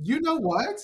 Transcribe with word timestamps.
You 0.00 0.20
know 0.20 0.36
what? 0.36 0.80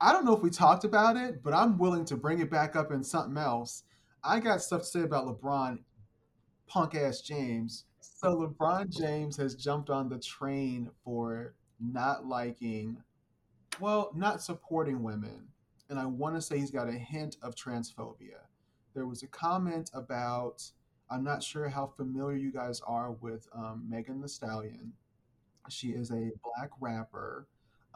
I 0.00 0.12
don't 0.12 0.24
know 0.24 0.36
if 0.36 0.42
we 0.42 0.50
talked 0.50 0.84
about 0.84 1.16
it, 1.16 1.42
but 1.42 1.54
I'm 1.54 1.78
willing 1.78 2.04
to 2.06 2.16
bring 2.16 2.40
it 2.40 2.50
back 2.50 2.74
up 2.76 2.90
in 2.90 3.02
something 3.04 3.36
else. 3.36 3.84
I 4.24 4.40
got 4.40 4.60
stuff 4.60 4.80
to 4.82 4.86
say 4.86 5.00
about 5.02 5.26
LeBron, 5.26 5.78
punk 6.66 6.94
ass 6.96 7.20
James. 7.20 7.84
So 8.00 8.36
LeBron 8.36 8.88
James 8.88 9.36
has 9.36 9.54
jumped 9.54 9.88
on 9.88 10.08
the 10.08 10.18
train 10.18 10.90
for 11.04 11.54
not 11.80 12.26
liking, 12.26 12.98
well, 13.80 14.10
not 14.14 14.42
supporting 14.42 15.02
women. 15.02 15.46
And 15.88 15.98
I 15.98 16.06
want 16.06 16.34
to 16.34 16.42
say 16.42 16.58
he's 16.58 16.72
got 16.72 16.88
a 16.88 16.92
hint 16.92 17.36
of 17.42 17.54
transphobia. 17.54 18.40
There 18.94 19.06
was 19.06 19.22
a 19.22 19.28
comment 19.28 19.90
about, 19.94 20.64
I'm 21.08 21.22
not 21.22 21.42
sure 21.42 21.68
how 21.68 21.86
familiar 21.86 22.36
you 22.36 22.50
guys 22.50 22.80
are 22.86 23.12
with 23.12 23.46
um, 23.54 23.86
Megan 23.88 24.20
Thee 24.20 24.28
Stallion. 24.28 24.92
She 25.68 25.88
is 25.88 26.10
a 26.10 26.32
black 26.42 26.70
rapper. 26.80 27.46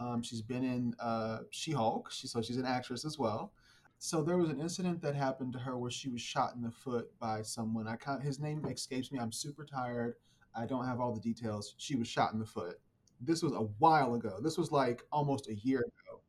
Um, 0.01 0.23
she's 0.23 0.43
been 0.43 0.65
in 0.65 0.95
uh, 0.99 1.41
She 1.51 1.73
Hulk, 1.73 2.11
she, 2.11 2.27
so 2.27 2.41
she's 2.41 2.57
an 2.57 2.65
actress 2.65 3.05
as 3.05 3.19
well. 3.19 3.53
So 3.99 4.23
there 4.23 4.39
was 4.39 4.49
an 4.49 4.61
incident 4.61 5.03
that 5.03 5.15
happened 5.15 5.53
to 5.53 5.59
her 5.59 5.77
where 5.77 5.91
she 5.91 6.09
was 6.09 6.23
shot 6.23 6.55
in 6.55 6.63
the 6.63 6.71
foot 6.71 7.11
by 7.19 7.43
someone. 7.43 7.87
I 7.87 7.97
can't, 7.97 8.23
his 8.23 8.41
name 8.41 8.65
escapes 8.65 9.13
me. 9.13 9.19
I'm 9.19 9.31
super 9.31 9.67
tired. 9.67 10.15
I 10.55 10.65
don't 10.65 10.87
have 10.87 11.01
all 11.01 11.13
the 11.13 11.21
details. 11.21 11.75
She 11.77 11.97
was 11.97 12.09
shot 12.09 12.33
in 12.33 12.39
the 12.39 12.47
foot. 12.47 12.81
This 13.21 13.43
was 13.43 13.53
a 13.53 13.69
while 13.79 14.15
ago. 14.15 14.39
This 14.43 14.57
was 14.57 14.73
like 14.73 15.03
almost 15.13 15.49
a 15.49 15.55
year 15.55 15.81
ago. 15.81 16.23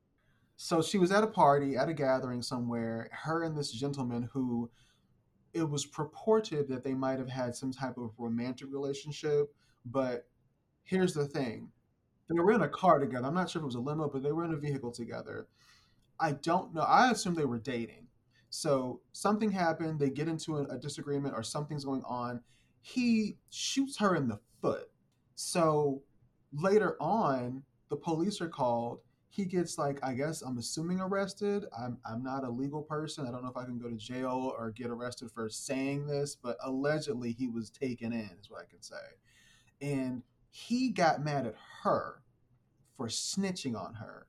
So 0.57 0.81
she 0.81 0.97
was 0.97 1.11
at 1.11 1.23
a 1.23 1.27
party, 1.27 1.77
at 1.77 1.87
a 1.87 1.93
gathering 1.93 2.41
somewhere. 2.41 3.09
Her 3.13 3.43
and 3.43 3.57
this 3.57 3.71
gentleman 3.71 4.29
who 4.33 4.69
it 5.53 5.67
was 5.67 5.85
purported 5.85 6.67
that 6.67 6.83
they 6.83 6.93
might 6.93 7.19
have 7.19 7.29
had 7.29 7.55
some 7.55 7.71
type 7.71 7.97
of 7.97 8.11
romantic 8.17 8.67
relationship, 8.71 9.53
but 9.85 10.27
here's 10.83 11.13
the 11.13 11.25
thing. 11.25 11.69
They 12.31 12.39
were 12.39 12.53
in 12.53 12.61
a 12.61 12.69
car 12.69 12.99
together. 12.99 13.27
I'm 13.27 13.33
not 13.33 13.49
sure 13.49 13.59
if 13.59 13.63
it 13.63 13.65
was 13.65 13.75
a 13.75 13.79
limo, 13.79 14.09
but 14.09 14.23
they 14.23 14.31
were 14.31 14.45
in 14.45 14.53
a 14.53 14.57
vehicle 14.57 14.91
together. 14.91 15.47
I 16.19 16.33
don't 16.33 16.73
know. 16.73 16.81
I 16.81 17.11
assume 17.11 17.35
they 17.35 17.45
were 17.45 17.59
dating. 17.59 18.07
So 18.49 19.01
something 19.13 19.51
happened. 19.51 19.99
They 19.99 20.09
get 20.09 20.27
into 20.27 20.57
a, 20.57 20.63
a 20.65 20.77
disagreement 20.77 21.35
or 21.35 21.43
something's 21.43 21.85
going 21.85 22.03
on. 22.05 22.41
He 22.81 23.37
shoots 23.49 23.97
her 23.99 24.15
in 24.15 24.27
the 24.27 24.39
foot. 24.61 24.89
So 25.35 26.03
later 26.53 26.97
on, 27.01 27.63
the 27.89 27.95
police 27.95 28.41
are 28.41 28.49
called. 28.49 28.99
He 29.29 29.45
gets 29.45 29.77
like, 29.77 29.99
I 30.03 30.13
guess 30.13 30.41
I'm 30.41 30.57
assuming 30.57 30.99
arrested. 30.99 31.65
I'm 31.77 31.97
I'm 32.05 32.21
not 32.21 32.43
a 32.43 32.49
legal 32.49 32.81
person. 32.81 33.25
I 33.25 33.31
don't 33.31 33.43
know 33.43 33.49
if 33.49 33.57
I 33.57 33.63
can 33.63 33.79
go 33.79 33.89
to 33.89 33.95
jail 33.95 34.53
or 34.57 34.71
get 34.71 34.87
arrested 34.89 35.31
for 35.31 35.49
saying 35.49 36.07
this, 36.07 36.35
but 36.35 36.57
allegedly 36.63 37.31
he 37.31 37.47
was 37.47 37.69
taken 37.69 38.11
in, 38.11 38.29
is 38.39 38.49
what 38.49 38.61
I 38.61 38.69
can 38.69 38.81
say. 38.81 38.95
And 39.81 40.23
he 40.51 40.89
got 40.89 41.23
mad 41.23 41.47
at 41.47 41.55
her 41.83 42.21
for 42.97 43.07
snitching 43.07 43.75
on 43.75 43.95
her. 43.95 44.27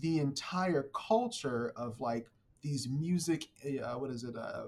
The 0.00 0.18
entire 0.18 0.90
culture 0.94 1.72
of 1.76 2.00
like 2.00 2.28
these 2.60 2.88
music, 2.88 3.46
uh, 3.64 3.94
what 3.94 4.10
is 4.10 4.24
it, 4.24 4.36
uh, 4.36 4.64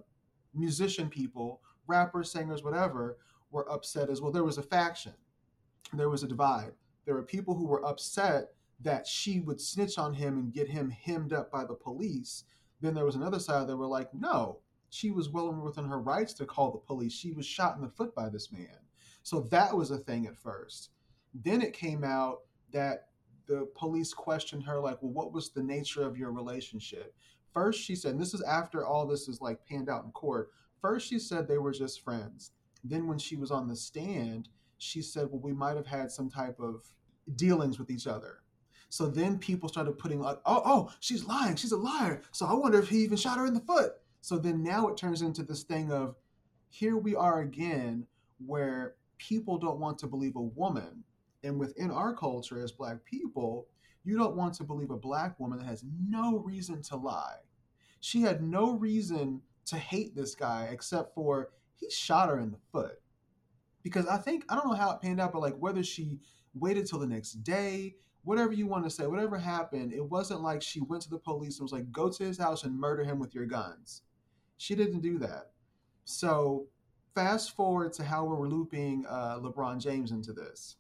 musician 0.55 1.09
people, 1.09 1.61
rappers, 1.87 2.31
singers, 2.31 2.63
whatever, 2.63 3.19
were 3.51 3.71
upset 3.71 4.09
as 4.09 4.21
well. 4.21 4.33
There 4.33 4.45
was 4.45 4.59
a 4.59 4.63
faction, 4.63 5.15
there 5.93 6.09
was 6.09 6.23
a 6.23 6.29
divide. 6.29 6.73
There 7.05 7.15
were 7.15 7.23
people 7.23 7.55
who 7.55 7.67
were 7.67 7.85
upset 7.85 8.53
that 8.81 9.07
she 9.07 9.41
would 9.41 9.61
snitch 9.61 9.99
on 9.99 10.15
him 10.15 10.39
and 10.39 10.53
get 10.53 10.69
him 10.69 10.91
hemmed 10.91 11.33
up 11.33 11.51
by 11.51 11.65
the 11.65 11.75
police. 11.75 12.45
Then 12.81 12.95
there 12.95 13.05
was 13.05 13.15
another 13.15 13.39
side 13.39 13.67
that 13.67 13.77
were 13.77 13.87
like, 13.87 14.13
no, 14.15 14.61
she 14.91 15.11
was 15.11 15.29
well 15.29 15.53
within 15.53 15.87
her 15.87 16.01
rights 16.01 16.33
to 16.35 16.47
call 16.47 16.71
the 16.71 16.79
police. 16.79 17.13
She 17.13 17.33
was 17.33 17.47
shot 17.47 17.77
in 17.77 17.83
the 17.83 17.89
foot 17.89 18.15
by 18.15 18.29
this 18.29 18.53
man. 18.53 18.79
So 19.25 19.41
that 19.51 19.75
was 19.75 19.91
a 19.91 19.99
thing 19.99 20.27
at 20.27 20.37
first. 20.37 20.91
Then 21.35 21.63
it 21.63 21.73
came 21.73 22.05
out 22.05 22.43
that 22.73 23.09
the 23.47 23.69
police 23.75 24.15
questioned 24.15 24.63
her, 24.65 24.79
like, 24.79 25.03
well, 25.03 25.13
what 25.13 25.33
was 25.33 25.51
the 25.51 25.63
nature 25.63 26.03
of 26.03 26.17
your 26.17 26.31
relationship? 26.31 27.15
First, 27.53 27.83
she 27.83 27.97
said, 27.97 28.13
and 28.13 28.21
this 28.21 28.35
is 28.35 28.43
after 28.43 28.87
all 28.87 29.07
this 29.07 29.27
is 29.27 29.41
like 29.41 29.65
panned 29.67 29.89
out 29.89 30.05
in 30.05 30.11
court. 30.13 30.51
First, 30.81 31.09
she 31.09 31.19
said 31.19 31.49
they 31.49 31.59
were 31.59 31.73
just 31.73 32.03
friends. 32.03 32.53
Then, 32.85 33.07
when 33.07 33.19
she 33.19 33.37
was 33.37 33.51
on 33.51 33.67
the 33.67 33.75
stand, 33.75 34.51
she 34.77 35.01
said, 35.01 35.29
well, 35.31 35.41
we 35.41 35.53
might 35.53 35.77
have 35.77 35.87
had 35.87 36.11
some 36.11 36.29
type 36.29 36.61
of 36.61 36.85
dealings 37.37 37.79
with 37.79 37.91
each 37.91 38.07
other. 38.07 38.41
So 38.91 39.07
then 39.07 39.39
people 39.39 39.71
started 39.71 39.99
putting 39.99 40.21
like, 40.21 40.39
oh, 40.45 40.63
oh, 40.65 40.91
she's 41.01 41.25
lying, 41.25 41.57
she's 41.57 41.73
a 41.73 41.77
liar. 41.77 42.23
So 42.31 42.45
I 42.47 42.53
wonder 42.53 42.79
if 42.79 42.91
he 42.91 42.99
even 42.99 43.17
shot 43.17 43.39
her 43.39 43.47
in 43.47 43.55
the 43.55 43.61
foot. 43.61 43.95
So 44.21 44.37
then 44.37 44.63
now 44.63 44.89
it 44.89 44.99
turns 44.99 45.23
into 45.23 45.43
this 45.43 45.63
thing 45.63 45.91
of 45.91 46.17
here 46.69 46.97
we 46.97 47.15
are 47.17 47.41
again 47.41 48.07
where 48.45 48.97
people 49.29 49.59
don't 49.59 49.81
want 49.81 49.99
to 49.99 50.07
believe 50.07 50.37
a 50.37 50.43
woman. 50.43 51.05
And 51.43 51.59
within 51.59 51.91
our 51.91 52.15
culture 52.15 52.63
as 52.63 52.73
black 52.73 53.05
people, 53.05 53.69
you 54.05 54.19
don't 54.19 54.37
want 54.37 54.55
to 54.55 54.65
believe 54.65 54.91
a 54.91 54.97
black 54.97 55.39
woman 55.41 55.59
that 55.59 55.67
has 55.67 55.85
no 56.09 56.39
reason 56.39 56.83
to 56.83 56.97
lie. 56.97 57.37
She 58.01 58.23
had 58.23 58.43
no 58.43 58.73
reason 58.73 59.41
to 59.67 59.77
hate 59.77 60.15
this 60.15 60.35
guy 60.35 60.69
except 60.71 61.15
for 61.15 61.51
he 61.75 61.91
shot 61.91 62.29
her 62.29 62.39
in 62.39 62.51
the 62.51 62.59
foot. 62.71 63.01
Because 63.83 64.07
I 64.07 64.19
think, 64.19 64.45
I 64.49 64.55
don't 64.55 64.69
know 64.69 64.77
how 64.77 64.93
it 64.93 65.01
panned 65.01 65.21
out, 65.21 65.33
but 65.33 65.43
like 65.43 65.57
whether 65.59 65.83
she 65.83 66.19
waited 66.55 66.87
till 66.87 66.99
the 66.99 67.07
next 67.07 67.43
day, 67.43 67.97
whatever 68.23 68.53
you 68.53 68.67
want 68.67 68.85
to 68.85 68.91
say, 68.91 69.07
whatever 69.07 69.39
happened, 69.39 69.93
it 69.93 70.05
wasn't 70.05 70.43
like 70.43 70.63
she 70.63 70.81
went 70.81 71.03
to 71.03 71.11
the 71.11 71.19
police 71.19 71.59
and 71.59 71.65
was 71.65 71.73
like, 71.73 71.91
go 71.93 72.11
to 72.11 72.25
his 72.25 72.39
house 72.39 72.65
and 72.65 72.79
murder 72.79 73.05
him 73.05 73.19
with 73.19 73.35
your 73.35 73.47
guns. 73.47 74.03
She 74.57 74.75
didn't 74.75 75.01
do 75.01 75.19
that. 75.19 75.51
So 76.05 76.67
fast 77.15 77.55
forward 77.55 77.93
to 77.95 78.05
how 78.05 78.25
we're 78.25 78.49
looping 78.49 79.05
uh, 79.09 79.39
LeBron 79.39 79.81
James 79.81 80.11
into 80.11 80.33
this. 80.33 80.77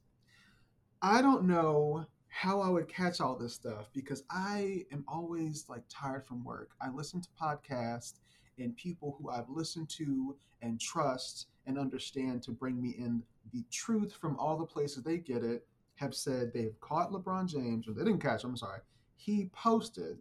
I 1.00 1.22
don't 1.22 1.44
know 1.44 2.06
how 2.28 2.60
I 2.60 2.68
would 2.68 2.88
catch 2.88 3.20
all 3.20 3.36
this 3.36 3.54
stuff 3.54 3.90
because 3.92 4.24
I 4.30 4.84
am 4.90 5.04
always 5.06 5.66
like 5.68 5.84
tired 5.88 6.26
from 6.26 6.42
work. 6.42 6.70
I 6.80 6.90
listen 6.90 7.20
to 7.20 7.28
podcasts 7.40 8.14
and 8.58 8.76
people 8.76 9.16
who 9.18 9.30
I've 9.30 9.48
listened 9.48 9.88
to 9.90 10.36
and 10.62 10.80
trust 10.80 11.46
and 11.66 11.78
understand 11.78 12.42
to 12.42 12.50
bring 12.50 12.80
me 12.80 12.94
in 12.98 13.22
the 13.52 13.64
truth 13.70 14.14
from 14.20 14.36
all 14.36 14.56
the 14.56 14.66
places 14.66 15.02
they 15.02 15.18
get 15.18 15.44
it 15.44 15.66
have 15.96 16.14
said 16.14 16.52
they've 16.52 16.78
caught 16.80 17.12
LeBron 17.12 17.46
James, 17.46 17.86
or 17.86 17.92
they 17.92 18.02
didn't 18.02 18.20
catch 18.22 18.42
him, 18.42 18.50
I'm 18.50 18.56
sorry. 18.56 18.80
He 19.16 19.48
posted 19.52 20.18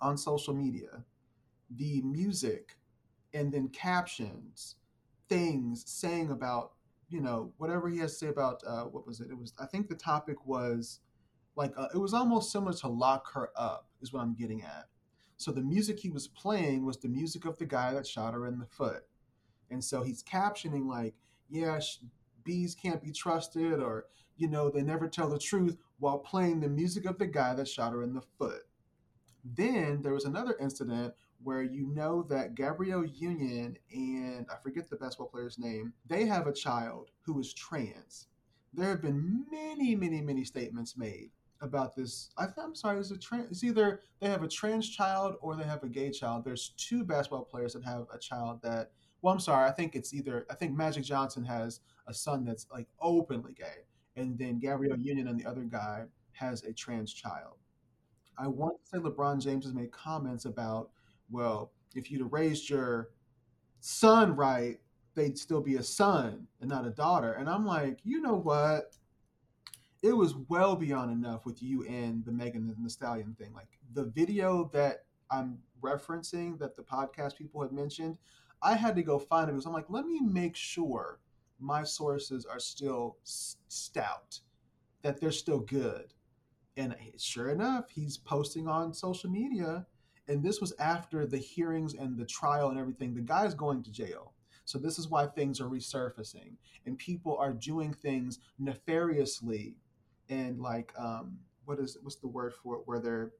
on 0.00 0.16
social 0.18 0.54
media 0.54 1.04
the 1.76 2.02
music 2.02 2.76
and 3.34 3.52
then 3.52 3.68
captions, 3.68 4.76
things 5.28 5.84
saying 5.86 6.30
about, 6.30 6.72
you 7.08 7.20
know, 7.20 7.52
whatever 7.56 7.88
he 7.88 7.98
has 7.98 8.12
to 8.12 8.18
say 8.18 8.28
about, 8.28 8.62
uh, 8.66 8.84
what 8.84 9.06
was 9.06 9.20
it? 9.20 9.28
It 9.30 9.38
was, 9.38 9.52
I 9.58 9.66
think 9.66 9.88
the 9.88 9.94
topic 9.94 10.46
was 10.46 11.00
like, 11.56 11.72
uh, 11.76 11.88
it 11.94 11.98
was 11.98 12.14
almost 12.14 12.52
similar 12.52 12.72
to 12.74 12.88
Lock 12.88 13.32
Her 13.32 13.50
Up, 13.56 13.88
is 14.00 14.12
what 14.12 14.22
I'm 14.22 14.34
getting 14.34 14.62
at. 14.62 14.86
So 15.36 15.50
the 15.50 15.62
music 15.62 15.98
he 16.00 16.10
was 16.10 16.28
playing 16.28 16.84
was 16.84 16.98
the 16.98 17.08
music 17.08 17.44
of 17.44 17.58
the 17.58 17.66
guy 17.66 17.92
that 17.94 18.06
shot 18.06 18.34
her 18.34 18.46
in 18.46 18.58
the 18.58 18.66
foot. 18.66 19.04
And 19.70 19.82
so 19.82 20.02
he's 20.02 20.22
captioning, 20.22 20.86
like, 20.86 21.14
yeah, 21.48 21.80
bees 22.44 22.74
can't 22.74 23.02
be 23.02 23.12
trusted, 23.12 23.80
or, 23.80 24.06
you 24.36 24.48
know, 24.48 24.70
they 24.70 24.82
never 24.82 25.08
tell 25.08 25.28
the 25.28 25.38
truth 25.38 25.76
while 25.98 26.18
playing 26.18 26.60
the 26.60 26.68
music 26.68 27.04
of 27.06 27.18
the 27.18 27.26
guy 27.26 27.54
that 27.54 27.68
shot 27.68 27.92
her 27.92 28.02
in 28.02 28.14
the 28.14 28.22
foot. 28.38 28.67
Then 29.44 30.02
there 30.02 30.14
was 30.14 30.24
another 30.24 30.56
incident 30.60 31.14
where 31.42 31.62
you 31.62 31.86
know 31.94 32.22
that 32.24 32.54
Gabrielle 32.54 33.04
Union 33.04 33.76
and 33.92 34.46
I 34.50 34.56
forget 34.62 34.90
the 34.90 34.96
basketball 34.96 35.28
player's 35.28 35.58
name, 35.58 35.92
they 36.06 36.26
have 36.26 36.46
a 36.46 36.52
child 36.52 37.10
who 37.22 37.38
is 37.38 37.54
trans. 37.54 38.26
There 38.74 38.88
have 38.88 39.02
been 39.02 39.46
many, 39.50 39.94
many, 39.94 40.20
many 40.20 40.44
statements 40.44 40.96
made 40.96 41.30
about 41.60 41.96
this. 41.96 42.30
I 42.36 42.46
am 42.58 42.74
sorry, 42.74 42.98
it's 43.00 43.10
a 43.10 43.16
trans. 43.16 43.50
It's 43.50 43.64
either 43.64 44.02
they 44.20 44.28
have 44.28 44.42
a 44.42 44.48
trans 44.48 44.88
child 44.88 45.36
or 45.40 45.56
they 45.56 45.64
have 45.64 45.82
a 45.82 45.88
gay 45.88 46.10
child. 46.10 46.44
There's 46.44 46.70
two 46.76 47.04
basketball 47.04 47.44
players 47.44 47.72
that 47.72 47.84
have 47.84 48.06
a 48.12 48.18
child 48.18 48.60
that. 48.62 48.90
Well, 49.20 49.34
I'm 49.34 49.40
sorry. 49.40 49.68
I 49.68 49.72
think 49.72 49.96
it's 49.96 50.14
either. 50.14 50.46
I 50.50 50.54
think 50.54 50.76
Magic 50.76 51.04
Johnson 51.04 51.44
has 51.44 51.80
a 52.06 52.14
son 52.14 52.44
that's 52.44 52.66
like 52.70 52.86
openly 53.00 53.52
gay, 53.52 53.84
and 54.16 54.38
then 54.38 54.58
Gabrielle 54.58 54.98
Union 54.98 55.28
and 55.28 55.38
the 55.38 55.46
other 55.46 55.62
guy 55.62 56.04
has 56.32 56.62
a 56.62 56.72
trans 56.72 57.12
child. 57.12 57.56
I 58.38 58.46
want 58.46 58.76
to 58.82 58.88
say 58.88 58.98
LeBron 58.98 59.42
James 59.42 59.64
has 59.64 59.74
made 59.74 59.90
comments 59.90 60.44
about, 60.44 60.90
well, 61.30 61.72
if 61.94 62.10
you'd 62.10 62.20
have 62.20 62.32
raised 62.32 62.70
your 62.70 63.10
son 63.80 64.36
right, 64.36 64.78
they'd 65.14 65.36
still 65.36 65.60
be 65.60 65.76
a 65.76 65.82
son 65.82 66.46
and 66.60 66.70
not 66.70 66.86
a 66.86 66.90
daughter. 66.90 67.32
And 67.32 67.50
I'm 67.50 67.66
like, 67.66 67.98
you 68.04 68.20
know 68.20 68.36
what? 68.36 68.96
It 70.02 70.12
was 70.12 70.36
well 70.48 70.76
beyond 70.76 71.10
enough 71.10 71.44
with 71.44 71.60
you 71.60 71.84
and 71.86 72.24
the 72.24 72.30
Megan 72.30 72.72
and 72.76 72.86
the 72.86 72.90
Stallion 72.90 73.34
thing. 73.36 73.52
Like 73.52 73.78
the 73.94 74.04
video 74.04 74.70
that 74.72 75.04
I'm 75.30 75.58
referencing 75.82 76.58
that 76.60 76.76
the 76.76 76.82
podcast 76.82 77.36
people 77.36 77.60
had 77.62 77.72
mentioned, 77.72 78.18
I 78.62 78.74
had 78.74 78.94
to 78.96 79.02
go 79.02 79.18
find 79.18 79.48
it 79.48 79.52
because 79.52 79.66
I'm 79.66 79.72
like, 79.72 79.90
let 79.90 80.06
me 80.06 80.20
make 80.20 80.54
sure 80.54 81.18
my 81.58 81.82
sources 81.82 82.46
are 82.46 82.60
still 82.60 83.16
stout, 83.24 84.38
that 85.02 85.20
they're 85.20 85.32
still 85.32 85.60
good. 85.60 86.14
And 86.78 86.94
sure 87.18 87.50
enough, 87.50 87.90
he's 87.90 88.16
posting 88.16 88.68
on 88.68 88.94
social 88.94 89.28
media. 89.28 89.84
And 90.28 90.42
this 90.42 90.60
was 90.60 90.72
after 90.78 91.26
the 91.26 91.36
hearings 91.36 91.94
and 91.94 92.16
the 92.16 92.24
trial 92.24 92.70
and 92.70 92.78
everything. 92.78 93.14
The 93.14 93.20
guy's 93.20 93.52
going 93.52 93.82
to 93.82 93.90
jail. 93.90 94.32
So 94.64 94.78
this 94.78 94.98
is 94.98 95.08
why 95.08 95.26
things 95.26 95.60
are 95.60 95.68
resurfacing 95.68 96.52
and 96.86 96.98
people 96.98 97.36
are 97.38 97.52
doing 97.52 97.92
things 97.92 98.38
nefariously 98.58 99.76
and 100.28 100.60
like 100.60 100.92
um, 100.98 101.38
what 101.64 101.78
is 101.78 101.96
what's 102.02 102.16
the 102.16 102.28
word 102.28 102.52
for 102.52 102.76
it 102.76 102.82
where 102.84 103.00
they're 103.00 103.32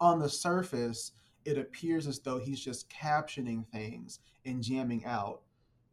on 0.00 0.18
the 0.18 0.28
surface 0.28 1.12
it 1.44 1.58
appears 1.58 2.06
as 2.06 2.18
though 2.18 2.38
he's 2.38 2.60
just 2.60 2.88
captioning 2.88 3.66
things 3.68 4.20
and 4.46 4.62
jamming 4.62 5.04
out 5.04 5.42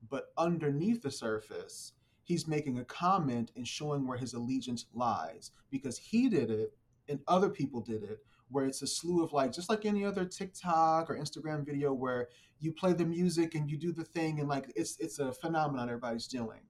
but 0.09 0.31
underneath 0.37 1.01
the 1.01 1.11
surface 1.11 1.91
he's 2.31 2.47
making 2.47 2.79
a 2.79 2.85
comment 2.85 3.51
and 3.57 3.67
showing 3.67 4.07
where 4.07 4.17
his 4.17 4.33
allegiance 4.33 4.85
lies 4.93 5.51
because 5.69 5.97
he 5.97 6.29
did 6.29 6.49
it 6.49 6.73
and 7.09 7.19
other 7.27 7.49
people 7.49 7.81
did 7.81 8.03
it 8.03 8.19
where 8.49 8.65
it's 8.65 8.81
a 8.81 8.87
slew 8.87 9.21
of 9.21 9.33
like 9.33 9.51
just 9.51 9.69
like 9.69 9.85
any 9.85 10.05
other 10.05 10.23
TikTok 10.23 11.09
or 11.09 11.17
Instagram 11.17 11.65
video 11.65 11.91
where 11.91 12.29
you 12.61 12.71
play 12.71 12.93
the 12.93 13.03
music 13.03 13.53
and 13.53 13.69
you 13.69 13.77
do 13.77 13.91
the 13.91 14.05
thing 14.05 14.39
and 14.39 14.47
like 14.47 14.71
it's 14.77 14.97
it's 14.99 15.19
a 15.19 15.33
phenomenon 15.33 15.89
everybody's 15.89 16.27
doing. 16.27 16.61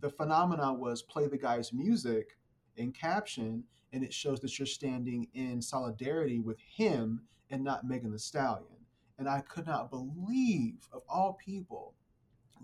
The 0.00 0.10
phenomenon 0.10 0.80
was 0.80 1.02
play 1.02 1.28
the 1.28 1.38
guy's 1.38 1.72
music 1.72 2.36
in 2.76 2.90
caption 2.90 3.62
and 3.92 4.02
it 4.02 4.12
shows 4.12 4.40
that 4.40 4.58
you're 4.58 4.66
standing 4.66 5.28
in 5.32 5.62
solidarity 5.62 6.40
with 6.40 6.58
him 6.58 7.22
and 7.50 7.62
not 7.62 7.86
Megan 7.86 8.10
Thee 8.10 8.18
Stallion. 8.18 8.66
And 9.16 9.28
I 9.28 9.42
could 9.42 9.66
not 9.66 9.90
believe 9.90 10.88
of 10.92 11.02
all 11.08 11.38
people 11.44 11.94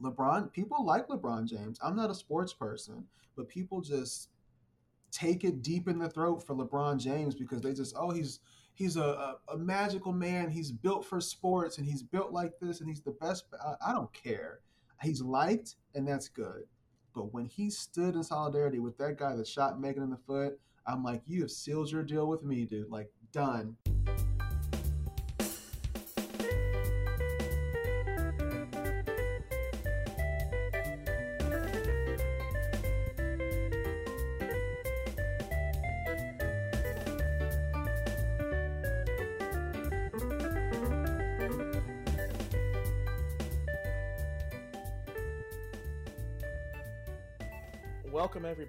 LeBron 0.02 0.52
people 0.52 0.85
like 0.85 1.08
LeBron 1.08 1.46
James. 1.46 1.79
I'm 1.82 1.96
not 1.96 2.11
a 2.11 2.14
sports 2.14 2.52
person, 2.52 3.05
but 3.37 3.49
people 3.49 3.81
just 3.81 4.29
take 5.11 5.44
it 5.44 5.62
deep 5.62 5.88
in 5.88 5.99
the 5.99 6.08
throat 6.08 6.44
for 6.44 6.55
LeBron 6.55 6.99
James 6.99 7.35
because 7.35 7.61
they 7.61 7.73
just 7.73 7.94
oh 7.99 8.11
he's 8.11 8.41
he's 8.75 8.96
a, 8.96 9.02
a, 9.02 9.37
a, 9.52 9.56
magical 9.56 10.12
man. 10.12 10.50
He's 10.50 10.73
built 10.73 11.05
for 11.05 11.20
sports 11.20 11.79
and 11.79 11.87
he's 11.87 12.02
built 12.02 12.32
like 12.32 12.58
this 12.61 12.81
and 12.81 12.88
he's 12.88 13.02
the 13.02 13.12
best. 13.12 13.44
I, 13.64 13.91
I 13.91 13.93
don't 13.93 14.12
care. 14.12 14.61
He's 15.00 15.20
liked 15.23 15.76
and 15.94 16.06
that's 16.06 16.29
good. 16.29 16.64
But 17.14 17.32
when 17.32 17.46
he 17.46 17.70
stood 17.70 18.17
in 18.17 18.25
solidarity 18.25 18.81
with 18.81 18.99
that 18.99 19.17
guy 19.17 19.37
that 19.37 19.46
shot 19.46 19.81
Megan 19.81 20.02
in 20.02 20.11
the 20.11 20.17
foot, 20.17 20.58
I'm 20.87 21.05
like, 21.05 21.23
you 21.26 21.43
have 21.43 21.50
sealed 21.52 21.93
your 21.93 22.02
deal 22.02 22.26
with 22.26 22.43
me, 22.43 22.64
dude. 22.64 22.91
Like 22.91 23.11
done. 23.32 23.76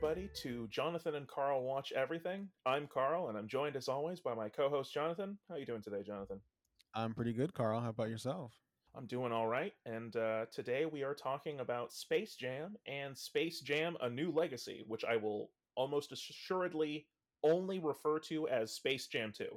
Everybody 0.06 0.30
to 0.44 0.68
Jonathan 0.68 1.16
and 1.16 1.28
Karl 1.28 1.64
Watch 1.64 1.92
Everything. 1.92 2.48
I'm 2.64 2.86
Karl, 2.86 3.30
and 3.30 3.36
I'm 3.36 3.48
joined 3.48 3.76
as 3.76 3.88
always 3.88 4.20
by 4.20 4.36
my 4.36 4.50
co-host 4.50 4.94
Jonathan. 4.94 5.36
How 5.50 5.56
are 5.56 5.58
you 5.58 5.66
doing 5.66 5.82
today, 5.82 6.04
Jonathan? 6.04 6.40
I'm 6.94 7.16
pretty 7.16 7.34
good, 7.34 7.56
Karl. 7.56 7.82
How 7.82 7.90
about 7.90 8.10
yourself? 8.10 8.52
I'm 8.96 9.08
doing 9.08 9.32
all 9.32 9.48
right, 9.48 9.74
and 9.88 10.16
uh, 10.16 10.46
today 10.52 10.86
we 10.86 11.02
are 11.02 11.16
talking 11.16 11.60
about 11.60 11.92
Space 11.92 12.36
Jam 12.36 12.76
and 12.86 13.18
Space 13.18 13.62
Jam: 13.62 13.98
A 14.00 14.08
New 14.08 14.32
Legacy, 14.32 14.84
which 14.88 15.04
I 15.04 15.18
will 15.18 15.50
almost 15.76 16.12
assuredly 16.12 17.08
only 17.44 17.80
refer 17.80 18.20
to 18.20 18.48
as 18.48 18.76
Space 18.76 19.08
Jam 19.08 19.34
2. 19.36 19.48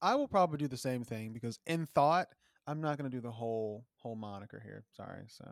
I 0.00 0.14
will 0.14 0.28
probably 0.28 0.56
do 0.56 0.68
the 0.68 0.78
same 0.78 1.04
thing 1.04 1.34
because 1.34 1.58
in 1.66 1.86
thought, 1.94 2.28
I'm 2.66 2.80
not 2.80 2.96
going 2.96 3.10
to 3.10 3.14
do 3.14 3.20
the 3.20 3.30
whole 3.30 3.84
whole 3.98 4.16
moniker 4.16 4.62
here. 4.64 4.86
Sorry. 4.96 5.24
So 5.28 5.44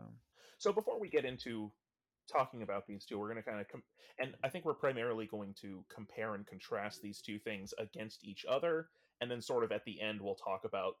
So 0.57 0.73
before 0.73 0.99
we 0.99 1.09
get 1.09 1.25
into 1.25 1.71
talking 2.31 2.61
about 2.61 2.85
these 2.87 3.05
two, 3.05 3.17
we're 3.17 3.31
going 3.31 3.41
to 3.41 3.49
kind 3.49 3.59
of, 3.61 3.67
com- 3.67 3.83
and 4.19 4.35
I 4.43 4.49
think 4.49 4.65
we're 4.65 4.73
primarily 4.73 5.25
going 5.25 5.53
to 5.61 5.83
compare 5.93 6.35
and 6.35 6.45
contrast 6.45 7.01
these 7.01 7.21
two 7.21 7.39
things 7.39 7.73
against 7.77 8.23
each 8.23 8.45
other, 8.49 8.89
and 9.21 9.29
then 9.31 9.41
sort 9.41 9.63
of 9.63 9.71
at 9.71 9.85
the 9.85 10.01
end 10.01 10.21
we'll 10.21 10.35
talk 10.35 10.61
about 10.65 10.95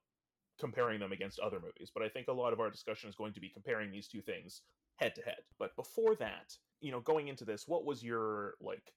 comparing 0.59 0.99
them 0.99 1.11
against 1.11 1.39
other 1.39 1.59
movies. 1.59 1.91
But 1.93 2.03
I 2.03 2.09
think 2.09 2.27
a 2.27 2.33
lot 2.33 2.53
of 2.53 2.59
our 2.59 2.71
discussion 2.71 3.09
is 3.09 3.15
going 3.15 3.33
to 3.33 3.39
be 3.39 3.49
comparing 3.49 3.91
these 3.91 4.07
two 4.07 4.21
things 4.21 4.61
head 4.95 5.13
to 5.15 5.21
head. 5.21 5.41
But 5.59 5.75
before 5.75 6.15
that, 6.15 6.55
you 6.81 6.91
know, 6.91 6.99
going 6.99 7.27
into 7.27 7.45
this, 7.45 7.67
what 7.67 7.85
was 7.85 8.03
your 8.03 8.55
like 8.59 8.93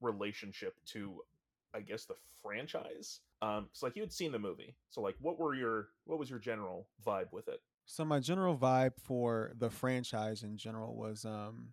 relationship 0.00 0.74
to, 0.86 1.20
I 1.74 1.80
guess, 1.80 2.04
the 2.04 2.14
franchise? 2.42 3.20
Um, 3.42 3.64
because 3.64 3.82
like 3.82 3.96
you 3.96 4.02
had 4.02 4.12
seen 4.12 4.32
the 4.32 4.38
movie, 4.38 4.74
so 4.90 5.00
like, 5.00 5.16
what 5.20 5.38
were 5.38 5.54
your, 5.54 5.88
what 6.04 6.18
was 6.18 6.30
your 6.30 6.38
general 6.38 6.88
vibe 7.06 7.32
with 7.32 7.48
it? 7.48 7.60
So 7.86 8.04
my 8.04 8.20
general 8.20 8.56
vibe 8.56 8.92
for 8.98 9.52
the 9.58 9.70
franchise 9.70 10.42
in 10.42 10.56
general 10.56 10.96
was 10.96 11.24
um 11.24 11.68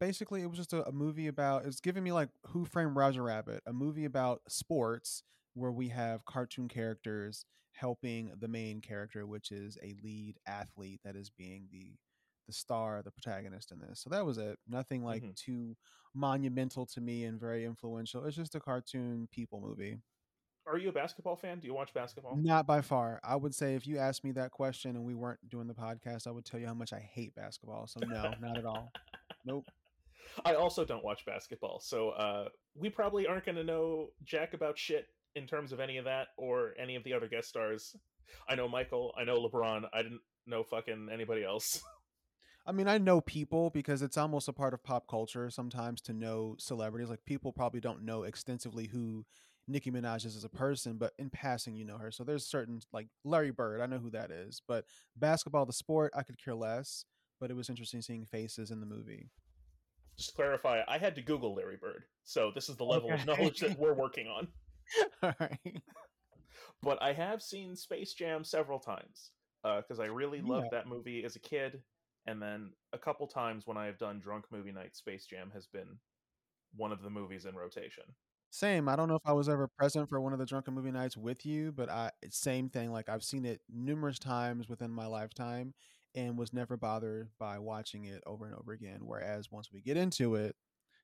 basically 0.00 0.42
it 0.42 0.46
was 0.46 0.58
just 0.58 0.72
a, 0.72 0.86
a 0.86 0.92
movie 0.92 1.28
about 1.28 1.64
it's 1.64 1.80
giving 1.80 2.04
me 2.04 2.12
like 2.12 2.28
Who 2.48 2.64
Framed 2.64 2.96
Roger 2.96 3.22
Rabbit, 3.22 3.62
a 3.66 3.72
movie 3.72 4.04
about 4.04 4.42
sports 4.48 5.22
where 5.54 5.72
we 5.72 5.88
have 5.88 6.24
cartoon 6.24 6.68
characters 6.68 7.44
helping 7.72 8.30
the 8.38 8.48
main 8.48 8.80
character, 8.80 9.26
which 9.26 9.50
is 9.50 9.78
a 9.82 9.94
lead 10.02 10.36
athlete 10.46 11.00
that 11.04 11.16
is 11.16 11.30
being 11.30 11.68
the 11.70 11.94
the 12.46 12.52
star, 12.52 13.02
the 13.02 13.10
protagonist 13.10 13.72
in 13.72 13.80
this. 13.80 14.00
So 14.00 14.10
that 14.10 14.24
was 14.24 14.38
it. 14.38 14.58
Nothing 14.68 15.04
like 15.04 15.22
mm-hmm. 15.22 15.32
too 15.34 15.76
monumental 16.14 16.86
to 16.86 17.00
me 17.00 17.24
and 17.24 17.40
very 17.40 17.64
influential. 17.64 18.24
It's 18.24 18.36
just 18.36 18.54
a 18.54 18.60
cartoon 18.60 19.28
people 19.32 19.60
movie. 19.60 19.98
Are 20.66 20.78
you 20.78 20.88
a 20.88 20.92
basketball 20.92 21.36
fan? 21.36 21.60
Do 21.60 21.66
you 21.68 21.74
watch 21.74 21.94
basketball? 21.94 22.36
Not 22.36 22.66
by 22.66 22.80
far. 22.80 23.20
I 23.22 23.36
would 23.36 23.54
say 23.54 23.74
if 23.76 23.86
you 23.86 23.98
asked 23.98 24.24
me 24.24 24.32
that 24.32 24.50
question 24.50 24.96
and 24.96 25.04
we 25.04 25.14
weren't 25.14 25.48
doing 25.48 25.68
the 25.68 25.74
podcast, 25.74 26.26
I 26.26 26.32
would 26.32 26.44
tell 26.44 26.58
you 26.58 26.66
how 26.66 26.74
much 26.74 26.92
I 26.92 26.98
hate 26.98 27.34
basketball. 27.36 27.86
So 27.86 28.00
no, 28.04 28.34
not 28.40 28.58
at 28.58 28.64
all. 28.64 28.90
Nope. 29.44 29.64
I 30.44 30.54
also 30.54 30.84
don't 30.84 31.04
watch 31.04 31.24
basketball, 31.24 31.80
so 31.80 32.10
uh, 32.10 32.48
we 32.74 32.90
probably 32.90 33.26
aren't 33.26 33.46
going 33.46 33.56
to 33.56 33.64
know 33.64 34.08
jack 34.24 34.54
about 34.54 34.76
shit 34.76 35.06
in 35.36 35.46
terms 35.46 35.72
of 35.72 35.80
any 35.80 35.98
of 35.98 36.04
that 36.04 36.28
or 36.36 36.74
any 36.78 36.96
of 36.96 37.04
the 37.04 37.12
other 37.14 37.28
guest 37.28 37.48
stars. 37.48 37.96
I 38.48 38.56
know 38.56 38.68
Michael. 38.68 39.14
I 39.16 39.24
know 39.24 39.38
LeBron. 39.38 39.84
I 39.94 40.02
didn't 40.02 40.20
know 40.46 40.64
fucking 40.64 41.08
anybody 41.12 41.44
else. 41.44 41.80
I 42.66 42.72
mean, 42.72 42.88
I 42.88 42.98
know 42.98 43.20
people 43.20 43.70
because 43.70 44.02
it's 44.02 44.18
almost 44.18 44.48
a 44.48 44.52
part 44.52 44.74
of 44.74 44.82
pop 44.82 45.06
culture 45.06 45.48
sometimes 45.50 46.00
to 46.02 46.12
know 46.12 46.56
celebrities. 46.58 47.08
Like 47.08 47.24
people 47.24 47.52
probably 47.52 47.78
don't 47.78 48.04
know 48.04 48.24
extensively 48.24 48.88
who 48.88 49.24
Nicki 49.68 49.90
Minaj 49.90 50.24
is 50.24 50.36
as 50.36 50.44
a 50.44 50.48
person, 50.48 50.96
but 50.96 51.12
in 51.18 51.30
passing, 51.30 51.74
you 51.74 51.84
know 51.84 51.98
her. 51.98 52.10
So 52.10 52.24
there's 52.24 52.46
certain 52.46 52.80
like 52.92 53.08
Larry 53.24 53.50
Bird, 53.50 53.80
I 53.80 53.86
know 53.86 53.98
who 53.98 54.10
that 54.10 54.30
is, 54.30 54.62
but 54.66 54.84
basketball, 55.16 55.66
the 55.66 55.72
sport, 55.72 56.12
I 56.14 56.22
could 56.22 56.42
care 56.42 56.54
less. 56.54 57.04
But 57.38 57.50
it 57.50 57.56
was 57.56 57.68
interesting 57.68 58.00
seeing 58.00 58.24
faces 58.24 58.70
in 58.70 58.80
the 58.80 58.86
movie. 58.86 59.28
Just 60.16 60.30
to 60.30 60.36
clarify, 60.36 60.80
I 60.88 60.96
had 60.96 61.14
to 61.16 61.22
Google 61.22 61.54
Larry 61.54 61.76
Bird, 61.76 62.04
so 62.24 62.50
this 62.54 62.70
is 62.70 62.76
the 62.76 62.84
level 62.84 63.12
okay. 63.12 63.20
of 63.20 63.26
knowledge 63.26 63.60
that 63.60 63.78
we're 63.78 63.92
working 63.92 64.26
on. 64.26 64.48
All 65.22 65.34
right. 65.38 65.82
But 66.82 67.02
I 67.02 67.12
have 67.12 67.42
seen 67.42 67.76
Space 67.76 68.14
Jam 68.14 68.42
several 68.42 68.78
times 68.78 69.32
because 69.62 69.98
uh, 69.98 70.04
I 70.04 70.06
really 70.06 70.40
loved 70.40 70.68
yeah. 70.72 70.78
that 70.78 70.88
movie 70.88 71.24
as 71.24 71.36
a 71.36 71.40
kid, 71.40 71.82
and 72.26 72.40
then 72.40 72.70
a 72.92 72.98
couple 72.98 73.26
times 73.26 73.66
when 73.66 73.76
I 73.76 73.86
have 73.86 73.98
done 73.98 74.20
drunk 74.20 74.46
movie 74.50 74.72
night, 74.72 74.96
Space 74.96 75.26
Jam 75.26 75.50
has 75.52 75.66
been 75.66 75.98
one 76.74 76.92
of 76.92 77.02
the 77.02 77.10
movies 77.10 77.44
in 77.44 77.54
rotation. 77.54 78.04
Same. 78.50 78.88
I 78.88 78.96
don't 78.96 79.08
know 79.08 79.16
if 79.16 79.26
I 79.26 79.32
was 79.32 79.48
ever 79.48 79.68
present 79.68 80.08
for 80.08 80.20
one 80.20 80.32
of 80.32 80.38
the 80.38 80.46
drunken 80.46 80.74
movie 80.74 80.90
nights 80.90 81.16
with 81.16 81.44
you, 81.44 81.72
but 81.72 81.90
I 81.90 82.10
same 82.30 82.68
thing. 82.68 82.90
Like 82.90 83.08
I've 83.08 83.24
seen 83.24 83.44
it 83.44 83.60
numerous 83.68 84.18
times 84.18 84.68
within 84.68 84.90
my 84.90 85.06
lifetime 85.06 85.74
and 86.14 86.38
was 86.38 86.52
never 86.52 86.76
bothered 86.76 87.28
by 87.38 87.58
watching 87.58 88.04
it 88.04 88.22
over 88.26 88.46
and 88.46 88.54
over 88.54 88.72
again. 88.72 89.00
Whereas 89.02 89.50
once 89.52 89.70
we 89.72 89.82
get 89.82 89.96
into 89.98 90.36
it, 90.36 90.56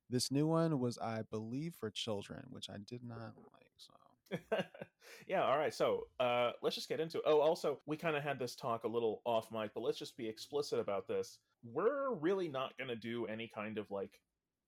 this 0.08 0.30
new 0.30 0.46
one 0.46 0.78
was, 0.78 0.99
I 0.99 1.22
believe, 1.30 1.75
for 1.75 1.90
children, 1.90 2.44
which 2.50 2.70
I 2.70 2.76
did 2.87 3.02
not 3.04 3.34
like. 3.37 3.66
So 3.76 3.92
yeah, 5.26 5.42
all 5.42 5.58
right. 5.58 5.75
So 5.75 6.06
uh, 6.20 6.52
let's 6.62 6.75
just 6.76 6.88
get 6.88 7.00
into 7.00 7.18
it. 7.18 7.25
Oh, 7.26 7.40
also, 7.40 7.80
we 7.87 7.96
kind 7.96 8.16
of 8.16 8.22
had 8.22 8.38
this 8.38 8.56
talk 8.56 8.84
a 8.84 8.88
little 8.88 9.20
off 9.25 9.49
mic, 9.52 9.72
but 9.75 9.82
let's 9.82 9.99
just 9.99 10.16
be 10.16 10.28
explicit 10.28 10.78
about 10.78 11.06
this. 11.06 11.38
We're 11.64 12.14
really 12.14 12.49
not 12.49 12.76
going 12.78 12.88
to 12.88 12.96
do 12.96 13.26
any 13.26 13.50
kind 13.54 13.78
of 13.78 13.90
like 13.90 14.20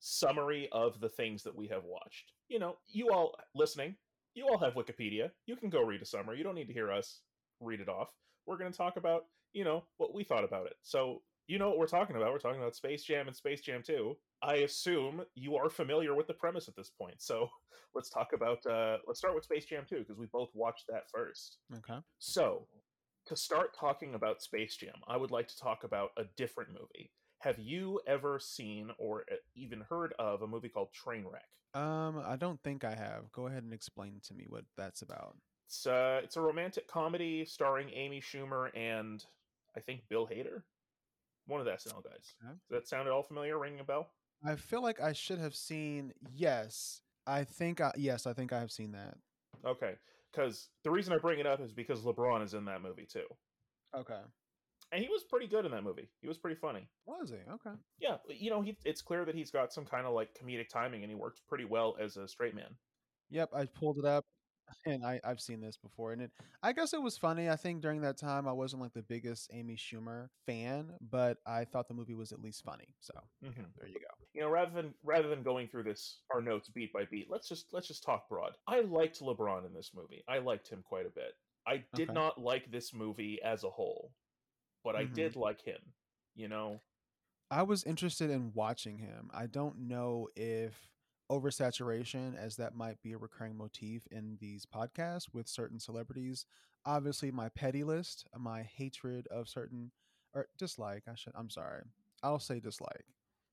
summary 0.04 0.68
of 0.70 1.00
the 1.00 1.08
things 1.08 1.42
that 1.42 1.56
we 1.56 1.66
have 1.68 1.84
watched. 1.84 2.32
You 2.48 2.58
know, 2.58 2.76
you 2.86 3.10
all 3.10 3.34
listening, 3.54 3.96
you 4.34 4.46
all 4.46 4.58
have 4.58 4.74
Wikipedia. 4.74 5.30
You 5.46 5.56
can 5.56 5.70
go 5.70 5.82
read 5.82 6.02
a 6.02 6.04
summary. 6.04 6.36
You 6.36 6.44
don't 6.44 6.54
need 6.54 6.66
to 6.66 6.74
hear 6.74 6.92
us 6.92 7.20
read 7.60 7.80
it 7.80 7.88
off. 7.88 8.10
We're 8.46 8.58
going 8.58 8.70
to 8.70 8.76
talk 8.76 8.98
about, 8.98 9.24
you 9.54 9.64
know, 9.64 9.84
what 9.96 10.14
we 10.14 10.22
thought 10.22 10.44
about 10.44 10.66
it. 10.66 10.74
So, 10.82 11.22
you 11.46 11.58
know 11.58 11.68
what 11.68 11.78
we're 11.78 11.86
talking 11.86 12.16
about. 12.16 12.32
We're 12.32 12.38
talking 12.38 12.60
about 12.60 12.76
Space 12.76 13.02
Jam 13.02 13.28
and 13.28 13.36
Space 13.36 13.62
Jam 13.62 13.82
2. 13.82 14.14
I 14.42 14.56
assume 14.56 15.22
you 15.34 15.56
are 15.56 15.70
familiar 15.70 16.14
with 16.14 16.26
the 16.26 16.34
premise 16.34 16.68
at 16.68 16.76
this 16.76 16.90
point. 16.90 17.16
So, 17.18 17.48
let's 17.94 18.10
talk 18.10 18.28
about 18.34 18.64
uh 18.66 18.96
let's 19.06 19.20
start 19.20 19.34
with 19.34 19.44
Space 19.44 19.64
Jam 19.64 19.84
2 19.88 20.00
because 20.00 20.18
we 20.18 20.26
both 20.26 20.50
watched 20.52 20.84
that 20.88 21.04
first. 21.10 21.58
Okay. 21.76 22.00
So, 22.18 22.66
to 23.26 23.36
start 23.36 23.74
talking 23.78 24.14
about 24.14 24.42
Space 24.42 24.76
Jam, 24.76 24.96
I 25.08 25.16
would 25.16 25.30
like 25.30 25.48
to 25.48 25.56
talk 25.56 25.84
about 25.84 26.10
a 26.18 26.24
different 26.36 26.70
movie 26.70 27.10
have 27.44 27.58
you 27.58 28.00
ever 28.06 28.38
seen 28.38 28.90
or 28.96 29.26
uh, 29.30 29.34
even 29.54 29.82
heard 29.82 30.14
of 30.18 30.40
a 30.40 30.46
movie 30.46 30.70
called 30.70 30.88
Trainwreck? 30.94 31.78
Um, 31.78 32.22
I 32.24 32.36
don't 32.36 32.58
think 32.62 32.84
I 32.84 32.94
have. 32.94 33.30
Go 33.32 33.48
ahead 33.48 33.64
and 33.64 33.72
explain 33.72 34.20
to 34.28 34.34
me 34.34 34.46
what 34.48 34.64
that's 34.78 35.02
about. 35.02 35.36
It's 35.68 35.86
uh, 35.86 36.20
it's 36.24 36.36
a 36.36 36.40
romantic 36.40 36.88
comedy 36.88 37.44
starring 37.44 37.90
Amy 37.90 38.22
Schumer 38.22 38.70
and 38.74 39.22
I 39.76 39.80
think 39.80 40.02
Bill 40.08 40.26
Hader, 40.26 40.62
one 41.46 41.60
of 41.60 41.66
the 41.66 41.72
SNL 41.72 42.02
guys. 42.02 42.34
Okay. 42.42 42.54
Does 42.70 42.70
that 42.70 42.88
sound 42.88 43.08
at 43.08 43.12
all 43.12 43.22
familiar? 43.22 43.58
Ringing 43.58 43.80
a 43.80 43.84
bell? 43.84 44.08
I 44.46 44.56
feel 44.56 44.82
like 44.82 45.00
I 45.00 45.12
should 45.12 45.38
have 45.38 45.54
seen. 45.54 46.12
Yes, 46.34 47.02
I 47.26 47.44
think 47.44 47.80
I, 47.80 47.92
yes, 47.96 48.26
I 48.26 48.32
think 48.32 48.52
I 48.52 48.60
have 48.60 48.70
seen 48.72 48.92
that. 48.92 49.16
Okay, 49.66 49.94
because 50.32 50.68
the 50.82 50.90
reason 50.90 51.12
I 51.12 51.18
bring 51.18 51.40
it 51.40 51.46
up 51.46 51.60
is 51.60 51.72
because 51.72 52.02
LeBron 52.02 52.42
is 52.42 52.54
in 52.54 52.64
that 52.66 52.82
movie 52.82 53.06
too, 53.06 53.26
Okay. 53.94 54.20
And 54.94 55.02
he 55.02 55.08
was 55.08 55.24
pretty 55.24 55.46
good 55.48 55.64
in 55.66 55.72
that 55.72 55.82
movie. 55.84 56.08
He 56.22 56.28
was 56.28 56.38
pretty 56.38 56.56
funny. 56.56 56.88
Was 57.06 57.30
he? 57.30 57.36
Okay. 57.52 57.76
Yeah, 57.98 58.16
you 58.28 58.48
know, 58.50 58.62
he, 58.62 58.76
it's 58.84 59.02
clear 59.02 59.24
that 59.24 59.34
he's 59.34 59.50
got 59.50 59.72
some 59.72 59.84
kind 59.84 60.06
of 60.06 60.14
like 60.14 60.30
comedic 60.40 60.68
timing, 60.68 61.02
and 61.02 61.10
he 61.10 61.16
worked 61.16 61.40
pretty 61.48 61.64
well 61.64 61.96
as 62.00 62.16
a 62.16 62.28
straight 62.28 62.54
man. 62.54 62.76
Yep, 63.30 63.50
I 63.54 63.66
pulled 63.66 63.98
it 63.98 64.04
up 64.04 64.24
and 64.86 65.04
I, 65.04 65.20
I've 65.24 65.40
seen 65.40 65.60
this 65.60 65.76
before. 65.76 66.12
And 66.12 66.22
it 66.22 66.30
I 66.62 66.72
guess 66.72 66.94
it 66.94 67.02
was 67.02 67.18
funny. 67.18 67.50
I 67.50 67.56
think 67.56 67.82
during 67.82 68.00
that 68.02 68.16
time 68.16 68.46
I 68.46 68.52
wasn't 68.52 68.82
like 68.82 68.92
the 68.94 69.02
biggest 69.02 69.50
Amy 69.52 69.76
Schumer 69.76 70.28
fan, 70.46 70.92
but 71.10 71.38
I 71.46 71.64
thought 71.64 71.88
the 71.88 71.94
movie 71.94 72.14
was 72.14 72.32
at 72.32 72.40
least 72.40 72.64
funny. 72.64 72.94
So 73.00 73.12
Mhm. 73.44 73.66
there 73.78 73.88
you 73.88 73.94
go. 73.94 74.14
you 74.32 74.40
know 74.40 74.48
rather 74.48 74.70
than 74.74 74.94
rather 75.02 75.28
than 75.28 75.42
going 75.42 75.68
through 75.68 75.82
this 75.82 76.20
our 76.32 76.40
notes 76.40 76.68
beat 76.68 76.92
by 76.92 77.04
beat 77.10 77.26
let's 77.30 77.48
just 77.48 77.66
let's 77.72 77.86
just 77.88 78.02
talk 78.02 78.28
broad 78.28 78.52
i 78.66 78.80
liked 78.80 79.20
lebron 79.20 79.66
in 79.66 79.74
this 79.74 79.90
movie 79.94 80.24
i 80.28 80.38
liked 80.38 80.68
him 80.68 80.82
quite 80.82 81.06
a 81.06 81.10
bit 81.10 81.34
i 81.66 81.84
did 81.94 82.08
Okay. 82.08 82.14
not 82.14 82.40
like 82.40 82.70
this 82.70 82.94
movie 82.94 83.40
as 83.42 83.62
a 83.64 83.70
whole 83.70 84.10
but 84.84 84.94
i 84.96 85.04
Mhm. 85.04 85.14
did 85.14 85.36
like 85.36 85.62
him 85.62 85.80
you 86.34 86.48
know 86.48 86.80
I 87.50 87.62
was 87.62 87.84
interested 87.84 88.30
in 88.30 88.52
watching 88.54 88.98
him. 88.98 89.30
I 89.32 89.46
don't 89.46 89.78
know 89.86 90.28
if 90.34 90.90
oversaturation, 91.30 92.36
as 92.36 92.56
that 92.56 92.74
might 92.74 93.00
be 93.02 93.12
a 93.12 93.18
recurring 93.18 93.56
motif 93.56 94.06
in 94.10 94.38
these 94.40 94.66
podcasts 94.66 95.32
with 95.32 95.46
certain 95.46 95.78
celebrities. 95.78 96.46
Obviously, 96.84 97.30
my 97.30 97.48
petty 97.50 97.84
list, 97.84 98.26
my 98.36 98.62
hatred 98.62 99.26
of 99.28 99.48
certain 99.48 99.92
or 100.34 100.48
dislike. 100.58 101.04
I 101.06 101.14
should. 101.14 101.34
I'm 101.36 101.50
sorry. 101.50 101.82
I'll 102.22 102.40
say 102.40 102.60
dislike. 102.60 103.04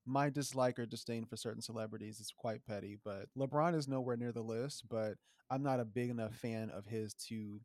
My 0.06 0.30
dislike 0.30 0.80
or 0.80 0.86
disdain 0.86 1.26
for 1.26 1.38
certain 1.38 1.62
celebrities 1.62 2.20
is 2.20 2.32
quite 2.36 2.66
petty, 2.66 2.98
but 3.04 3.28
LeBron 3.38 3.76
is 3.76 3.88
nowhere 3.88 4.18
near 4.18 4.32
the 4.32 4.42
list. 4.42 4.90
But 4.90 5.18
I'm 5.50 5.62
not 5.64 5.80
a 5.80 5.86
big 5.86 6.10
enough 6.10 6.36
fan 6.36 6.70
of 6.72 6.88
his 6.88 7.14
to, 7.28 7.62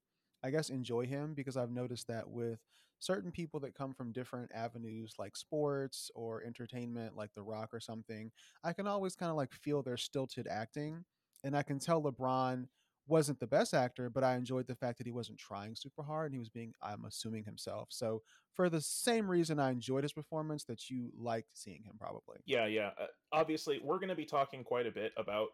I 0.46 0.50
guess, 0.50 0.70
enjoy 0.70 1.06
him 1.06 1.34
because 1.34 1.56
I've 1.56 1.72
noticed 1.72 2.06
that 2.06 2.28
with 2.28 2.60
certain 3.00 3.32
people 3.32 3.58
that 3.60 3.74
come 3.74 3.92
from 3.92 4.12
different 4.12 4.50
avenues 4.54 5.14
like 5.18 5.36
sports 5.36 6.08
or 6.14 6.44
entertainment 6.44 7.16
like 7.16 7.30
the 7.34 7.42
rock 7.42 7.68
or 7.72 7.78
something 7.78 8.30
i 8.64 8.72
can 8.72 8.86
always 8.86 9.14
kind 9.14 9.28
of 9.28 9.36
like 9.36 9.52
feel 9.52 9.82
their 9.82 9.98
stilted 9.98 10.46
acting 10.48 11.04
and 11.44 11.54
i 11.54 11.62
can 11.62 11.78
tell 11.78 12.02
lebron 12.02 12.66
wasn't 13.06 13.38
the 13.38 13.46
best 13.46 13.74
actor 13.74 14.08
but 14.08 14.24
i 14.24 14.34
enjoyed 14.34 14.66
the 14.66 14.74
fact 14.74 14.96
that 14.96 15.06
he 15.06 15.12
wasn't 15.12 15.38
trying 15.38 15.76
super 15.76 16.02
hard 16.02 16.26
and 16.26 16.34
he 16.34 16.38
was 16.38 16.48
being 16.48 16.72
i'm 16.82 17.04
assuming 17.04 17.44
himself 17.44 17.88
so 17.90 18.22
for 18.54 18.70
the 18.70 18.80
same 18.80 19.30
reason 19.30 19.60
i 19.60 19.70
enjoyed 19.70 20.02
his 20.02 20.14
performance 20.14 20.64
that 20.64 20.88
you 20.88 21.10
liked 21.16 21.50
seeing 21.52 21.82
him 21.82 21.96
probably. 22.00 22.38
Yeah 22.46 22.66
yeah 22.66 22.90
uh, 22.98 23.06
obviously 23.30 23.78
we're 23.84 23.98
going 23.98 24.08
to 24.08 24.16
be 24.16 24.24
talking 24.24 24.64
quite 24.64 24.86
a 24.86 24.90
bit 24.90 25.12
about 25.18 25.48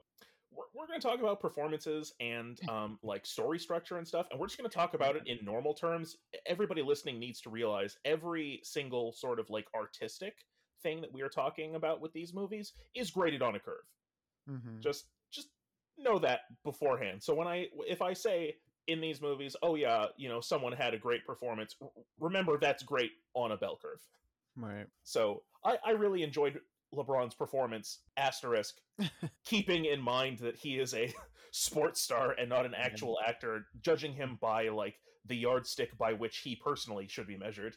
we're, 0.54 0.64
we're 0.74 0.86
going 0.86 1.00
to 1.00 1.06
talk 1.06 1.20
about 1.20 1.40
performances 1.40 2.12
and 2.20 2.58
um, 2.68 2.98
like 3.02 3.26
story 3.26 3.58
structure 3.58 3.98
and 3.98 4.06
stuff 4.06 4.26
and 4.30 4.38
we're 4.40 4.46
just 4.46 4.58
going 4.58 4.68
to 4.68 4.74
talk 4.74 4.94
about 4.94 5.16
it 5.16 5.22
in 5.26 5.38
normal 5.44 5.74
terms. 5.74 6.16
Everybody 6.46 6.82
listening 6.82 7.18
needs 7.18 7.40
to 7.42 7.50
realize 7.50 7.96
every 8.04 8.60
single 8.62 9.12
sort 9.12 9.38
of 9.38 9.50
like 9.50 9.66
artistic 9.74 10.34
thing 10.82 11.00
that 11.00 11.12
we 11.12 11.22
are 11.22 11.28
talking 11.28 11.74
about 11.74 12.00
with 12.00 12.12
these 12.12 12.34
movies 12.34 12.72
is 12.94 13.10
graded 13.10 13.42
on 13.42 13.54
a 13.54 13.60
curve. 13.60 13.84
Mm-hmm. 14.50 14.80
just 14.80 15.04
just 15.30 15.48
know 15.96 16.18
that 16.18 16.40
beforehand. 16.64 17.22
So 17.22 17.32
when 17.34 17.46
i 17.46 17.66
if 17.86 18.02
i 18.02 18.12
say 18.12 18.56
in 18.88 19.00
these 19.00 19.22
movies 19.22 19.54
oh 19.62 19.76
yeah 19.76 20.06
you 20.16 20.28
know 20.28 20.40
someone 20.40 20.72
had 20.72 20.92
a 20.92 20.98
great 20.98 21.24
performance 21.24 21.76
remember 22.18 22.58
that's 22.58 22.82
great 22.82 23.12
on 23.34 23.52
a 23.52 23.56
bell 23.56 23.78
curve. 23.80 24.00
Right. 24.56 24.86
So 25.04 25.42
i 25.64 25.76
i 25.86 25.90
really 25.92 26.24
enjoyed 26.24 26.60
lebron's 26.94 27.34
performance 27.34 28.00
asterisk 28.16 28.76
keeping 29.44 29.84
in 29.84 30.00
mind 30.00 30.38
that 30.38 30.56
he 30.56 30.78
is 30.78 30.94
a 30.94 31.12
sports 31.52 32.00
star 32.00 32.32
and 32.32 32.48
not 32.48 32.66
an 32.66 32.74
actual 32.74 33.18
actor 33.26 33.66
judging 33.80 34.12
him 34.12 34.38
by 34.40 34.68
like 34.68 34.96
the 35.26 35.36
yardstick 35.36 35.96
by 35.98 36.12
which 36.12 36.38
he 36.38 36.56
personally 36.56 37.06
should 37.08 37.26
be 37.26 37.36
measured 37.36 37.76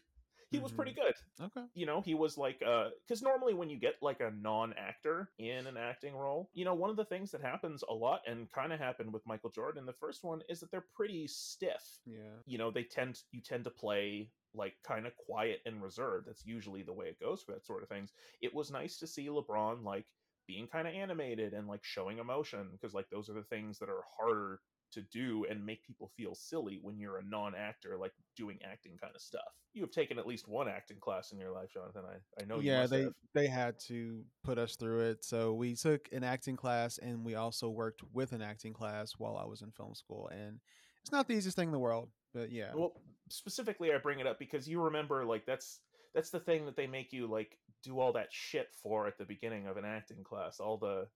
he 0.51 0.59
was 0.59 0.71
pretty 0.71 0.93
good. 0.93 1.13
Okay. 1.41 1.65
You 1.73 1.85
know 1.85 2.01
he 2.01 2.13
was 2.13 2.37
like 2.37 2.61
uh 2.65 2.89
because 3.05 3.21
normally 3.21 3.53
when 3.53 3.69
you 3.69 3.77
get 3.77 3.95
like 4.01 4.21
a 4.21 4.31
non-actor 4.31 5.29
in 5.37 5.67
an 5.67 5.77
acting 5.77 6.15
role 6.15 6.49
you 6.53 6.65
know 6.65 6.73
one 6.73 6.89
of 6.89 6.95
the 6.95 7.05
things 7.05 7.31
that 7.31 7.41
happens 7.41 7.83
a 7.89 7.93
lot 7.93 8.21
and 8.27 8.51
kind 8.51 8.71
of 8.71 8.79
happened 8.79 9.11
with 9.11 9.25
michael 9.25 9.49
jordan 9.49 9.85
the 9.85 9.93
first 9.93 10.23
one 10.23 10.41
is 10.49 10.59
that 10.59 10.71
they're 10.71 10.85
pretty 10.95 11.27
stiff. 11.27 11.99
Yeah. 12.05 12.19
You 12.45 12.57
know 12.57 12.71
they 12.71 12.83
tend 12.83 13.21
you 13.31 13.41
tend 13.41 13.63
to 13.65 13.69
play 13.69 14.29
like 14.55 14.75
kind 14.83 15.05
of 15.05 15.15
quiet 15.15 15.59
and 15.65 15.81
reserved. 15.81 16.27
That's 16.27 16.45
usually 16.45 16.83
the 16.83 16.93
way 16.93 17.07
it 17.07 17.19
goes 17.19 17.41
for 17.41 17.53
that 17.53 17.65
sort 17.65 17.83
of 17.83 17.89
things. 17.89 18.11
It 18.41 18.53
was 18.53 18.71
nice 18.71 18.97
to 18.99 19.07
see 19.07 19.27
lebron 19.27 19.83
like 19.83 20.05
being 20.47 20.67
kind 20.67 20.87
of 20.87 20.93
animated 20.93 21.53
and 21.53 21.67
like 21.67 21.83
showing 21.83 22.19
emotion 22.19 22.67
because 22.71 22.93
like 22.93 23.09
those 23.09 23.29
are 23.29 23.33
the 23.33 23.43
things 23.43 23.79
that 23.79 23.89
are 23.89 24.03
harder 24.19 24.59
to 24.91 25.01
do 25.11 25.45
and 25.49 25.65
make 25.65 25.83
people 25.83 26.11
feel 26.15 26.35
silly 26.35 26.79
when 26.81 26.97
you're 26.97 27.17
a 27.17 27.25
non-actor 27.25 27.97
like 27.99 28.13
doing 28.37 28.57
acting 28.63 28.97
kind 29.01 29.13
of 29.15 29.21
stuff. 29.21 29.41
You 29.73 29.81
have 29.81 29.91
taken 29.91 30.17
at 30.19 30.27
least 30.27 30.47
one 30.47 30.69
acting 30.69 30.99
class 30.99 31.31
in 31.31 31.39
your 31.39 31.51
life 31.51 31.69
jonathan. 31.73 32.03
I, 32.07 32.41
I 32.41 32.45
know 32.45 32.59
yeah 32.59 32.85
they 32.85 33.03
have. 33.03 33.13
they 33.33 33.47
had 33.47 33.79
to 33.87 34.23
put 34.43 34.57
us 34.57 34.75
through 34.75 35.09
it. 35.09 35.25
So 35.25 35.53
we 35.53 35.75
took 35.75 36.07
an 36.11 36.23
acting 36.23 36.55
class 36.55 36.97
and 36.99 37.25
we 37.25 37.35
also 37.35 37.69
worked 37.69 38.01
with 38.13 38.31
an 38.31 38.41
acting 38.41 38.73
class 38.73 39.13
while 39.17 39.37
i 39.37 39.45
was 39.45 39.61
in 39.61 39.71
film 39.71 39.95
school 39.95 40.29
and 40.31 40.59
it's 41.01 41.11
not 41.11 41.27
the 41.27 41.33
easiest 41.33 41.57
thing 41.57 41.69
in 41.69 41.73
the 41.73 41.79
world 41.79 42.09
but 42.33 42.51
yeah. 42.51 42.71
Well 42.75 42.93
specifically 43.29 43.91
i 43.93 43.97
bring 43.97 44.19
it 44.19 44.27
up 44.27 44.37
because 44.39 44.67
you 44.67 44.81
remember 44.81 45.25
like 45.25 45.45
that's 45.45 45.79
that's 46.13 46.29
the 46.29 46.39
thing 46.39 46.65
that 46.65 46.75
they 46.75 46.87
make 46.87 47.11
you 47.11 47.27
like 47.27 47.57
do 47.83 47.99
all 47.99 48.13
that 48.13 48.27
shit 48.31 48.69
for 48.81 49.07
at 49.07 49.17
the 49.17 49.25
beginning 49.25 49.67
of 49.67 49.77
an 49.77 49.85
acting 49.85 50.23
class 50.23 50.59
all 50.59 50.77
the 50.77 51.07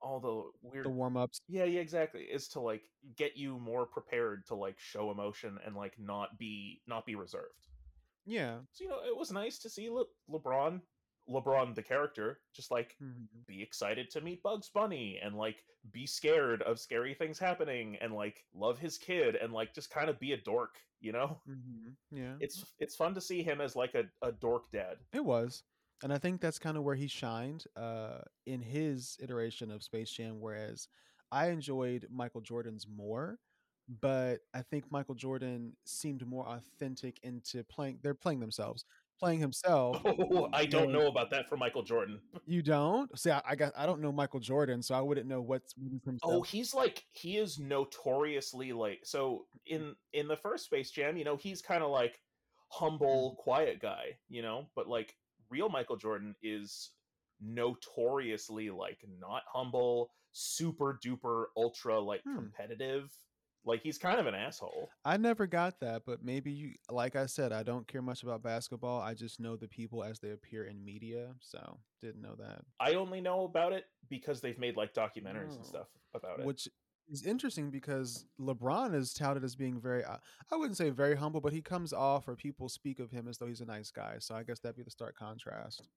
all 0.00 0.20
the 0.20 0.68
weird 0.68 0.84
the 0.84 0.90
warm-ups. 0.90 1.40
Yeah 1.48 1.64
yeah 1.64 1.80
exactly 1.80 2.22
is 2.22 2.48
to 2.48 2.60
like 2.60 2.82
get 3.16 3.36
you 3.36 3.58
more 3.58 3.86
prepared 3.86 4.46
to 4.46 4.54
like 4.54 4.78
show 4.78 5.10
emotion 5.10 5.58
and 5.64 5.74
like 5.74 5.94
not 5.98 6.38
be 6.38 6.80
not 6.86 7.06
be 7.06 7.14
reserved. 7.14 7.64
Yeah. 8.24 8.56
So 8.72 8.84
you 8.84 8.90
know 8.90 8.98
it 9.06 9.16
was 9.16 9.32
nice 9.32 9.58
to 9.60 9.70
see 9.70 9.88
Le- 9.88 10.04
lebron 10.30 10.80
lebron 11.28 11.74
the 11.74 11.82
character 11.82 12.40
just 12.52 12.70
like 12.70 12.96
Mhm. 13.00 13.44
be 13.46 13.62
excited 13.62 14.10
to 14.10 14.20
meet 14.20 14.42
bugs 14.42 14.68
bunny 14.68 15.18
and 15.22 15.36
like 15.36 15.64
be 15.92 16.06
scared 16.06 16.62
of 16.62 16.78
scary 16.80 17.14
things 17.14 17.38
happening 17.38 17.96
and 17.96 18.12
like 18.12 18.44
love 18.54 18.78
his 18.78 18.98
kid 18.98 19.36
and 19.36 19.52
like 19.52 19.74
just 19.74 19.90
kind 19.90 20.08
of 20.10 20.18
be 20.20 20.32
a 20.32 20.36
dork 20.36 20.76
you 21.00 21.12
know 21.12 21.40
Mhm. 21.48 21.96
yeah 22.10 22.36
it's 22.40 22.64
it's 22.78 22.96
fun 22.96 23.14
to 23.14 23.20
see 23.20 23.42
him 23.42 23.60
as 23.60 23.76
like 23.76 23.94
a, 23.94 24.04
a 24.22 24.32
dork 24.32 24.70
dad 24.70 24.98
It 25.12 25.24
was. 25.24 25.62
And 26.02 26.12
I 26.12 26.18
think 26.18 26.42
that's 26.42 26.58
kind 26.58 26.76
of 26.76 26.82
where 26.82 26.94
he 26.94 27.06
shined 27.08 27.64
uh, 27.74 28.20
in 28.44 28.60
his 28.60 29.16
iteration 29.18 29.70
of 29.70 29.82
Space 29.82 30.10
Jam, 30.10 30.40
whereas 30.40 30.88
I 31.32 31.48
enjoyed 31.48 32.06
Michael 32.10 32.42
Jordan's 32.42 32.86
more. 32.86 33.38
But 33.88 34.40
I 34.52 34.60
think 34.62 34.90
Michael 34.90 35.14
Jordan 35.14 35.76
seemed 35.86 36.26
more 36.26 36.46
authentic 36.46 37.18
into 37.22 37.64
playing. 37.64 38.00
They're 38.02 38.14
playing 38.14 38.40
themselves, 38.40 38.84
playing 39.18 39.40
himself. 39.40 40.00
oh 40.04 40.48
i 40.52 40.66
don't 40.66 40.92
know 40.92 41.06
about 41.08 41.30
that 41.30 41.48
for 41.48 41.56
michael 41.56 41.82
jordan 41.82 42.20
You 42.46 42.62
don't 42.62 43.18
see. 43.18 43.30
I, 43.30 43.42
I 43.44 43.56
got. 43.56 43.72
I 43.76 43.86
don't 43.86 44.00
know 44.00 44.12
Michael 44.12 44.38
Jordan, 44.38 44.80
so 44.80 44.94
I 44.94 45.00
wouldn't 45.00 45.26
know 45.26 45.40
what's 45.42 45.74
really 45.76 46.00
Oh, 46.22 46.42
he's 46.42 46.72
like 46.74 47.02
he 47.12 47.38
is 47.38 47.58
notoriously 47.58 48.72
like 48.72 49.00
so 49.04 49.46
in 49.66 49.96
in 50.12 50.28
the 50.28 50.36
first 50.36 50.66
Space 50.66 50.92
Jam, 50.92 51.16
you 51.16 51.24
know, 51.24 51.36
he's 51.36 51.60
kind 51.60 51.82
of 51.82 51.90
like 51.90 52.20
humble, 52.68 53.34
quiet 53.40 53.80
guy, 53.80 54.16
you 54.28 54.42
know, 54.42 54.66
but 54.76 54.86
like 54.88 55.16
real 55.50 55.68
Michael 55.68 55.96
Jordan 55.96 56.36
is 56.42 56.90
notoriously 57.40 58.70
like 58.70 58.98
not 59.18 59.42
humble, 59.52 60.10
super 60.32 60.98
duper 61.04 61.46
ultra 61.56 61.98
like 61.98 62.22
Hmm. 62.24 62.36
competitive. 62.36 63.10
Like 63.66 63.82
he's 63.82 63.98
kind 63.98 64.20
of 64.20 64.26
an 64.26 64.34
asshole. 64.34 64.88
I 65.04 65.16
never 65.16 65.46
got 65.46 65.80
that, 65.80 66.02
but 66.06 66.24
maybe 66.24 66.52
you. 66.52 66.74
Like 66.88 67.16
I 67.16 67.26
said, 67.26 67.52
I 67.52 67.62
don't 67.64 67.86
care 67.88 68.00
much 68.00 68.22
about 68.22 68.42
basketball. 68.42 69.00
I 69.00 69.12
just 69.14 69.40
know 69.40 69.56
the 69.56 69.66
people 69.68 70.04
as 70.04 70.20
they 70.20 70.30
appear 70.30 70.64
in 70.64 70.84
media, 70.84 71.34
so 71.40 71.78
didn't 72.00 72.22
know 72.22 72.36
that. 72.38 72.62
I 72.78 72.94
only 72.94 73.20
know 73.20 73.44
about 73.44 73.72
it 73.72 73.84
because 74.08 74.40
they've 74.40 74.58
made 74.58 74.76
like 74.76 74.94
documentaries 74.94 75.56
and 75.56 75.64
Oh. 75.64 75.68
stuff 75.68 75.88
about 76.14 76.38
it. 76.40 76.46
which 76.46 76.68
is 77.08 77.24
interesting 77.24 77.70
because 77.70 78.24
LeBron 78.40 78.94
is 78.94 79.12
touted 79.12 79.44
as 79.44 79.54
being 79.54 79.80
very 79.80 80.02
uh, 80.04 80.16
I 80.52 80.56
wouldn't 80.56 80.76
say 80.76 80.90
very 80.90 81.16
humble, 81.16 81.40
but 81.40 81.52
he 81.52 81.60
comes 81.62 81.92
off 81.92 82.28
or 82.28 82.36
people 82.36 82.68
speak 82.68 83.00
of 83.00 83.10
him 83.10 83.26
as 83.28 83.38
though 83.38 83.46
he's 83.46 83.60
a 83.60 83.66
nice 83.66 83.90
guy. 83.90 84.16
So 84.20 84.34
I 84.36 84.42
guess 84.44 84.60
that'd 84.60 84.76
be 84.76 84.82
the 84.84 84.90
stark 84.90 85.16
contrast. 85.16 85.88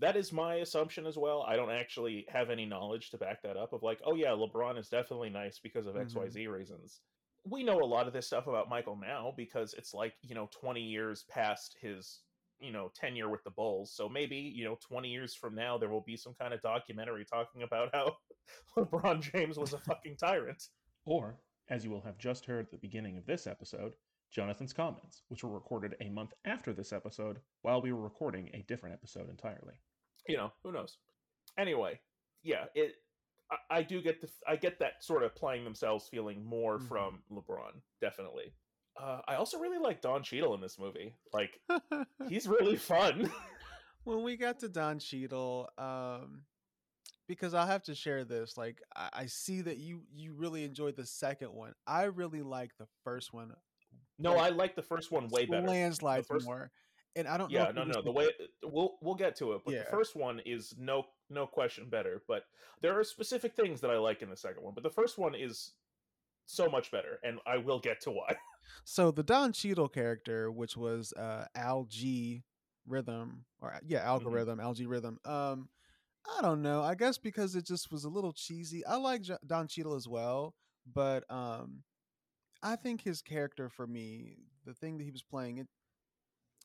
that 0.00 0.14
is 0.16 0.32
my 0.32 0.56
assumption 0.56 1.06
as 1.06 1.16
well. 1.18 1.42
I 1.48 1.56
don't 1.56 1.70
actually 1.72 2.24
have 2.28 2.50
any 2.50 2.64
knowledge 2.66 3.10
to 3.10 3.18
back 3.18 3.42
that 3.42 3.56
up 3.56 3.72
of 3.72 3.82
like, 3.82 4.00
oh 4.04 4.14
yeah, 4.14 4.28
LeBron 4.28 4.78
is 4.78 4.88
definitely 4.88 5.30
nice 5.30 5.58
because 5.58 5.86
of. 5.86 5.94
XYZ 5.96 6.48
reasons. 6.50 7.00
We 7.48 7.62
know 7.62 7.80
a 7.80 7.84
lot 7.84 8.06
of 8.06 8.12
this 8.12 8.26
stuff 8.26 8.46
about 8.46 8.68
Michael 8.68 8.96
now 8.96 9.32
because 9.36 9.74
it's 9.74 9.94
like, 9.94 10.14
you 10.22 10.34
know, 10.34 10.48
20 10.52 10.80
years 10.80 11.24
past 11.30 11.76
his, 11.80 12.20
you 12.60 12.72
know, 12.72 12.90
tenure 12.94 13.30
with 13.30 13.44
the 13.44 13.50
Bulls. 13.50 13.92
So 13.94 14.08
maybe, 14.08 14.36
you 14.36 14.64
know, 14.64 14.78
20 14.86 15.08
years 15.08 15.34
from 15.34 15.54
now 15.54 15.78
there 15.78 15.88
will 15.88 16.02
be 16.02 16.16
some 16.16 16.34
kind 16.40 16.52
of 16.52 16.60
documentary 16.62 17.24
talking 17.24 17.62
about 17.62 17.90
how 17.94 18.16
LeBron 18.76 19.20
James 19.20 19.58
was 19.58 19.72
a 19.72 19.78
fucking 19.78 20.16
tyrant. 20.16 20.62
Or, 21.04 21.38
as 21.70 21.84
you 21.84 21.90
will 21.90 22.02
have 22.02 22.18
just 22.18 22.44
heard 22.44 22.66
at 22.66 22.70
the 22.70 22.78
beginning 22.78 23.16
of 23.16 23.26
this 23.26 23.46
episode, 23.46 23.92
Jonathan's 24.30 24.72
comments, 24.72 25.22
which 25.28 25.42
were 25.42 25.50
recorded 25.50 25.94
a 26.00 26.10
month 26.10 26.34
after 26.44 26.72
this 26.72 26.92
episode 26.92 27.38
while 27.62 27.80
we 27.80 27.92
were 27.92 28.02
recording 28.02 28.50
a 28.52 28.64
different 28.68 28.94
episode 28.94 29.30
entirely. 29.30 29.74
you 30.28 30.36
know, 30.36 30.52
who 30.62 30.72
knows? 30.72 30.98
Anyway, 31.56 31.98
yeah, 32.42 32.66
it 32.74 32.96
I, 33.50 33.78
I 33.78 33.82
do 33.82 34.00
get 34.02 34.20
the 34.20 34.28
I 34.46 34.56
get 34.56 34.78
that 34.80 35.02
sort 35.02 35.22
of 35.22 35.34
playing 35.34 35.64
themselves 35.64 36.08
feeling 36.08 36.44
more 36.44 36.78
Mhm. 36.78 36.88
from 36.88 37.22
LeBron, 37.30 37.80
definitely. 38.00 38.52
Uh, 39.00 39.20
I 39.28 39.36
also 39.36 39.58
really 39.58 39.78
like 39.78 40.00
Don 40.02 40.22
Cheadle 40.22 40.54
in 40.54 40.60
this 40.60 40.78
movie. 40.78 41.14
Like 41.32 41.60
he's 42.28 42.48
really 42.48 42.76
fun. 42.76 43.30
when 44.04 44.22
we 44.22 44.36
got 44.36 44.58
to 44.60 44.68
Don 44.68 44.98
Cheadle, 44.98 45.68
um, 45.78 46.42
because 47.28 47.54
I'll 47.54 47.66
have 47.66 47.82
to 47.84 47.94
share 47.94 48.24
this. 48.24 48.56
Like, 48.56 48.80
I, 48.96 49.08
I 49.12 49.26
see 49.26 49.60
that 49.62 49.76
you 49.78 50.02
you 50.14 50.34
really 50.34 50.64
enjoyed 50.64 50.96
the 50.96 51.06
second 51.06 51.52
one. 51.52 51.74
I 51.86 52.04
really 52.04 52.42
like 52.42 52.72
the 52.78 52.86
first 53.04 53.32
one. 53.32 53.52
no, 54.18 54.34
Like, 54.34 54.52
I 54.52 54.54
like 54.54 54.76
the 54.76 54.82
first 54.82 55.12
one 55.12 55.28
way 55.28 55.46
better. 55.46 55.66
Landslide 55.66 56.26
first- 56.26 56.46
more. 56.46 56.70
And 57.16 57.26
I 57.26 57.36
don't. 57.36 57.50
Yeah, 57.50 57.70
if 57.70 57.74
no, 57.74 57.84
no. 57.84 58.02
The 58.02 58.12
way 58.12 58.28
we'll 58.62 58.96
we'll 59.00 59.14
get 59.16 59.34
to 59.36 59.52
it, 59.54 59.62
but 59.64 59.74
Yeah. 59.74 59.84
the 59.84 59.90
first 59.90 60.14
one 60.14 60.40
is 60.46 60.74
no 60.78 61.04
no 61.30 61.46
question 61.46 61.88
better. 61.88 62.22
But 62.28 62.44
there 62.80 62.98
are 62.98 63.04
specific 63.04 63.54
things 63.54 63.80
that 63.80 63.90
I 63.90 63.98
like 63.98 64.22
in 64.22 64.30
the 64.30 64.36
second 64.36 64.62
one, 64.62 64.74
but 64.74 64.82
the 64.82 64.90
first 64.90 65.18
one 65.18 65.34
is 65.34 65.72
so 66.46 66.68
much 66.68 66.90
better, 66.90 67.18
and 67.22 67.38
I 67.46 67.58
will 67.58 67.78
get 67.78 68.00
to 68.02 68.10
why. 68.10 68.36
So 68.84 69.10
the 69.10 69.22
Don 69.22 69.52
Cheadle 69.52 69.88
character, 69.88 70.52
which 70.52 70.76
was 70.76 71.14
uh, 71.14 71.46
Al 71.54 71.84
G 71.84 72.42
Rhythm, 72.86 73.46
or 73.62 73.72
uh, 73.72 73.78
yeah, 73.86 74.00
algorithm, 74.00 74.60
Al 74.60 74.74
G 74.74 74.84
Rhythm. 74.84 75.18
Um, 75.24 75.70
I 76.38 76.42
don't 76.42 76.60
know. 76.60 76.82
I 76.82 76.94
guess 76.94 77.16
because 77.16 77.56
it 77.56 77.64
just 77.64 77.90
was 77.90 78.04
a 78.04 78.10
little 78.10 78.32
cheesy. 78.32 78.84
I 78.84 78.96
like 78.96 79.22
J- 79.22 79.38
Don 79.46 79.68
Cheadle 79.68 79.94
as 79.94 80.06
well, 80.06 80.54
but 80.92 81.24
um, 81.30 81.82
I 82.62 82.76
think 82.76 83.00
his 83.02 83.22
character 83.22 83.70
for 83.70 83.86
me, 83.86 84.36
the 84.66 84.74
thing 84.74 84.98
that 84.98 85.04
he 85.04 85.10
was 85.10 85.22
playing, 85.22 85.58
it 85.58 85.68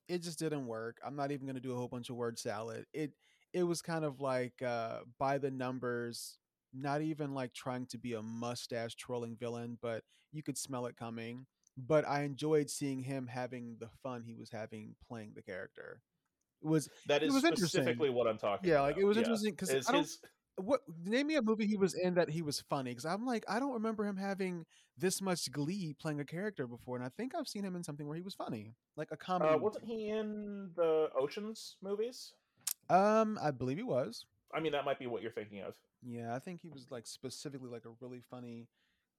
it 0.07 0.21
just 0.21 0.39
didn't 0.39 0.67
work. 0.67 0.97
I'm 1.05 1.15
not 1.15 1.31
even 1.31 1.45
going 1.45 1.55
to 1.55 1.61
do 1.61 1.71
a 1.71 1.77
whole 1.77 1.87
bunch 1.87 2.09
of 2.09 2.17
word 2.17 2.37
salad. 2.37 2.85
It 2.93 3.13
it 3.53 3.63
was 3.63 3.81
kind 3.81 4.05
of 4.05 4.19
like 4.19 4.61
uh, 4.61 4.99
by 5.19 5.37
the 5.37 5.51
numbers, 5.51 6.37
not 6.73 7.01
even 7.01 7.33
like 7.33 7.53
trying 7.53 7.85
to 7.87 7.97
be 7.97 8.13
a 8.13 8.21
mustache 8.21 8.95
trolling 8.95 9.35
villain, 9.37 9.77
but 9.81 10.03
you 10.31 10.43
could 10.43 10.57
smell 10.57 10.85
it 10.87 10.97
coming. 10.97 11.45
But 11.77 12.07
I 12.07 12.23
enjoyed 12.23 12.69
seeing 12.69 13.03
him 13.03 13.27
having 13.27 13.77
the 13.79 13.89
fun 14.03 14.23
he 14.23 14.35
was 14.35 14.49
having 14.51 14.95
playing 15.07 15.33
the 15.35 15.41
character. 15.41 16.01
It 16.63 16.67
was 16.67 16.89
That 17.07 17.23
It 17.23 17.27
is 17.27 17.33
was 17.35 17.43
specifically 17.45 18.09
what 18.09 18.27
I'm 18.27 18.37
talking 18.37 18.69
yeah, 18.69 18.79
about. 18.79 18.89
like 18.89 18.97
it 18.97 19.05
was 19.05 19.17
Yeah. 19.17 19.23
interesting 19.23 19.51
because 19.53 19.69
I 19.87 19.91
don't 19.91 20.01
his 20.01 20.19
what 20.57 20.81
name 21.03 21.27
me 21.27 21.35
a 21.35 21.41
movie 21.41 21.65
he 21.65 21.75
was 21.75 21.95
in 21.95 22.13
that 22.13 22.29
he 22.29 22.41
was 22.43 22.61
funny 22.69 22.91
because 22.91 23.05
I'm 23.05 23.25
like 23.25 23.43
I 23.49 23.59
don't 23.59 23.73
remember 23.73 24.05
him 24.05 24.17
having 24.17 24.65
this 24.97 25.21
much 25.21 25.51
glee 25.51 25.95
playing 25.99 26.19
a 26.19 26.25
character 26.25 26.67
before, 26.67 26.95
and 26.95 27.03
I 27.05 27.09
think 27.17 27.33
I've 27.35 27.47
seen 27.47 27.63
him 27.63 27.75
in 27.75 27.83
something 27.83 28.07
where 28.07 28.15
he 28.15 28.21
was 28.21 28.35
funny, 28.35 28.75
like 28.95 29.09
a 29.11 29.17
comedy. 29.17 29.53
uh, 29.53 29.57
wasn't 29.57 29.85
he 29.85 30.09
in 30.09 30.69
the 30.75 31.09
Ocean's 31.19 31.77
movies? 31.81 32.33
Um, 32.93 33.39
I 33.41 33.51
believe 33.51 33.77
he 33.77 33.83
was. 33.83 34.25
I 34.53 34.59
mean, 34.59 34.71
that 34.73 34.85
might 34.85 34.99
be 34.99 35.07
what 35.07 35.21
you're 35.21 35.31
thinking 35.31 35.61
of. 35.61 35.73
Yeah, 36.03 36.35
I 36.35 36.39
think 36.39 36.61
he 36.61 36.69
was 36.69 36.87
like 36.91 37.07
specifically 37.07 37.69
like 37.69 37.85
a 37.85 38.05
really 38.05 38.21
funny, 38.21 38.67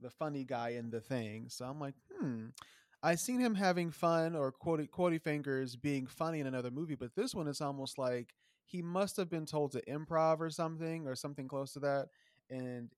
the 0.01 0.11
funny 0.11 0.45
guy 0.45 0.71
in 0.71 0.91
the 0.91 1.01
thing. 1.01 1.47
So 1.49 1.65
I'm 1.65 1.81
like, 1.81 1.95
hmm. 2.17 2.47
I 3.03 3.17
seen 3.17 3.41
him 3.41 3.55
having 3.55 3.91
fun 3.91 4.37
or 4.37 4.53
quotey 4.53 4.89
quotey 4.89 5.21
fingers 5.21 5.77
being 5.77 6.07
funny 6.07 6.41
in 6.41 6.47
another 6.47 6.71
movie, 6.71 6.95
but 6.95 7.15
this 7.17 7.35
one 7.35 7.49
is 7.49 7.61
almost 7.61 7.99
like 7.99 8.35
he 8.65 8.81
must 8.81 9.17
have 9.17 9.29
been 9.29 9.45
told 9.45 9.73
to 9.73 9.83
improv 9.87 10.41
or 10.41 10.51
something 10.51 11.07
or 11.07 11.15
something 11.15 11.49
close 11.49 11.73
to 11.73 11.81
that. 11.81 12.09
And 12.49 12.91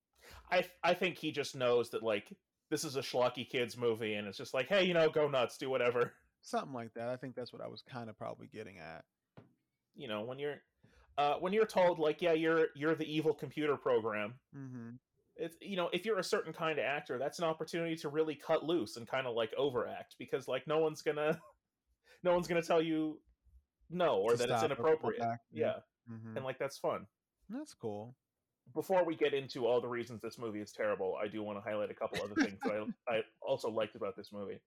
I 0.50 0.64
I 0.84 0.94
think 0.94 1.16
he 1.16 1.32
just 1.32 1.56
knows 1.56 1.90
that 1.90 2.02
like 2.02 2.32
this 2.70 2.84
is 2.84 2.96
a 2.96 3.00
schlocky 3.00 3.48
kids 3.48 3.76
movie, 3.76 4.14
and 4.14 4.28
it's 4.28 4.38
just 4.38 4.52
like, 4.52 4.68
hey, 4.68 4.84
you 4.84 4.94
know, 4.94 5.08
go 5.08 5.28
nuts, 5.28 5.56
do 5.56 5.70
whatever. 5.70 6.12
something 6.42 6.74
like 6.74 6.92
that. 6.94 7.08
I 7.08 7.16
think 7.16 7.34
that's 7.34 7.52
what 7.52 7.62
I 7.62 7.68
was 7.68 7.82
kind 7.82 8.10
of 8.10 8.18
probably 8.18 8.48
getting 8.48 8.78
at. 8.78 9.04
You 9.96 10.08
know, 10.08 10.22
when 10.22 10.38
you're 10.38 10.56
uh, 11.18 11.34
when 11.40 11.52
you're 11.52 11.66
told 11.66 11.98
like, 11.98 12.20
yeah, 12.22 12.32
you're 12.32 12.66
you're 12.74 12.94
the 12.94 13.10
evil 13.12 13.34
computer 13.34 13.76
program. 13.76 14.34
Mm-hmm. 14.56 14.90
It's 15.36 15.56
you 15.60 15.76
know, 15.76 15.88
if 15.92 16.04
you're 16.06 16.18
a 16.18 16.24
certain 16.24 16.52
kind 16.52 16.78
of 16.78 16.84
actor, 16.84 17.18
that's 17.18 17.38
an 17.38 17.44
opportunity 17.44 17.96
to 17.96 18.08
really 18.08 18.34
cut 18.34 18.64
loose 18.64 18.96
and 18.96 19.06
kind 19.08 19.26
of 19.26 19.34
like 19.34 19.52
overact 19.58 20.14
because 20.18 20.48
like 20.48 20.66
no 20.66 20.78
one's 20.78 21.02
gonna 21.02 21.38
no 22.22 22.32
one's 22.34 22.46
gonna 22.48 22.62
tell 22.62 22.80
you 22.82 23.20
no 23.90 24.16
or 24.18 24.36
that 24.36 24.50
it's 24.50 24.58
stop 24.60 24.70
or 24.70 24.74
pull 24.74 24.86
inappropriate. 24.86 25.20
back, 25.20 25.40
Yeah, 25.52 25.76
Mm-hmm. 26.10 26.36
and 26.36 26.44
like 26.44 26.58
that's 26.58 26.78
fun. 26.78 27.06
That's 27.50 27.74
cool. 27.74 28.14
before 28.74 29.04
we 29.04 29.14
get 29.14 29.32
into 29.34 29.66
all 29.66 29.80
the 29.80 29.88
reasons 29.88 30.20
this 30.20 30.38
movie 30.38 30.60
is 30.60 30.72
terrible, 30.72 31.16
I 31.22 31.28
do 31.28 31.42
want 31.42 31.58
to 31.58 31.62
highlight 31.68 31.90
a 31.90 31.94
couple 31.94 32.18
other 32.22 32.34
things 32.34 32.58
that 32.64 32.72
I, 33.08 33.16
I 33.16 33.20
also 33.40 33.70
liked 33.70 33.94
about 33.96 34.16
this 34.16 34.32
movie. 34.32 34.58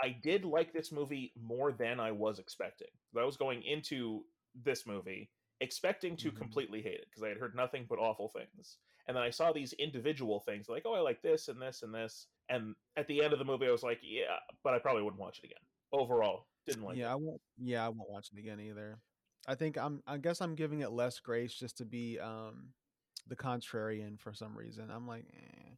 I 0.00 0.16
did 0.22 0.44
like 0.44 0.72
this 0.72 0.90
movie 0.92 1.32
more 1.40 1.72
than 1.72 2.00
I 2.00 2.10
was 2.12 2.38
expecting. 2.38 2.88
I 3.18 3.24
was 3.24 3.36
going 3.36 3.62
into 3.62 4.24
this 4.64 4.86
movie 4.86 5.30
expecting 5.60 6.16
to 6.18 6.30
Mhm. 6.30 6.36
completely 6.36 6.82
hate 6.82 7.00
it 7.00 7.06
because 7.08 7.22
I 7.22 7.28
had 7.28 7.38
heard 7.38 7.54
nothing 7.54 7.86
but 7.88 7.98
awful 7.98 8.28
things. 8.28 8.78
And 9.06 9.16
then 9.16 9.22
I 9.22 9.30
saw 9.30 9.52
these 9.52 9.72
individual 9.74 10.40
things 10.40 10.68
like, 10.68 10.82
oh, 10.84 10.94
I 10.94 11.00
like 11.00 11.22
this 11.22 11.48
and 11.48 11.60
this 11.62 11.82
and 11.82 11.94
this. 11.94 12.26
And 12.48 12.74
at 12.96 13.06
the 13.06 13.22
end 13.22 13.32
of 13.32 13.38
the 13.38 13.44
movie, 13.44 13.66
I 13.66 13.70
was 13.70 13.82
like, 13.82 14.00
yeah, 14.02 14.38
but 14.62 14.74
I 14.74 14.78
probably 14.78 15.02
wouldn't 15.02 15.20
watch 15.20 15.38
it 15.38 15.46
again. 15.46 15.64
Overall, 15.92 16.48
didn't 16.66 16.82
like 16.82 16.98
yeah, 16.98 17.10
it. 17.10 17.12
I 17.12 17.14
won't. 17.14 17.40
Yeah, 17.58 17.86
I 17.86 17.88
won't 17.88 18.10
watch 18.10 18.30
it 18.32 18.38
again 18.38 18.60
either. 18.60 19.00
I 19.46 19.54
think 19.54 19.78
I'm. 19.78 20.02
I 20.06 20.18
guess 20.18 20.40
I'm 20.40 20.56
giving 20.56 20.80
it 20.80 20.90
less 20.90 21.20
grace 21.20 21.54
just 21.54 21.78
to 21.78 21.84
be 21.84 22.18
um 22.18 22.74
the 23.28 23.36
contrarian 23.36 24.18
for 24.20 24.32
some 24.32 24.56
reason. 24.56 24.90
I'm 24.90 25.06
like, 25.06 25.24
eh. 25.32 25.74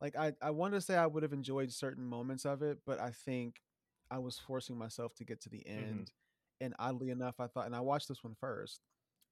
like 0.00 0.16
I 0.16 0.32
I 0.40 0.50
want 0.50 0.74
to 0.74 0.80
say 0.80 0.96
I 0.96 1.06
would 1.06 1.24
have 1.24 1.32
enjoyed 1.32 1.72
certain 1.72 2.04
moments 2.06 2.44
of 2.46 2.62
it, 2.62 2.78
but 2.86 3.00
I 3.00 3.10
think 3.10 3.62
I 4.10 4.18
was 4.18 4.38
forcing 4.38 4.78
myself 4.78 5.14
to 5.16 5.24
get 5.24 5.40
to 5.42 5.48
the 5.50 5.66
end. 5.66 6.12
And 6.60 6.74
oddly 6.78 7.10
enough, 7.10 7.36
I 7.40 7.46
thought, 7.46 7.66
and 7.66 7.76
I 7.76 7.80
watched 7.80 8.08
this 8.08 8.24
one 8.24 8.34
first, 8.34 8.80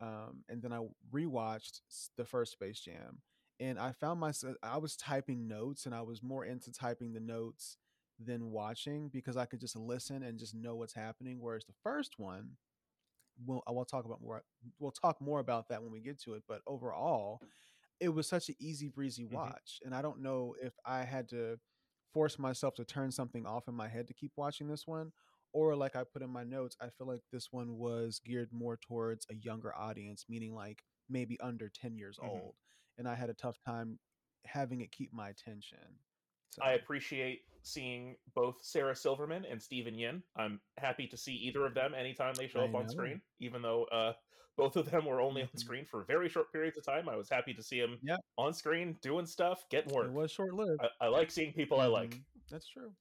um, 0.00 0.44
and 0.48 0.62
then 0.62 0.72
I 0.72 0.86
rewatched 1.12 1.80
the 2.16 2.24
first 2.24 2.52
Space 2.52 2.80
Jam, 2.80 3.22
and 3.58 3.78
I 3.78 3.92
found 3.92 4.20
myself 4.20 4.56
I 4.62 4.78
was 4.78 4.96
typing 4.96 5.48
notes, 5.48 5.86
and 5.86 5.94
I 5.94 6.02
was 6.02 6.22
more 6.22 6.44
into 6.44 6.72
typing 6.72 7.12
the 7.12 7.20
notes 7.20 7.78
than 8.18 8.50
watching 8.50 9.08
because 9.08 9.36
I 9.36 9.46
could 9.46 9.60
just 9.60 9.76
listen 9.76 10.22
and 10.22 10.38
just 10.38 10.54
know 10.54 10.76
what's 10.76 10.94
happening. 10.94 11.40
Whereas 11.40 11.64
the 11.64 11.74
first 11.82 12.18
one, 12.18 12.56
we'll 13.44 13.62
I 13.66 13.72
will 13.72 13.84
talk 13.84 14.04
about 14.04 14.22
more. 14.22 14.42
We'll 14.78 14.92
talk 14.92 15.20
more 15.20 15.40
about 15.40 15.68
that 15.68 15.82
when 15.82 15.92
we 15.92 16.00
get 16.00 16.20
to 16.22 16.34
it. 16.34 16.44
But 16.48 16.62
overall, 16.66 17.42
it 18.00 18.10
was 18.10 18.26
such 18.28 18.48
an 18.48 18.56
easy 18.58 18.88
breezy 18.88 19.24
Mhm. 19.24 19.32
watch, 19.34 19.80
and 19.84 19.94
I 19.94 20.02
don't 20.02 20.20
know 20.20 20.54
if 20.60 20.74
I 20.84 21.04
had 21.04 21.28
to 21.30 21.58
force 22.12 22.38
myself 22.38 22.74
to 22.76 22.84
turn 22.84 23.10
something 23.10 23.46
off 23.46 23.68
in 23.68 23.74
my 23.74 23.88
head 23.88 24.06
to 24.08 24.14
keep 24.14 24.32
watching 24.36 24.68
this 24.68 24.86
one, 24.86 25.12
or 25.57 25.75
like 25.77 25.97
I 25.97 26.05
put 26.05 26.23
in 26.23 26.31
my 26.31 26.45
notes, 26.45 26.77
I 26.81 26.90
feel 26.90 27.07
like 27.07 27.23
this 27.33 27.51
one 27.53 27.77
was 27.79 28.21
geared 28.21 28.53
more 28.53 28.77
towards 28.77 29.27
a 29.31 29.35
younger 29.37 29.75
audience, 29.75 30.27
meaning 30.29 30.55
like 30.55 30.85
maybe 31.09 31.40
under 31.40 31.71
ten 31.71 31.97
years 31.97 32.19
Mhm. 32.23 32.23
old, 32.23 32.57
and 32.99 33.09
I 33.09 33.14
had 33.14 33.31
a 33.31 33.35
tough 33.35 33.59
time 33.66 34.01
having 34.45 34.81
it 34.83 34.92
keep 34.92 35.12
my 35.12 35.31
attention. 35.31 36.01
So, 36.51 36.62
I 36.62 36.73
appreciate 36.73 37.42
seeing 37.62 38.16
both 38.35 38.62
Sarah 38.62 38.95
Silverman 38.97 39.45
and 39.45 39.62
Steven 39.62 39.95
Yeun. 39.95 40.23
I'm 40.37 40.61
happy 40.77 41.07
to 41.09 41.16
see 41.16 41.35
either 41.35 41.66
of 41.66 41.75
them 41.75 41.95
anytime 41.95 42.37
they 42.37 42.49
show 42.49 42.62
I 42.62 42.64
up 42.64 42.75
on 42.75 42.88
screen, 42.88 43.23
even 43.40 43.62
though 43.62 43.85
uh, 43.87 44.14
both 44.57 44.77
of 44.77 44.90
them 44.90 45.05
were 45.05 45.21
only 45.21 45.42
on 45.42 45.51
Mhm. 45.55 45.57
screen 45.57 45.85
for 45.85 46.05
very 46.05 46.29
short 46.29 46.53
periods 46.53 46.79
of 46.79 46.85
time. 46.85 47.09
I 47.09 47.16
was 47.16 47.29
happy 47.29 47.53
to 47.55 47.62
see 47.62 47.81
them 47.81 48.01
Yep. 48.01 48.21
on 48.38 48.55
screen 48.55 48.99
doing 49.03 49.27
stuff, 49.27 49.69
getting 49.71 49.92
work. 49.92 50.07
it 50.07 50.12
was 50.12 50.31
short 50.31 50.55
lived. 50.55 50.83
I, 50.83 50.88
I 51.03 51.09
like 51.09 51.31
seeing 51.31 51.53
people 51.53 51.81
I 51.81 51.87
like. 51.87 52.23
That's 52.51 52.69
true. 52.69 52.97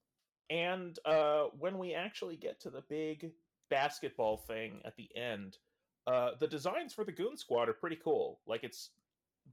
And 0.50 0.98
uh, 1.04 1.44
when 1.58 1.78
we 1.78 1.94
actually 1.94 2.36
get 2.36 2.60
to 2.60 2.70
the 2.70 2.82
big 2.88 3.32
basketball 3.70 4.36
thing 4.36 4.80
at 4.84 4.96
the 4.96 5.08
end, 5.16 5.58
uh, 6.06 6.30
the 6.38 6.46
designs 6.46 6.92
for 6.92 7.04
the 7.04 7.12
Goon 7.12 7.36
Squad 7.36 7.68
are 7.68 7.74
pretty 7.74 7.98
cool. 8.02 8.40
Like 8.46 8.62
it's 8.62 8.90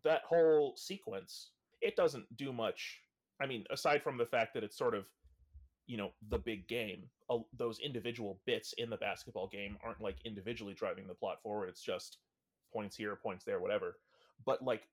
that 0.04 0.22
whole 0.28 0.76
sequence. 0.78 1.52
It 1.82 1.96
doesn't 1.96 2.38
do 2.38 2.54
much. 2.54 3.00
I 3.42 3.48
mean, 3.48 3.66
aside 3.72 4.04
from 4.04 4.18
the 4.18 4.26
fact 4.26 4.54
that 4.54 4.64
it's 4.64 4.78
sort 4.78 4.94
of, 4.94 5.06
you 5.88 5.98
know, 5.98 6.12
the 6.30 6.38
big 6.38 6.68
game. 6.68 7.10
Uh, 7.30 7.40
those 7.58 7.80
individual 7.80 8.40
bits 8.46 8.74
in 8.78 8.90
the 8.90 8.98
basketball 8.98 9.48
game 9.48 9.78
aren't 9.84 10.02
like 10.02 10.18
individually 10.24 10.74
driving 10.74 11.08
the 11.08 11.14
plot 11.14 11.42
forward. 11.42 11.70
It's 11.70 11.82
just 11.82 12.18
points 12.72 12.96
here, 12.96 13.16
points 13.16 13.44
there, 13.44 13.60
whatever. 13.60 13.98
But 14.46 14.62
like 14.64 14.88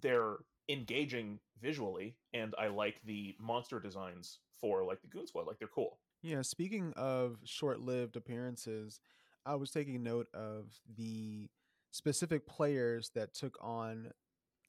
they're 0.00 0.36
engaging 0.68 1.38
visually, 1.60 2.16
and 2.32 2.54
I 2.58 2.68
like 2.68 2.96
the 3.04 3.34
monster 3.38 3.80
designs 3.80 4.38
for 4.60 4.84
like 4.84 5.00
the 5.02 5.08
Goon 5.08 5.26
Squad. 5.26 5.46
Like 5.46 5.58
they're 5.58 5.68
cool. 5.68 5.98
Yeah, 6.22 6.42
speaking 6.42 6.92
of 6.96 7.38
short-lived 7.44 8.16
appearances, 8.16 9.00
I 9.44 9.54
was 9.54 9.70
taking 9.70 10.02
note 10.02 10.26
of 10.34 10.66
the 10.96 11.48
specific 11.92 12.46
players 12.46 13.10
that 13.14 13.34
took 13.34 13.56
on, 13.60 14.10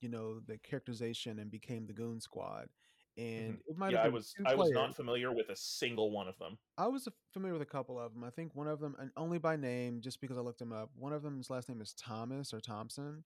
you 0.01 0.09
know, 0.09 0.39
the 0.39 0.57
characterization 0.57 1.39
and 1.39 1.49
became 1.49 1.87
the 1.87 1.93
Goon 1.93 2.21
Squad. 2.21 2.69
And 3.17 3.57
it 3.67 3.77
might 3.77 3.87
Mm-hmm. 3.87 3.95
Yeah, 3.95 4.03
I 4.03 4.09
was 4.09 4.35
I 4.45 4.53
was 4.53 4.69
not 4.71 4.95
familiar 4.95 5.31
with 5.33 5.49
a 5.49 5.55
single 5.55 6.11
one 6.11 6.27
of 6.27 6.37
them. 6.37 6.59
I 6.77 6.87
was 6.87 7.07
familiar 7.33 7.53
with 7.53 7.63
a 7.63 7.71
couple 7.71 7.99
of 7.99 8.13
them. 8.13 8.23
I 8.23 8.29
think 8.29 8.53
one 8.53 8.67
of 8.67 8.79
them, 8.79 8.95
and 8.99 9.09
only 9.17 9.39
by 9.39 9.55
name, 9.55 10.01
just 10.01 10.21
because 10.21 10.37
I 10.37 10.41
looked 10.41 10.61
him 10.61 10.71
up. 10.71 10.91
One 10.95 11.13
of 11.13 11.23
them's 11.23 11.49
last 11.49 11.67
name 11.69 11.81
is 11.81 11.93
Thomas 11.93 12.53
or 12.53 12.59
Thompson. 12.59 13.23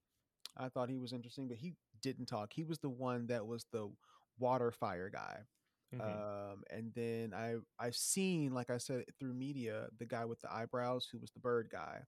I 0.55 0.69
thought 0.69 0.89
he 0.89 0.97
was 0.97 1.11
interesting, 1.11 1.47
but 1.47 1.57
he 1.57 1.73
didn't 2.01 2.27
talk. 2.27 2.53
He 2.53 2.63
was 2.63 2.79
the 2.79 2.89
one 2.89 3.27
that 3.27 3.45
was 3.47 3.65
the 3.71 3.89
water 4.37 4.71
fire 4.71 5.09
guy. 5.09 5.45
Mhm. 5.91 6.25
Um, 6.51 6.63
and 6.69 6.93
then 6.93 7.33
I 7.33 7.57
I've 7.79 7.95
seen, 7.95 8.53
like 8.53 8.69
I 8.69 8.77
said, 8.77 9.05
through 9.19 9.33
media, 9.35 9.89
the 9.97 10.05
guy 10.05 10.25
with 10.25 10.41
the 10.41 10.51
eyebrows 10.51 11.07
who 11.11 11.19
was 11.19 11.31
the 11.31 11.39
bird 11.39 11.69
guy. 11.71 12.05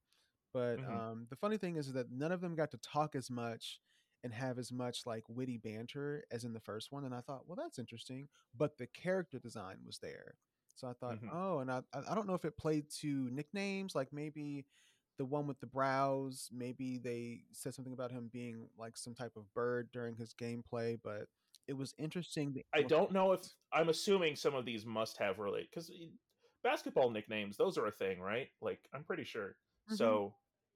But 0.54 0.80
Mhm. 0.80 0.88
um, 0.88 1.28
the 1.30 1.36
funny 1.36 1.58
thing 1.58 1.78
is 1.78 1.92
that 1.94 2.12
none 2.12 2.32
of 2.32 2.42
them 2.42 2.56
got 2.56 2.72
to 2.72 2.78
talk 2.78 3.16
as 3.16 3.30
much 3.30 3.82
and 4.24 4.34
have 4.34 4.58
as 4.60 4.72
much 4.72 5.06
like 5.06 5.28
witty 5.30 5.58
banter 5.58 6.24
as 6.32 6.44
in 6.46 6.54
the 6.54 6.60
first 6.62 6.92
one. 6.92 7.06
And 7.06 7.14
I 7.16 7.22
thought, 7.22 7.48
well, 7.48 7.56
that's 7.56 7.80
interesting. 7.80 8.30
But 8.56 8.78
the 8.78 8.88
character 8.88 9.40
design 9.40 9.80
was 9.86 10.00
there. 10.00 10.38
So 10.76 10.88
I 10.88 10.94
thought, 10.94 11.18
Mhm. 11.18 11.32
oh, 11.32 11.60
and 11.60 11.72
I 11.72 11.84
I 11.94 12.16
don't 12.16 12.28
know 12.28 12.36
if 12.36 12.46
it 12.46 12.58
played 12.58 12.90
to 13.02 13.30
nicknames, 13.32 13.96
like 13.96 14.14
maybe 14.14 14.66
the 15.18 15.26
one 15.26 15.48
with 15.48 15.60
the 15.60 15.68
brows, 15.68 16.50
maybe 16.52 16.98
they 16.98 17.44
said 17.52 17.74
something 17.74 17.94
about 17.94 18.12
him 18.12 18.30
being 18.32 18.68
like 18.78 18.98
some 18.98 19.14
type 19.14 19.34
of 19.36 19.52
bird 19.54 19.90
during 19.92 20.16
his 20.16 20.34
gameplay, 20.34 20.98
but 21.04 21.28
it 21.68 21.74
was 21.74 21.94
interesting. 21.98 22.54
the 22.54 22.64
I 22.74 22.82
don't 22.82 23.12
know 23.12 23.32
if 23.34 23.42
I'm 23.72 23.90
assuming 23.90 24.36
some 24.36 24.56
of 24.56 24.66
these 24.66 24.86
must 24.86 25.18
have 25.18 25.40
relate 25.40 25.70
because 25.70 25.92
basketball 26.64 27.10
nicknames 27.10 27.58
those 27.58 27.78
are 27.78 27.86
a 27.88 27.92
thing, 27.92 28.20
right? 28.20 28.48
Like 28.62 28.80
I'm 28.94 29.04
pretty 29.04 29.24
sure. 29.24 29.56
Mhm. 29.90 29.98
So 29.98 30.36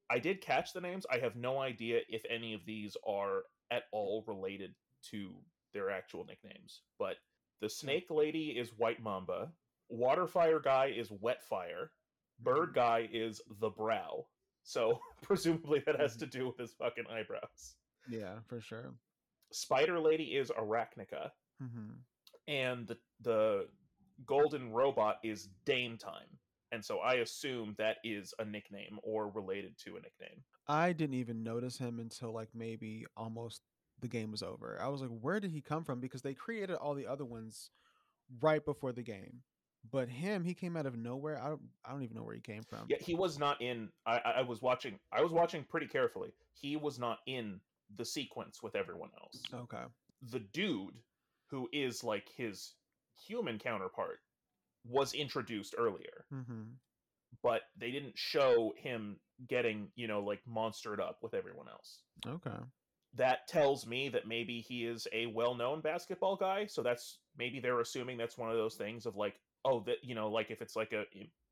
I 0.10 0.19
did 0.19 0.41
catch 0.41 0.71
the 0.73 0.82
names. 0.82 1.06
I 1.12 1.17
have 1.17 1.36
no 1.36 1.60
idea 1.60 2.02
if 2.08 2.23
any 2.30 2.54
of 2.54 2.63
these 2.65 2.95
are 3.06 3.43
at 3.71 3.84
all 3.91 4.23
related 4.28 4.73
to 5.10 5.43
their 5.73 5.89
actual 5.89 6.23
nicknames. 6.26 6.84
But 6.97 7.17
the 7.60 7.69
snake 7.69 8.10
lady 8.10 8.58
is 8.58 8.71
White 8.78 9.02
Mamba. 9.02 9.52
Waterfire 9.91 10.63
guy 10.63 10.88
is 10.88 11.12
Wet 11.12 11.43
Fire. 11.43 11.91
Bird 12.39 12.73
guy 12.73 13.08
is 13.12 13.41
the 13.60 13.69
Brow. 13.69 14.26
So 14.63 15.00
presumably 15.21 15.82
that 15.86 16.00
has 16.00 16.15
to 16.17 16.26
do 16.26 16.47
with 16.47 16.58
his 16.58 16.73
fucking 16.73 17.06
eyebrows. 17.10 17.76
Yeah, 18.10 18.36
for 18.47 18.62
sure. 18.62 18.93
Spider 19.52 20.00
lady 20.00 20.36
is 20.36 20.52
Arachnneka. 20.52 21.32
hmm 21.60 21.91
and 22.47 22.88
the 22.88 22.97
the 23.21 23.67
golden 24.26 24.71
robot 24.71 25.17
is 25.23 25.50
Dame 25.65 25.97
Time. 25.97 26.39
And 26.71 26.84
so 26.84 27.00
I 27.00 27.15
assume 27.15 27.76
that 27.78 27.97
is 28.04 28.34
a 28.39 28.45
nickname 28.45 29.00
or 29.04 29.30
related 29.30 29.78
to 29.86 29.91
a 29.91 30.02
nickname. 30.02 30.43
I 30.67 30.91
didn't 30.93 31.15
even 31.15 31.43
notice 31.43 31.78
him 31.78 32.00
until 32.00 32.34
like 32.34 32.50
maybe 32.54 33.06
almost 33.15 33.62
the 34.02 34.08
game 34.08 34.32
was 34.32 34.43
over. 34.43 34.80
I 34.82 34.88
was 34.89 35.02
like, 35.02 35.12
where 35.21 35.39
did 35.39 35.52
he 35.52 35.62
come 35.62 35.84
from? 35.84 36.00
Because 36.00 36.21
they 36.21 36.34
created 36.34 36.76
all 36.76 36.93
the 36.93 37.08
other 37.08 37.26
ones 37.26 37.69
right 38.41 38.63
before 38.63 38.91
the 38.91 39.04
game. 39.04 39.41
But 39.89 40.09
him, 40.09 40.43
he 40.43 40.53
came 40.53 40.75
out 40.75 40.85
of 40.85 40.97
nowhere. 40.97 41.41
I 41.41 41.49
don't 41.49 41.61
I 41.85 41.91
don't 41.91 42.03
even 42.03 42.15
know 42.17 42.23
where 42.23 42.35
he 42.35 42.41
came 42.41 42.63
from. 42.63 42.85
Yeah, 42.89 42.97
he 42.99 43.15
was 43.15 43.39
not 43.39 43.61
in 43.61 43.89
I, 44.05 44.19
I 44.37 44.41
was 44.41 44.61
watching 44.61 44.99
I 45.11 45.21
was 45.21 45.31
watching 45.31 45.63
pretty 45.63 45.87
carefully. 45.87 46.33
He 46.53 46.75
was 46.75 46.99
not 46.99 47.19
in 47.25 47.61
the 47.95 48.03
sequence 48.05 48.61
with 48.61 48.75
everyone 48.75 49.09
else. 49.21 49.41
Okay. 49.53 49.83
The 50.31 50.39
dude 50.39 50.95
who 51.49 51.69
is 51.71 52.03
like 52.03 52.27
his 52.35 52.73
human 53.27 53.59
counterpart 53.59 54.19
was 54.85 55.13
introduced 55.13 55.75
earlier, 55.77 56.25
hmm 56.29 56.63
but 57.43 57.61
they 57.77 57.91
didn't 57.91 58.17
show 58.17 58.73
him 58.77 59.17
getting, 59.47 59.89
you 59.95 60.07
know, 60.07 60.21
like 60.21 60.39
monstered 60.49 60.99
up 60.99 61.19
with 61.21 61.33
everyone 61.33 61.67
else. 61.69 61.99
Okay. 62.25 62.57
that 63.13 63.47
tells 63.47 63.85
me 63.85 64.09
that 64.09 64.27
maybe 64.27 64.59
he 64.61 64.85
is 64.85 65.07
a 65.13 65.27
well-known 65.27 65.81
basketball 65.81 66.35
guy 66.35 66.65
so 66.65 66.81
that's 66.83 67.19
maybe 67.37 67.59
they're 67.59 67.79
assuming 67.79 68.17
that's 68.17 68.37
one 68.37 68.49
of 68.49 68.57
those 68.57 68.75
things 68.75 69.05
of 69.05 69.15
like 69.15 69.39
oh 69.67 69.80
that 69.86 69.97
you 70.03 70.15
know 70.15 70.30
like 70.30 70.49
if 70.51 70.62
it's 70.62 70.75
like 70.75 70.93
a 70.93 71.03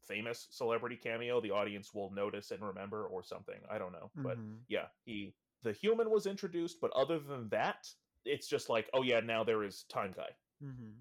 famous 0.07 0.47
celebrity 0.51 0.95
cameo 0.95 1.41
the 1.41 1.51
audience 1.51 1.93
will 1.93 2.11
notice 2.11 2.51
and 2.51 2.61
remember 2.63 3.05
or 3.07 3.23
something 3.23 3.59
i 3.69 3.77
don't 3.77 3.91
know 3.91 4.09
but 4.15 4.37
Mhm. 4.37 4.57
yeah 4.67 4.87
he 5.05 5.33
the 5.63 5.73
human 5.73 6.09
was 6.09 6.25
introduced 6.27 6.79
but 6.79 6.91
other 6.91 7.19
than 7.19 7.49
that 7.49 7.87
it's 8.23 8.47
just 8.47 8.69
like 8.69 8.89
oh 8.93 9.01
yeah 9.03 9.19
now 9.19 9.43
there 9.43 9.63
is 9.63 9.83
time 9.83 10.13
guy 10.15 10.29
Mm-hmm. 10.63 10.91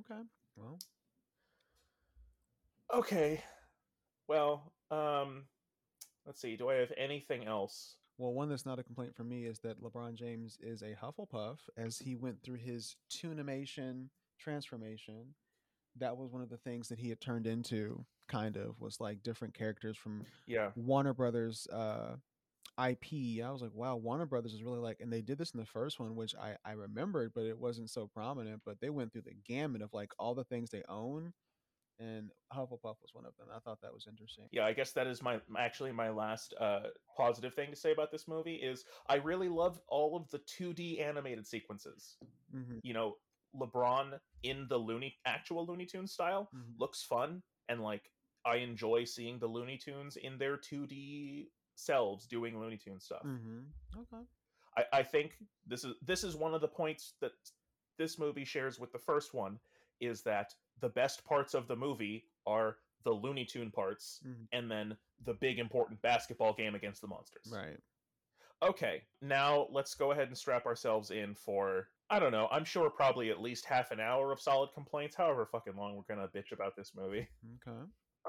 Okay. 0.00 0.22
Well, 0.56 0.78
okay 2.94 3.42
well 4.28 4.72
um 4.90 5.44
let's 6.26 6.40
see 6.40 6.56
do 6.56 6.68
i 6.68 6.74
have 6.74 6.92
anything 6.96 7.44
else 7.46 7.96
well, 8.18 8.32
one 8.32 8.48
that's 8.48 8.66
not 8.66 8.80
a 8.80 8.82
complaint 8.82 9.14
for 9.14 9.22
me 9.22 9.44
is 9.44 9.60
that 9.60 9.80
LeBron 9.80 10.14
James 10.14 10.58
is 10.60 10.82
a 10.82 10.96
Hufflepuff 11.00 11.58
as 11.76 11.98
he 11.98 12.16
went 12.16 12.42
through 12.42 12.56
his 12.56 12.96
Toonimation 13.08 14.08
transformation. 14.38 15.34
That 15.96 16.16
was 16.16 16.30
one 16.30 16.42
of 16.42 16.48
the 16.50 16.56
things 16.58 16.88
that 16.88 16.98
he 16.98 17.08
had 17.08 17.20
turned 17.20 17.46
into, 17.46 18.04
kind 18.28 18.56
of, 18.56 18.80
was 18.80 19.00
like 19.00 19.22
different 19.22 19.54
characters 19.54 19.96
from 19.96 20.24
yeah 20.46 20.70
Warner 20.76 21.12
Brothers 21.14 21.66
uh 21.72 22.16
IP. 22.78 23.42
I 23.44 23.50
was 23.50 23.60
like, 23.60 23.74
wow, 23.74 23.96
Warner 23.96 24.26
Brothers 24.26 24.54
is 24.54 24.62
really 24.62 24.78
like 24.78 24.98
and 25.00 25.12
they 25.12 25.22
did 25.22 25.38
this 25.38 25.50
in 25.50 25.58
the 25.60 25.66
first 25.66 25.98
one, 25.98 26.14
which 26.14 26.34
I, 26.36 26.56
I 26.64 26.72
remembered, 26.72 27.32
but 27.34 27.44
it 27.44 27.58
wasn't 27.58 27.90
so 27.90 28.06
prominent. 28.06 28.62
But 28.64 28.80
they 28.80 28.90
went 28.90 29.12
through 29.12 29.22
the 29.22 29.34
gamut 29.46 29.82
of 29.82 29.92
like 29.92 30.12
all 30.18 30.34
the 30.34 30.44
things 30.44 30.70
they 30.70 30.82
own 30.88 31.32
and 32.00 32.30
Hufflepuff 32.54 33.00
was 33.02 33.10
one 33.12 33.24
of 33.26 33.36
them. 33.36 33.48
I 33.52 33.58
thought 33.58 33.80
that 33.82 33.92
was 33.92 34.06
interesting. 34.08 34.44
yeah 34.52 34.64
i 34.64 34.72
guess 34.72 34.92
that 34.92 35.08
is 35.08 35.20
my 35.20 35.40
actually 35.58 35.90
my 35.90 36.10
last 36.10 36.54
uh 36.60 36.82
positive 37.16 37.52
thing 37.54 37.70
to 37.70 37.76
say 37.76 37.90
about 37.90 38.12
this 38.12 38.28
movie 38.28 38.54
is 38.54 38.84
i 39.08 39.16
really 39.16 39.48
love 39.48 39.80
all 39.88 40.14
of 40.16 40.30
the 40.30 40.38
2d 40.38 41.00
animated 41.00 41.44
sequences 41.46 42.16
Mm-hmm. 42.54 42.78
you 42.82 42.94
know 42.94 43.16
lebron 43.54 44.18
in 44.42 44.66
the 44.68 44.76
looney 44.76 45.16
actual 45.24 45.66
looney 45.66 45.86
tunes 45.86 46.12
style 46.12 46.50
Mhm. 46.54 46.74
looks 46.78 47.02
fun 47.02 47.42
and 47.68 47.80
like 47.82 48.12
i 48.44 48.56
enjoy 48.56 49.04
seeing 49.04 49.38
the 49.38 49.46
looney 49.46 49.76
tunes 49.78 50.16
in 50.16 50.38
their 50.38 50.56
2d 50.56 51.50
selves 51.74 52.26
doing 52.26 52.58
looney 52.60 52.76
tune 52.76 53.00
stuff 53.00 53.22
Mm-hmm. 53.24 53.60
Okay. 54.00 54.24
I, 54.76 54.84
I 54.92 55.02
think 55.02 55.32
this 55.66 55.84
is 55.84 55.94
this 56.02 56.22
is 56.24 56.36
one 56.36 56.54
of 56.54 56.60
the 56.60 56.68
points 56.68 57.14
that 57.20 57.32
this 57.98 58.18
movie 58.18 58.44
shares 58.44 58.78
with 58.78 58.92
the 58.92 58.98
first 58.98 59.34
one 59.34 59.58
is 60.00 60.22
that 60.22 60.54
the 60.80 60.88
best 60.90 61.24
parts 61.24 61.54
of 61.54 61.66
the 61.66 61.74
movie 61.74 62.28
are 62.46 62.76
the 63.04 63.10
Looney 63.12 63.44
Tune 63.44 63.70
parts 63.70 64.20
Mhm. 64.24 64.46
and 64.52 64.70
then 64.70 64.96
the 65.24 65.34
big 65.34 65.58
important 65.58 66.00
basketball 66.02 66.52
game 66.52 66.74
against 66.76 67.00
the 67.00 67.08
monsters. 67.08 67.50
Right. 67.52 67.80
Okay, 68.62 69.02
now 69.20 69.66
let's 69.70 69.94
go 69.94 70.12
ahead 70.12 70.28
and 70.28 70.36
strap 70.38 70.66
ourselves 70.66 71.10
in 71.10 71.34
for 71.34 71.88
I 72.10 72.18
don't 72.18 72.32
know, 72.32 72.48
I'm 72.50 72.64
sure 72.64 72.88
probably 72.90 73.30
at 73.30 73.40
least 73.40 73.66
half 73.66 73.90
an 73.90 74.00
hour 74.00 74.32
of 74.32 74.40
solid 74.40 74.70
complaints, 74.74 75.14
however 75.14 75.46
fucking 75.50 75.76
long 75.76 75.96
we're 75.96 76.14
gonna 76.14 76.28
bitch 76.28 76.52
about 76.52 76.74
this 76.76 76.92
movie. 76.96 77.28
Okay. 77.66 77.78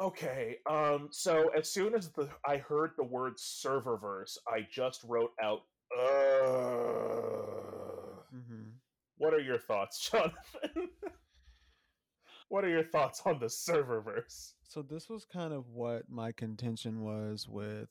Okay, 0.02 0.58
um, 0.70 1.10
so 1.12 1.50
as 1.58 1.70
soon 1.70 1.94
as 1.94 2.10
the 2.12 2.30
I 2.46 2.58
heard 2.58 2.92
the 2.96 3.04
word 3.04 3.34
serververse, 3.38 4.38
I 4.48 4.66
just 4.72 5.04
wrote 5.04 5.32
out. 5.42 5.62
Mm-hmm. 8.34 8.70
What 9.18 9.34
are 9.34 9.42
your 9.42 9.58
thoughts, 9.58 10.10
Jonathan? 10.10 10.90
what 12.50 12.64
are 12.64 12.70
your 12.70 12.84
thoughts 12.84 13.22
on 13.26 13.40
the 13.40 13.48
serververse? 13.48 14.54
So 14.64 14.82
this 14.82 15.10
was 15.10 15.26
kind 15.26 15.54
of 15.54 15.70
what 15.70 16.10
my 16.10 16.32
contention 16.32 17.02
was 17.02 17.48
with 17.50 17.90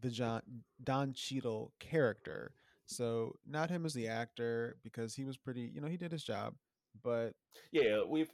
the 0.00 0.10
John 0.10 0.42
Don 0.82 1.12
Cheadle 1.12 1.72
character. 1.78 2.52
So 2.88 3.36
not 3.46 3.70
him 3.70 3.84
as 3.84 3.92
the 3.94 4.08
actor 4.08 4.76
because 4.82 5.14
he 5.14 5.24
was 5.24 5.36
pretty, 5.36 5.60
you 5.74 5.80
know, 5.80 5.88
he 5.88 5.96
did 5.98 6.10
his 6.10 6.24
job, 6.24 6.54
but 7.02 7.32
Yeah, 7.70 8.02
we've 8.06 8.30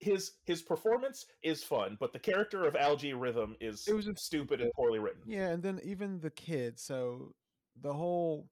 his 0.00 0.32
his 0.44 0.60
performance 0.60 1.24
is 1.42 1.62
fun, 1.62 1.96
but 2.00 2.12
the 2.12 2.18
character 2.18 2.66
of 2.66 2.74
Al-G 2.76 3.12
Rhythm 3.14 3.56
is 3.60 3.86
It 3.88 3.94
was 3.94 4.06
just 4.06 4.24
stupid 4.24 4.60
and 4.60 4.72
poorly 4.74 4.98
written. 4.98 5.22
yeah, 5.24 5.48
and 5.50 5.62
then 5.62 5.80
even 5.84 6.20
the 6.20 6.30
kid. 6.30 6.78
So 6.78 7.32
the 7.80 7.92
whole 7.94 8.48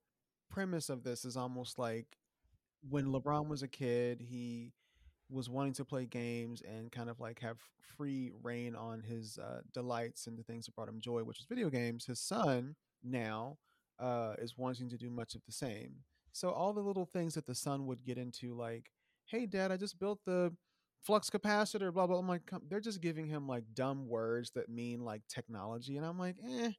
premise 0.50 0.88
of 0.88 1.02
this 1.02 1.24
is 1.24 1.36
almost 1.36 1.78
like 1.78 2.06
when 2.88 3.06
LeBron 3.06 3.48
was 3.48 3.62
a 3.62 3.68
kid, 3.68 4.20
he 4.20 4.72
was 5.30 5.48
wanting 5.48 5.72
to 5.72 5.84
play 5.84 6.06
games 6.06 6.62
and 6.62 6.92
kind 6.92 7.08
of 7.10 7.18
like 7.18 7.40
have 7.40 7.58
free 7.96 8.32
reign 8.42 8.74
on 8.76 9.00
his 9.02 9.38
uh, 9.38 9.62
delights 9.72 10.26
and 10.26 10.38
the 10.38 10.42
things 10.42 10.66
that 10.66 10.74
brought 10.76 10.88
him 10.88 11.00
joy, 11.00 11.22
which 11.24 11.40
is 11.40 11.46
video 11.46 11.70
games. 11.70 12.04
His 12.06 12.20
son 12.20 12.76
now 13.02 13.56
uh, 13.98 14.34
is 14.38 14.56
wanting 14.58 14.88
to 14.90 14.98
do 14.98 15.10
much 15.10 15.34
of 15.34 15.42
the 15.46 15.52
same. 15.52 15.96
So 16.32 16.50
all 16.50 16.72
the 16.72 16.80
little 16.80 17.06
things 17.06 17.34
that 17.34 17.46
the 17.46 17.54
son 17.54 17.86
would 17.86 18.04
get 18.04 18.18
into, 18.18 18.54
like, 18.54 18.90
"Hey, 19.26 19.46
Dad, 19.46 19.70
I 19.72 19.76
just 19.76 19.98
built 19.98 20.20
the 20.24 20.54
flux 21.02 21.30
capacitor," 21.30 21.92
blah 21.92 22.06
blah. 22.06 22.18
I'm 22.18 22.28
like, 22.28 22.50
they're 22.68 22.80
just 22.80 23.00
giving 23.02 23.26
him 23.26 23.46
like 23.48 23.64
dumb 23.74 24.08
words 24.08 24.50
that 24.52 24.68
mean 24.68 25.04
like 25.04 25.22
technology, 25.28 25.96
and 25.96 26.06
I'm 26.06 26.18
like, 26.18 26.36
eh. 26.48 26.72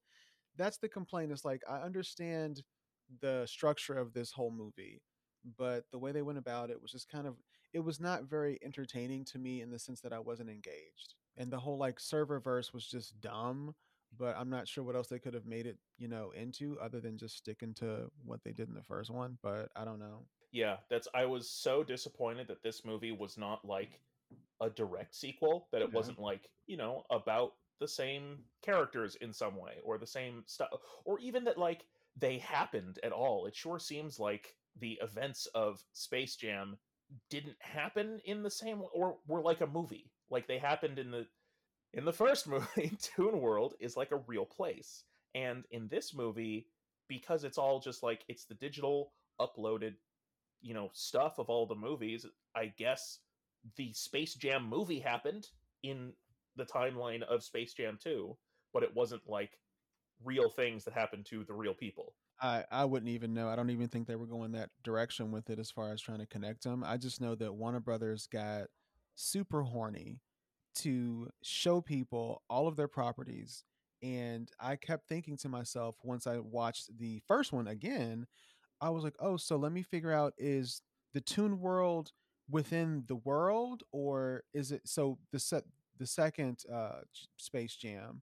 That's 0.58 0.78
the 0.78 0.90
complaint. 0.90 1.32
It's 1.32 1.46
like 1.46 1.62
I 1.70 1.78
understand 1.80 2.62
the 3.22 3.46
structure 3.46 3.96
of 3.98 4.14
this 4.14 4.32
whole 4.32 4.52
movie, 4.52 5.02
but 5.58 5.86
the 5.92 6.00
way 6.00 6.12
they 6.12 6.22
went 6.22 6.38
about 6.38 6.70
it 6.70 6.82
was 6.82 6.92
just 6.92 7.10
kind 7.10 7.28
of 7.28 7.36
it 7.74 7.80
was 7.80 8.00
not 8.00 8.26
very 8.26 8.60
entertaining 8.64 9.26
to 9.26 9.40
me 9.40 9.62
in 9.62 9.72
the 9.72 9.80
sense 9.80 10.00
that 10.02 10.14
I 10.14 10.20
wasn't 10.20 10.50
engaged. 10.50 11.16
And 11.38 11.52
the 11.52 11.60
whole 11.60 11.78
like 11.78 12.00
server 12.00 12.40
verse 12.40 12.72
was 12.74 12.86
just 12.86 13.20
dumb, 13.20 13.74
but 14.18 14.36
I'm 14.38 14.50
not 14.50 14.68
sure 14.68 14.84
what 14.84 14.96
else 14.96 15.08
they 15.08 15.20
could 15.20 15.34
have 15.34 15.46
made 15.46 15.66
it, 15.66 15.78
you 15.98 16.08
know, 16.08 16.32
into 16.32 16.80
other 16.80 17.00
than 17.00 17.18
just 17.18 17.38
sticking 17.38 17.74
to 17.76 18.12
what 18.24 18.44
they 18.44 18.52
did 18.54 18.68
in 18.70 18.76
the 18.76 18.84
first 18.84 19.10
one, 19.10 19.38
but 19.42 19.70
I 19.76 19.86
don't 19.86 20.00
know. 20.00 20.28
Yeah, 20.52 20.78
that's 20.90 21.08
I 21.14 21.26
was 21.26 21.50
so 21.50 21.84
disappointed 21.84 22.48
that 22.48 22.62
this 22.64 22.86
movie 22.86 23.12
was 23.12 23.38
not 23.38 23.66
like 23.66 24.02
a 24.62 24.70
direct 24.70 25.16
sequel, 25.16 25.68
that 25.72 25.82
it 25.82 25.92
Yeah. 25.92 25.96
wasn't 25.96 26.20
like, 26.20 26.52
you 26.68 26.78
know, 26.78 27.06
about 27.10 27.54
the 27.80 27.88
same 27.88 28.46
characters 28.62 29.16
in 29.16 29.34
some 29.34 29.56
way 29.56 29.80
or 29.84 29.98
the 29.98 30.08
same 30.08 30.44
stuff 30.48 30.70
or 31.06 31.20
even 31.20 31.44
that 31.44 31.58
like 31.58 31.88
they 32.16 32.38
happened 32.38 33.00
at 33.04 33.12
all. 33.12 33.46
It 33.48 33.56
sure 33.56 33.80
seems 33.80 34.20
like 34.20 34.56
the 34.76 34.94
events 35.02 35.48
of 35.48 35.84
Space 35.94 36.36
Jam 36.36 36.78
didn't 37.30 37.62
happen 37.62 38.20
in 38.26 38.44
the 38.44 38.52
same 38.52 38.84
or 38.94 39.20
were 39.28 39.42
like 39.42 39.62
a 39.62 39.68
movie. 39.68 40.14
Like 40.30 40.48
they 40.48 40.60
happened 40.60 41.00
in 41.00 41.12
the 41.12 41.28
in 41.94 42.06
the 42.06 42.14
first 42.14 42.48
movie, 42.48 42.98
Toon 43.02 43.40
World 43.40 43.76
is 43.80 43.98
like 43.98 44.12
a 44.12 44.22
real 44.28 44.46
place. 44.46 45.04
And 45.36 45.64
in 45.72 45.88
this 45.88 46.14
movie, 46.14 46.68
because 47.08 47.44
it's 47.44 47.58
all 47.58 47.80
just 47.80 48.04
like 48.04 48.24
it's 48.28 48.46
the 48.46 48.56
digital 48.56 49.14
uploaded, 49.40 49.94
you 50.62 50.74
know, 50.74 50.90
stuff 50.94 51.40
of 51.40 51.50
all 51.50 51.66
the 51.66 51.76
movies. 51.76 52.26
I 52.56 52.72
guess 52.78 53.20
the 53.78 53.92
Space 53.94 54.36
Jam 54.36 54.68
movie 54.68 55.00
happened 55.00 55.48
in 55.84 56.14
the 56.56 56.66
timeline 56.66 57.24
of 57.24 57.44
Space 57.44 57.74
Jam 57.74 57.98
2, 58.02 58.36
but 58.74 58.84
it 58.84 58.96
wasn't 58.96 59.24
like 59.28 59.58
real 60.24 60.50
things 60.50 60.86
that 60.86 60.94
happened 60.94 61.26
to 61.26 61.44
the 61.44 61.54
real 61.54 61.74
people. 61.74 62.14
I, 62.42 62.64
I 62.72 62.86
wouldn't 62.86 63.10
even 63.10 63.34
know. 63.34 63.48
I 63.48 63.56
don't 63.56 63.70
even 63.70 63.88
think 63.88 64.08
they 64.08 64.16
were 64.16 64.26
going 64.26 64.52
that 64.52 64.70
direction 64.84 65.32
with 65.32 65.50
it 65.50 65.60
as 65.60 65.72
far 65.72 65.92
as 65.92 66.02
trying 66.02 66.20
to 66.20 66.26
connect 66.26 66.64
them. 66.64 66.84
I 66.86 66.98
just 66.98 67.22
know 67.22 67.36
that 67.36 67.54
Warner 67.54 67.80
Brothers 67.80 68.28
got 68.28 68.68
super 69.16 69.64
horny 69.64 70.20
to 70.76 71.30
show 71.44 71.82
people 71.82 72.42
all 72.50 72.68
of 72.68 72.76
their 72.76 72.88
properties. 72.88 73.64
And 74.02 74.50
I 74.60 74.76
kept 74.76 75.08
thinking 75.08 75.38
to 75.38 75.50
myself 75.50 75.96
once 76.04 76.28
I 76.28 76.40
watched 76.40 76.98
the 76.98 77.22
first 77.28 77.54
one 77.54 77.68
again, 77.68 78.28
I 78.82 78.90
was 78.90 79.04
like, 79.04 79.16
oh, 79.20 79.38
so 79.38 79.56
let 79.56 79.72
me 79.72 79.82
figure 79.82 80.12
out 80.12 80.34
is 80.38 80.82
the 81.14 81.22
Toon 81.22 81.60
World 81.60 82.12
within 82.50 83.04
the 83.08 83.16
world 83.16 83.84
or 83.92 84.44
is 84.54 84.72
it 84.72 84.82
so 84.86 85.18
the 85.32 85.40
set 85.40 85.64
the 85.98 86.06
second 86.06 86.60
uh 86.72 87.00
Space 87.38 87.76
Jam 87.76 88.22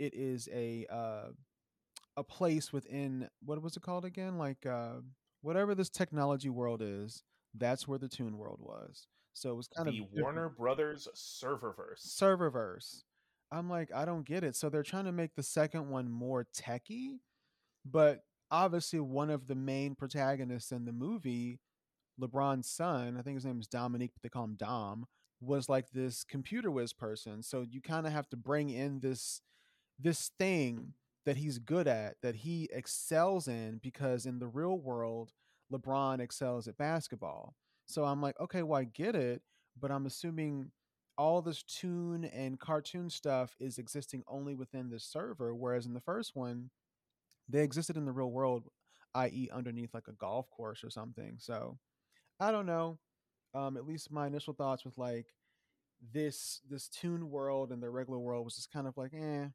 it 0.00 0.12
is 0.12 0.48
a 0.52 0.86
uh 0.90 1.28
a 2.16 2.24
place 2.24 2.72
within 2.72 3.28
what 3.44 3.62
was 3.62 3.76
it 3.76 3.82
called 3.82 4.04
again? 4.04 4.38
Like 4.38 4.66
uh 4.66 4.96
whatever 5.42 5.74
this 5.74 5.88
technology 5.90 6.50
world 6.50 6.82
is, 6.82 7.22
that's 7.54 7.88
where 7.88 7.98
the 7.98 8.08
Toon 8.08 8.36
World 8.38 8.60
was. 8.60 9.06
So 9.40 9.50
it 9.50 9.56
was 9.56 9.68
kind 9.68 9.88
the 9.88 10.00
of 10.00 10.10
the 10.14 10.20
Warner 10.20 10.50
Brothers 10.50 11.08
serververse. 11.14 12.06
serververse. 12.06 13.04
I'm 13.50 13.70
like, 13.70 13.90
I 13.94 14.04
don't 14.04 14.26
get 14.26 14.44
it. 14.44 14.54
So 14.54 14.68
they're 14.68 14.82
trying 14.82 15.06
to 15.06 15.12
make 15.12 15.34
the 15.34 15.42
second 15.42 15.88
one 15.88 16.10
more 16.10 16.46
techy, 16.52 17.20
but 17.84 18.20
obviously 18.50 19.00
one 19.00 19.30
of 19.30 19.46
the 19.46 19.54
main 19.54 19.94
protagonists 19.94 20.72
in 20.72 20.84
the 20.84 20.92
movie, 20.92 21.58
LeBron's 22.20 22.68
son, 22.68 23.16
I 23.18 23.22
think 23.22 23.36
his 23.36 23.46
name 23.46 23.58
is 23.58 23.66
Dominique, 23.66 24.10
but 24.12 24.22
they 24.22 24.28
call 24.28 24.44
him 24.44 24.56
Dom, 24.56 25.06
was 25.40 25.70
like 25.70 25.90
this 25.90 26.22
computer 26.22 26.70
whiz 26.70 26.92
person. 26.92 27.42
So 27.42 27.62
you 27.62 27.80
kind 27.80 28.06
of 28.06 28.12
have 28.12 28.28
to 28.30 28.36
bring 28.36 28.68
in 28.68 29.00
this 29.00 29.40
this 29.98 30.30
thing 30.38 30.92
that 31.24 31.38
he's 31.38 31.58
good 31.58 31.88
at, 31.88 32.16
that 32.22 32.36
he 32.36 32.68
excels 32.72 33.48
in, 33.48 33.80
because 33.82 34.26
in 34.26 34.38
the 34.38 34.46
real 34.48 34.78
world, 34.78 35.32
LeBron 35.72 36.20
excels 36.20 36.68
at 36.68 36.76
basketball. 36.76 37.54
So 37.90 38.04
I'm 38.04 38.22
like, 38.22 38.38
okay, 38.40 38.62
well, 38.62 38.80
I 38.80 38.84
get 38.84 39.14
it, 39.14 39.42
but 39.78 39.90
I'm 39.90 40.06
assuming 40.06 40.70
all 41.18 41.42
this 41.42 41.62
tune 41.62 42.24
and 42.24 42.58
cartoon 42.58 43.10
stuff 43.10 43.56
is 43.60 43.78
existing 43.78 44.22
only 44.28 44.54
within 44.54 44.90
this 44.90 45.04
server, 45.04 45.54
whereas 45.54 45.86
in 45.86 45.92
the 45.92 46.00
first 46.00 46.34
one, 46.34 46.70
they 47.48 47.62
existed 47.62 47.96
in 47.96 48.04
the 48.04 48.12
real 48.12 48.30
world, 48.30 48.68
i.e., 49.14 49.48
underneath 49.52 49.92
like 49.92 50.08
a 50.08 50.12
golf 50.12 50.48
course 50.50 50.84
or 50.84 50.90
something. 50.90 51.36
So 51.38 51.78
I 52.38 52.52
don't 52.52 52.66
know. 52.66 52.98
Um, 53.54 53.76
at 53.76 53.86
least 53.86 54.12
my 54.12 54.28
initial 54.28 54.54
thoughts 54.54 54.84
with 54.84 54.96
like 54.96 55.26
this 56.12 56.60
this 56.68 56.88
Toon 56.88 57.28
World 57.28 57.72
and 57.72 57.82
the 57.82 57.90
regular 57.90 58.18
world 58.18 58.44
was 58.44 58.54
just 58.54 58.72
kind 58.72 58.86
of 58.86 58.96
like, 58.96 59.12
eh, 59.12 59.46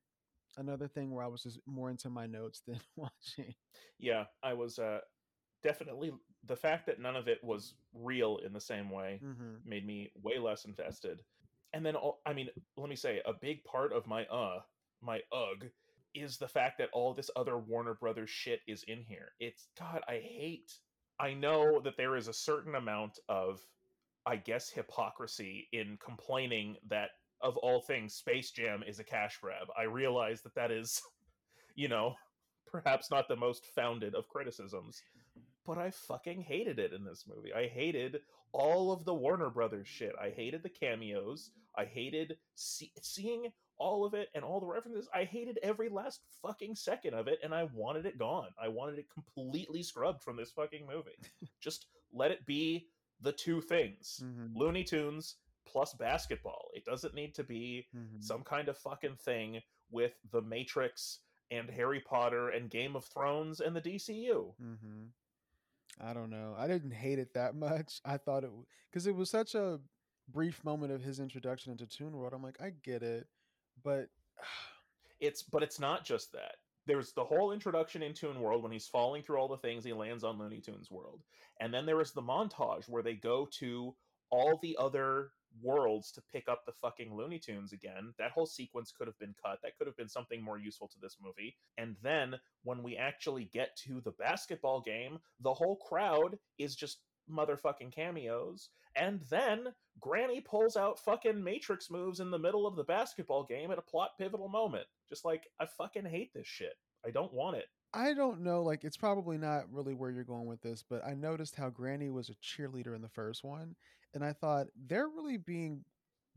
another 0.58 0.88
thing 0.88 1.12
where 1.12 1.24
I 1.24 1.28
was 1.28 1.44
just 1.44 1.60
more 1.66 1.90
into 1.90 2.10
my 2.10 2.28
notes 2.28 2.62
than 2.68 2.80
watching. 2.96 3.56
Yeah, 3.98 4.26
I 4.44 4.54
was 4.54 4.78
uh 4.78 5.00
definitely 5.64 6.12
the 6.48 6.56
fact 6.56 6.86
that 6.86 7.00
none 7.00 7.16
of 7.16 7.28
it 7.28 7.44
was 7.44 7.74
real 7.94 8.38
in 8.46 8.54
the 8.54 8.60
same 8.62 8.90
way 8.90 9.20
Mm-hmm. 9.24 9.56
made 9.70 9.86
me 9.86 10.12
way 10.22 10.38
less 10.40 10.66
invested. 10.66 11.20
And 11.74 11.86
then 11.86 11.96
all, 11.96 12.22
I 12.26 12.34
mean, 12.34 12.50
let 12.78 12.90
me 12.90 12.96
say 12.96 13.22
a 13.26 13.34
big 13.34 13.64
part 13.64 13.92
of 13.94 14.08
my 14.08 14.26
uh 14.26 14.60
my 15.02 15.22
ugh 15.32 15.66
is 16.14 16.38
the 16.38 16.48
fact 16.48 16.78
that 16.78 16.90
all 16.94 17.14
this 17.14 17.30
other 17.36 17.58
Warner 17.58 17.94
Brothers 17.96 18.30
shit 18.30 18.62
is 18.68 18.84
in 18.84 19.02
here. 19.04 19.30
It's 19.40 19.68
god, 19.78 20.02
I 20.08 20.14
hate 20.20 20.72
I 21.20 21.34
know 21.34 21.80
that 21.84 21.98
there 21.98 22.16
is 22.18 22.28
a 22.28 22.34
certain 22.34 22.76
amount 22.76 23.20
of 23.30 23.62
I 24.26 24.38
guess 24.38 24.70
hypocrisy 24.70 25.68
in 25.74 25.98
complaining 26.04 26.78
that 26.90 27.10
of 27.42 27.58
all 27.58 27.82
things 27.82 28.14
Space 28.14 28.52
Jam 28.52 28.84
is 28.88 29.00
a 29.00 29.04
cash 29.04 29.38
grab. 29.42 29.68
I 29.78 29.84
realize 29.84 30.42
that 30.44 30.56
that 30.56 30.72
is 30.72 31.02
you 31.76 31.88
know, 31.90 32.16
perhaps 32.72 33.12
not 33.12 33.28
the 33.28 33.36
most 33.36 33.66
founded 33.76 34.16
of 34.16 34.28
criticisms, 34.30 35.02
but 35.66 35.78
I 35.78 35.92
fucking 35.92 36.42
hated 36.42 36.80
it 36.80 36.94
in 36.94 37.04
this 37.04 37.26
movie. 37.28 37.54
I 37.54 37.68
hated 37.68 38.20
all 38.52 38.92
of 38.92 39.04
the 39.06 39.14
Warner 39.14 39.50
Brothers 39.50 39.88
shit. 39.88 40.14
I 40.22 40.30
hated 40.30 40.64
the 40.64 40.70
cameos. 40.70 41.52
I 41.78 41.86
hated 41.86 42.38
see- 42.56 42.92
seeing 43.02 43.52
all 43.78 44.06
of 44.06 44.14
it 44.14 44.30
and 44.34 44.44
all 44.46 44.62
the 44.62 44.66
references. 44.68 45.10
I 45.14 45.26
hated 45.26 45.60
every 45.62 45.90
last 45.90 46.22
fucking 46.42 46.76
second 46.76 47.14
of 47.14 47.28
it, 47.28 47.40
and 47.44 47.54
I 47.54 47.66
wanted 47.74 48.06
it 48.06 48.18
gone. 48.18 48.50
I 48.62 48.70
wanted 48.70 49.00
it 49.00 49.08
completely 49.14 49.84
scrubbed 49.84 50.24
from 50.24 50.38
this 50.38 50.52
fucking 50.52 50.88
movie. 50.88 51.18
Just 51.62 51.88
let 52.14 52.32
it 52.32 52.46
be 52.46 52.88
the 53.22 53.32
two 53.34 53.60
things 53.62 54.22
Mm-hmm. 54.24 54.58
Looney 54.58 54.84
Tunes 54.86 55.36
plus 55.68 55.94
basketball. 55.94 56.70
It 56.74 56.86
doesn't 56.86 57.16
need 57.16 57.34
to 57.36 57.44
be 57.44 57.88
Mm-hmm. 57.96 58.22
some 58.22 58.44
kind 58.44 58.70
of 58.70 58.78
fucking 58.78 59.16
thing 59.18 59.60
with 59.92 60.14
the 60.32 60.42
Matrix 60.42 61.20
and 61.52 61.70
Harry 61.70 62.00
Potter 62.00 62.50
and 62.50 62.70
Game 62.70 62.96
of 62.96 63.06
Thrones 63.06 63.60
and 63.60 63.76
the 63.76 63.82
DCU. 63.82 64.54
Mm-hmm. 64.64 65.04
I 66.02 66.14
don't 66.14 66.30
know. 66.30 66.56
I 66.58 66.68
didn't 66.68 66.92
hate 66.92 67.20
it 67.20 67.34
that 67.34 67.56
much. 67.56 68.00
I 68.06 68.18
thought 68.18 68.44
it 68.44 68.52
because 68.92 69.08
it 69.08 69.16
was 69.16 69.30
such 69.30 69.56
a 69.56 69.80
brief 70.32 70.64
moment 70.64 70.92
of 70.92 71.02
his 71.02 71.20
introduction 71.20 71.72
into 71.72 71.86
Toon 71.88 72.18
World. 72.18 72.34
I'm 72.34 72.44
like, 72.44 72.62
I 72.62 72.72
get 72.84 73.04
it, 73.04 73.28
but 73.84 74.10
It's 75.22 75.44
but 75.44 75.64
it's 75.64 75.80
not 75.80 76.04
just 76.04 76.32
that. 76.34 76.56
There's 76.88 77.14
the 77.14 77.24
whole 77.24 77.52
introduction 77.52 78.04
in 78.04 78.14
Toon 78.14 78.40
World 78.40 78.62
when 78.62 78.72
he's 78.72 78.88
falling 78.88 79.24
through 79.24 79.38
all 79.38 79.48
the 79.48 79.58
things 79.58 79.84
he 79.84 79.94
lands 79.94 80.24
on 80.24 80.38
Looney 80.38 80.60
Tunes 80.60 80.92
World. 80.92 81.22
And 81.60 81.74
then 81.74 81.86
there 81.86 82.02
is 82.02 82.12
the 82.12 82.22
montage 82.22 82.88
where 82.88 83.02
they 83.02 83.16
go 83.16 83.48
to 83.60 83.96
all 84.30 84.60
the 84.62 84.78
other 84.80 85.32
worlds 85.62 86.12
to 86.12 86.22
pick 86.32 86.48
up 86.48 86.66
the 86.66 86.72
fucking 86.72 87.16
Looney 87.16 87.40
Tunes 87.40 87.74
again. 87.74 88.14
That 88.18 88.32
whole 88.32 88.46
sequence 88.46 88.92
could 88.92 89.08
have 89.08 89.18
been 89.20 89.36
cut. 89.44 89.60
That 89.64 89.78
could 89.78 89.88
have 89.88 89.98
been 89.98 90.10
something 90.10 90.44
more 90.44 90.58
useful 90.58 90.88
to 90.90 91.00
this 91.02 91.18
movie. 91.22 91.56
And 91.78 91.96
then 92.02 92.36
when 92.64 92.84
we 92.84 92.98
actually 92.98 93.50
get 93.54 93.76
to 93.86 94.02
the 94.02 94.12
basketball 94.12 94.82
game, 94.82 95.20
the 95.40 95.54
whole 95.54 95.78
crowd 95.78 96.38
is 96.58 96.76
just 96.76 97.00
motherfucking 97.32 97.94
cameos. 97.94 98.70
And 98.96 99.22
then 99.30 99.74
Granny 100.00 100.42
pulls 100.42 100.78
out 100.78 101.00
fucking 101.00 101.44
Matrix 101.44 101.90
moves 101.90 102.20
in 102.20 102.32
the 102.32 102.40
middle 102.40 102.66
of 102.66 102.76
the 102.76 102.84
basketball 102.84 103.44
game 103.44 103.72
at 103.72 103.78
a 103.78 103.84
plot 103.84 104.12
pivotal 104.18 104.48
moment. 104.48 104.86
Just 105.10 105.26
like, 105.26 105.44
I 105.60 105.66
fucking 105.66 106.06
hate 106.06 106.34
this 106.34 106.48
shit. 106.48 106.74
I 107.06 107.12
don't 107.12 107.34
want 107.34 107.58
it. 107.58 107.66
I 107.96 108.14
don't 108.14 108.42
know. 108.42 108.62
Like, 108.62 108.84
it's 108.84 108.98
probably 108.98 109.38
not 109.38 109.72
really 109.72 109.94
where 109.94 110.12
you're 110.12 110.26
going 110.26 110.48
with 110.48 110.62
this, 110.62 110.84
but 110.88 111.04
I 111.06 111.14
noticed 111.14 111.56
how 111.56 111.70
Granny 111.70 112.10
was 112.10 112.30
a 112.30 112.36
cheerleader 112.36 112.96
in 112.96 113.02
the 113.02 113.10
first 113.10 113.44
one, 113.44 113.76
and 114.14 114.24
I 114.24 114.34
thought 114.34 114.68
they're 114.88 115.08
really 115.08 115.38
being 115.38 115.86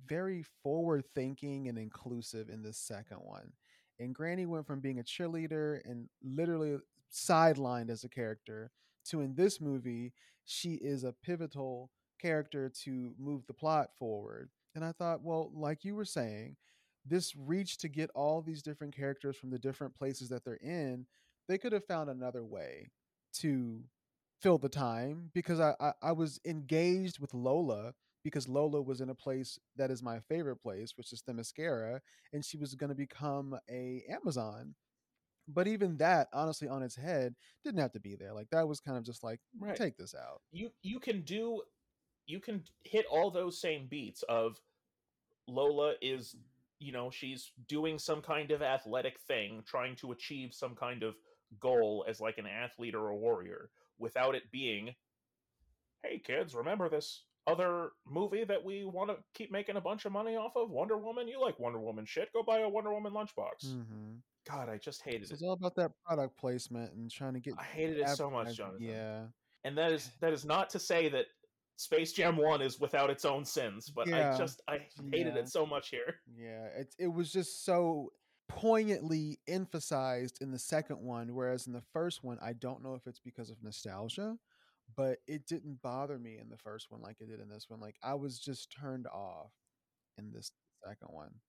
very 0.06 0.44
forward 0.62 1.04
thinking 1.14 1.68
and 1.68 1.76
inclusive 1.76 2.48
in 2.48 2.62
this 2.62 2.78
second 2.78 3.18
one. 3.18 3.52
And 3.98 4.14
Granny 4.14 4.46
went 4.46 4.66
from 4.66 4.80
being 4.80 5.00
a 5.00 5.04
cheerleader 5.04 5.80
and 5.84 6.08
literally 6.22 6.78
sidelined 7.12 7.90
as 7.90 8.04
a 8.04 8.08
character 8.08 8.70
to 9.06 9.20
in 9.22 9.34
this 9.34 9.60
movie, 9.60 10.12
she 10.44 10.74
is 10.74 11.04
a 11.04 11.14
pivotal 11.24 11.90
character 12.20 12.70
to 12.84 13.14
move 13.18 13.46
the 13.46 13.54
plot 13.54 13.90
forward. 13.98 14.50
And 14.76 14.84
I 14.84 14.92
thought, 14.92 15.22
well, 15.24 15.50
like 15.54 15.84
you 15.84 15.96
were 15.96 16.04
saying, 16.04 16.56
this 17.04 17.34
reach 17.36 17.78
to 17.78 17.88
get 17.88 18.10
all 18.14 18.42
these 18.42 18.62
different 18.62 18.94
characters 18.94 19.36
from 19.36 19.50
the 19.50 19.58
different 19.58 19.94
places 19.96 20.28
that 20.28 20.44
they're 20.44 20.56
in, 20.62 21.06
they 21.48 21.58
could 21.58 21.72
have 21.72 21.84
found 21.84 22.11
another 22.11 22.44
way 22.44 22.90
to 23.40 23.82
fill 24.40 24.58
the 24.58 24.68
time 24.68 25.30
because 25.34 25.61
I, 25.61 25.74
I, 25.80 25.92
I 26.02 26.12
was 26.12 26.40
engaged 26.44 27.18
with 27.18 27.34
Lola 27.34 27.94
because 28.24 28.48
Lola 28.48 28.82
was 28.82 29.00
in 29.00 29.11
a 29.11 29.14
place 29.14 29.58
that 29.76 29.90
is 29.90 30.02
my 30.02 30.20
favorite 30.20 30.56
place, 30.56 30.92
which 30.96 31.12
is 31.12 31.22
Themyscira, 31.22 32.00
and 32.32 32.44
she 32.44 32.56
was 32.56 32.74
going 32.74 32.90
to 32.90 32.94
become 32.94 33.58
a 33.70 34.02
Amazon. 34.11 34.74
But 35.48 35.66
even 35.66 35.96
that, 35.96 36.28
honestly, 36.34 36.68
on 36.68 36.82
its 36.82 36.94
head, 36.96 37.34
didn't 37.64 37.80
have 37.80 37.92
to 37.92 38.00
be 38.00 38.16
there. 38.16 38.34
Like 38.34 38.50
that 38.50 38.68
was 38.68 38.80
kind 38.80 38.98
of 38.98 39.04
just 39.04 39.24
like 39.24 39.40
Right. 39.58 39.76
take 39.76 39.96
this 39.96 40.14
out. 40.14 40.42
You 40.52 40.70
you 40.82 41.00
can 41.00 41.22
do 41.22 41.62
you 42.26 42.40
can 42.40 42.62
hit 42.84 43.06
all 43.11 43.30
those 43.30 43.61
same 43.61 43.87
beats 43.87 44.22
of 44.28 44.61
Lola 45.46 45.94
is 46.02 46.37
you 46.78 46.92
know 46.92 47.11
she's 47.11 47.52
doing 47.66 47.98
some 47.98 48.20
kind 48.20 48.50
of 48.50 48.62
athletic 48.62 49.18
thing 49.20 49.62
trying 49.66 49.96
to 49.96 50.12
achieve 50.12 50.52
some 50.52 50.74
kind 50.74 51.02
of 51.02 51.16
goal 51.61 52.04
as 52.08 52.20
like 52.20 52.38
an 52.38 52.46
athlete 52.46 52.94
or 52.94 53.08
a 53.08 53.16
warrior 53.16 53.70
without 53.98 54.34
it 54.34 54.42
being 54.52 54.94
hey 56.02 56.18
kids 56.18 56.54
remember 56.54 56.88
this 56.88 57.24
other 57.46 57.90
movie 58.06 58.44
that 58.44 58.62
we 58.62 58.84
want 58.84 59.08
to 59.08 59.16
keep 59.34 59.50
making 59.50 59.76
a 59.76 59.80
bunch 59.80 60.04
of 60.04 60.12
money 60.12 60.37
off 60.37 60.52
of 60.56 60.70
wonder 60.70 60.98
woman 60.98 61.26
you 61.26 61.40
like 61.40 61.58
wonder 61.58 61.78
woman 61.80 62.04
shit 62.04 62.32
go 62.32 62.42
buy 62.42 62.58
a 62.61 62.68
wonder 62.68 62.92
woman 62.92 63.12
lunchbox 63.12 63.64
Mm-hmm. 63.66 64.16
god 64.46 64.68
i 64.68 64.76
just 64.76 65.02
hated 65.02 65.22
it 65.22 65.30
it's 65.32 65.42
all 65.42 65.52
about 65.54 65.74
that 65.76 65.90
product 66.04 66.37
placement 66.37 66.92
and 66.92 67.11
trying 67.11 67.34
to 67.34 67.40
get. 67.40 67.54
i 67.58 67.62
hated 67.64 67.98
it 67.98 68.08
so 68.11 68.30
much 68.30 68.54
jonathan 68.56 68.82
Yeah, 68.87 69.22
and 69.64 69.76
that 69.78 69.90
is 69.92 70.11
that 70.20 70.32
is 70.32 70.44
not 70.44 70.68
to 70.70 70.78
say 70.78 71.08
that 71.08 71.24
Space 71.80 72.12
Jam 72.12 72.37
One 72.37 72.61
is 72.61 72.80
without 72.80 73.08
its 73.08 73.24
own 73.24 73.44
sins, 73.44 73.88
but 73.88 74.08
Yeah. 74.08 74.34
I 74.34 74.37
just 74.37 74.61
I 74.66 74.80
hated 75.12 75.34
Yeah. 75.34 75.42
it 75.42 75.48
so 75.48 75.64
much 75.64 75.90
here. 75.90 76.16
yeah. 76.37 76.64
It 76.76 76.92
it 76.98 77.06
was 77.06 77.30
just 77.32 77.64
so 77.64 78.12
poignantly 78.48 79.38
emphasized 79.46 80.38
in 80.40 80.50
the 80.50 80.58
second 80.58 81.00
one, 81.00 81.34
whereas 81.34 81.66
in 81.66 81.72
the 81.72 81.82
first 81.92 82.24
one, 82.24 82.38
I 82.42 82.52
don't 82.54 82.82
know 82.82 82.94
if 82.94 83.06
it's 83.06 83.20
because 83.20 83.50
of 83.50 83.62
nostalgia, 83.62 84.38
but 84.96 85.18
it 85.26 85.46
didn't 85.46 85.82
bother 85.82 86.18
me 86.18 86.38
in 86.38 86.48
the 86.48 86.56
first 86.56 86.90
one 86.90 87.00
like 87.02 87.20
it 87.20 87.28
did 87.28 87.40
in 87.40 87.48
this 87.48 87.68
one. 87.68 87.80
Like 87.80 87.96
I 88.02 88.14
was 88.14 88.38
just 88.38 88.72
turned 88.72 89.06
off 89.06 89.52
in 90.16 90.32
this 90.32 90.50
second 90.87 91.08
one, 91.12 91.40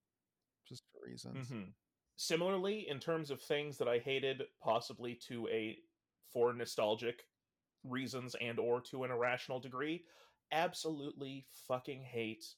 just 0.67 0.83
for 0.91 1.05
reasons. 1.07 1.47
Mhm. 1.49 1.73
Similarly, 2.17 2.88
in 2.89 2.99
terms 2.99 3.31
of 3.31 3.41
things 3.41 3.77
that 3.77 3.88
I 3.88 3.99
hated, 3.99 4.43
possibly 4.62 5.15
to 5.27 5.47
a 5.47 5.81
for 6.33 6.53
nostalgic 6.53 7.25
reasons 7.83 8.35
and 8.35 8.59
or 8.59 8.81
to 8.81 9.05
an 9.05 9.12
irrational 9.12 9.59
degree, 9.59 10.05
absolutely 10.51 11.47
fucking 11.67 12.03
hate 12.03 12.55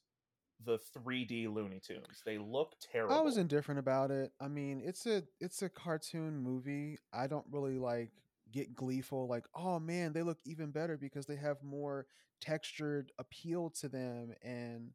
the 0.65 0.77
3D 0.77 1.47
Looney 1.47 1.79
Tunes. 1.79 2.21
They 2.25 2.37
look 2.37 2.75
terrible. 2.79 3.19
I 3.19 3.21
was 3.21 3.37
indifferent 3.37 3.79
about 3.79 4.11
it. 4.11 4.33
I 4.39 4.47
mean, 4.47 4.81
it's 4.81 5.05
a 5.05 5.23
it's 5.39 5.61
a 5.61 5.69
cartoon 5.69 6.37
movie. 6.37 6.97
I 7.11 7.27
don't 7.27 7.47
really 7.49 7.77
like 7.79 8.11
get 8.51 8.75
gleeful 8.75 9.27
like, 9.27 9.45
"Oh 9.53 9.79
man, 9.79 10.13
they 10.13 10.21
look 10.23 10.39
even 10.45 10.71
better 10.71 10.97
because 10.97 11.25
they 11.25 11.35
have 11.37 11.63
more 11.63 12.07
textured 12.39 13.11
appeal 13.19 13.69
to 13.71 13.89
them." 13.89 14.33
And 14.41 14.93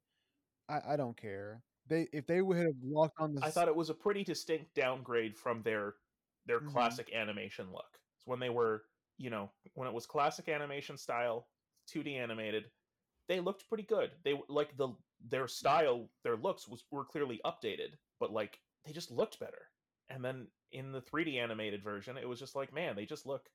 I, 0.69 0.95
I 0.95 0.97
don't 0.97 1.17
care. 1.17 1.65
They 1.87 2.09
if 2.13 2.27
they 2.27 2.43
would 2.43 2.59
have 2.59 2.77
walked 2.83 3.17
on 3.21 3.35
the 3.35 3.43
I 3.43 3.51
thought 3.51 3.69
it 3.69 3.77
was 3.77 3.91
a 3.91 3.95
pretty 3.95 4.25
distinct 4.25 4.75
downgrade 4.75 5.37
from 5.37 5.63
their 5.63 5.97
their 6.47 6.61
Mhm. 6.61 7.01
classic 7.01 7.13
animation 7.13 7.73
look. 7.73 7.99
It's 8.19 8.27
when 8.27 8.39
they 8.41 8.51
were, 8.51 8.85
you 9.19 9.31
know, 9.31 9.51
when 9.75 9.89
it 9.89 9.95
was 9.95 10.07
classic 10.07 10.49
animation 10.49 10.97
style, 10.97 11.49
2D 11.87 12.17
animated, 12.17 12.71
they 13.29 13.41
looked 13.41 13.69
pretty 13.69 13.85
good. 13.85 14.11
They 14.25 14.39
like 14.49 14.77
the 14.77 14.89
their 15.29 15.49
style, 15.49 16.09
their 16.23 16.37
looks 16.37 16.69
was 16.69 16.85
were 16.91 17.05
clearly 17.05 17.41
updated, 17.45 17.95
but 18.21 18.33
like 18.33 18.61
they 18.85 18.93
just 18.93 19.11
looked 19.11 19.41
better. 19.41 19.71
And 20.09 20.25
then 20.25 20.47
in 20.73 20.93
the 20.93 21.01
3D 21.01 21.37
animated 21.37 21.83
version, 21.83 22.17
it 22.17 22.29
was 22.29 22.39
just 22.39 22.55
like, 22.55 22.73
man, 22.73 22.95
they 22.95 23.07
just 23.07 23.27
look 23.27 23.49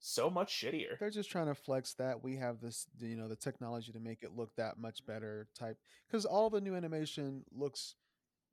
so 0.00 0.30
much 0.30 0.52
shittier. 0.52 0.98
they're 0.98 1.10
just 1.10 1.30
trying 1.30 1.46
to 1.46 1.54
flex 1.54 1.92
that 1.94 2.24
we 2.24 2.36
have 2.36 2.60
this 2.60 2.86
you 3.00 3.16
know 3.16 3.28
the 3.28 3.36
technology 3.36 3.92
to 3.92 4.00
make 4.00 4.22
it 4.22 4.34
look 4.34 4.50
that 4.56 4.78
much 4.78 5.04
better 5.04 5.46
type 5.54 5.76
because 6.08 6.24
all 6.24 6.48
the 6.48 6.60
new 6.60 6.74
animation 6.74 7.44
looks 7.52 7.96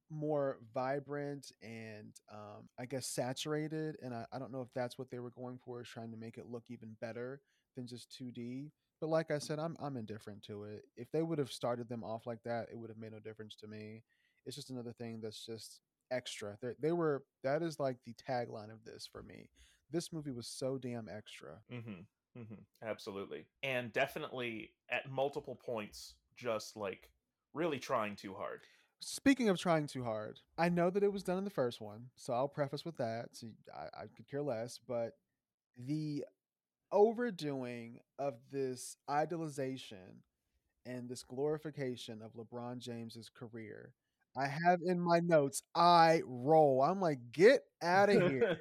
more 0.10 0.58
vibrant 0.74 1.50
and 1.62 2.12
um, 2.34 2.68
i 2.78 2.86
guess 2.86 3.08
saturated 3.08 3.96
and 4.04 4.14
I, 4.14 4.26
I 4.34 4.40
don't 4.40 4.52
know 4.52 4.62
if 4.62 4.74
that's 4.76 4.98
what 4.98 5.10
they 5.10 5.20
were 5.20 5.32
going 5.32 5.58
for 5.64 5.82
is 5.82 5.88
trying 5.88 6.12
to 6.12 6.18
make 6.18 6.38
it 6.38 6.48
look 6.48 6.66
even 6.70 6.98
better 7.00 7.40
than 7.78 7.88
just 7.88 8.14
2d 8.22 8.72
but 9.00 9.10
like 9.10 9.32
i 9.32 9.38
said 9.38 9.60
i'm, 9.60 9.76
I'm 9.82 9.98
indifferent 9.98 10.44
to 10.44 10.64
it 10.64 10.84
if 10.96 11.12
they 11.12 11.22
would 11.22 11.40
have 11.40 11.52
started 11.52 11.90
them 11.90 12.04
off 12.04 12.26
like 12.28 12.44
that 12.44 12.68
it 12.72 12.78
would 12.78 12.90
have 12.90 12.98
made 12.98 13.12
no 13.12 13.20
difference 13.20 13.56
to 13.58 13.68
me 13.68 14.04
it's 14.46 14.56
just 14.56 14.70
another 14.70 14.94
thing 14.94 15.20
that's 15.22 15.46
just 15.46 15.82
extra 16.12 16.58
they 16.62 16.72
they 16.80 16.92
were 16.92 17.24
that 17.44 17.62
is 17.62 17.80
like 17.80 17.98
the 18.06 18.14
tagline 18.14 18.72
of 18.72 18.84
this 18.86 19.08
for 19.12 19.24
me 19.24 19.50
this 19.92 20.12
movie 20.14 20.32
was 20.32 20.48
so 20.48 20.78
damn 20.78 21.10
extra 21.10 21.60
Mm-hmm. 21.72 22.02
Mm-hmm. 22.38 22.88
Absolutely. 22.88 23.46
And 23.64 23.92
definitely 23.92 24.72
at 24.90 25.10
multiple 25.10 25.56
points, 25.56 26.16
just 26.36 26.78
like 26.78 27.10
really 27.54 27.80
trying 27.80 28.16
too 28.16 28.34
hard. 28.34 28.62
Speaking 29.00 29.50
of 29.50 29.58
trying 29.58 29.88
too 29.88 30.04
hard, 30.04 30.40
I 30.58 30.70
know 30.70 30.90
that 30.90 31.04
it 31.04 31.12
was 31.12 31.24
done 31.24 31.38
in 31.38 31.44
the 31.44 31.50
first 31.50 31.82
one, 31.82 32.08
so 32.16 32.34
I'll 32.34 32.48
preface 32.48 32.86
with 32.86 32.98
that. 32.98 33.30
So 33.34 33.48
I, 33.74 34.02
I 34.02 34.06
could 34.16 34.28
care 34.30 34.42
less, 34.42 34.80
but 34.88 35.14
the 35.78 36.26
overdoing 36.92 38.00
of 38.20 38.36
this 38.52 38.98
idolization 39.10 40.22
and 40.86 41.10
this 41.10 41.24
glorification 41.24 42.22
of 42.22 42.34
LeBron 42.34 42.80
James's 42.80 43.30
career, 43.30 43.94
I 44.38 44.46
have 44.48 44.82
in 44.86 45.00
my 45.00 45.20
notes, 45.20 45.64
I 45.74 46.22
roll. 46.26 46.84
I'm 46.84 47.02
like, 47.02 47.20
get 47.32 47.62
out 47.82 48.10
of 48.10 48.30
here. 48.30 48.60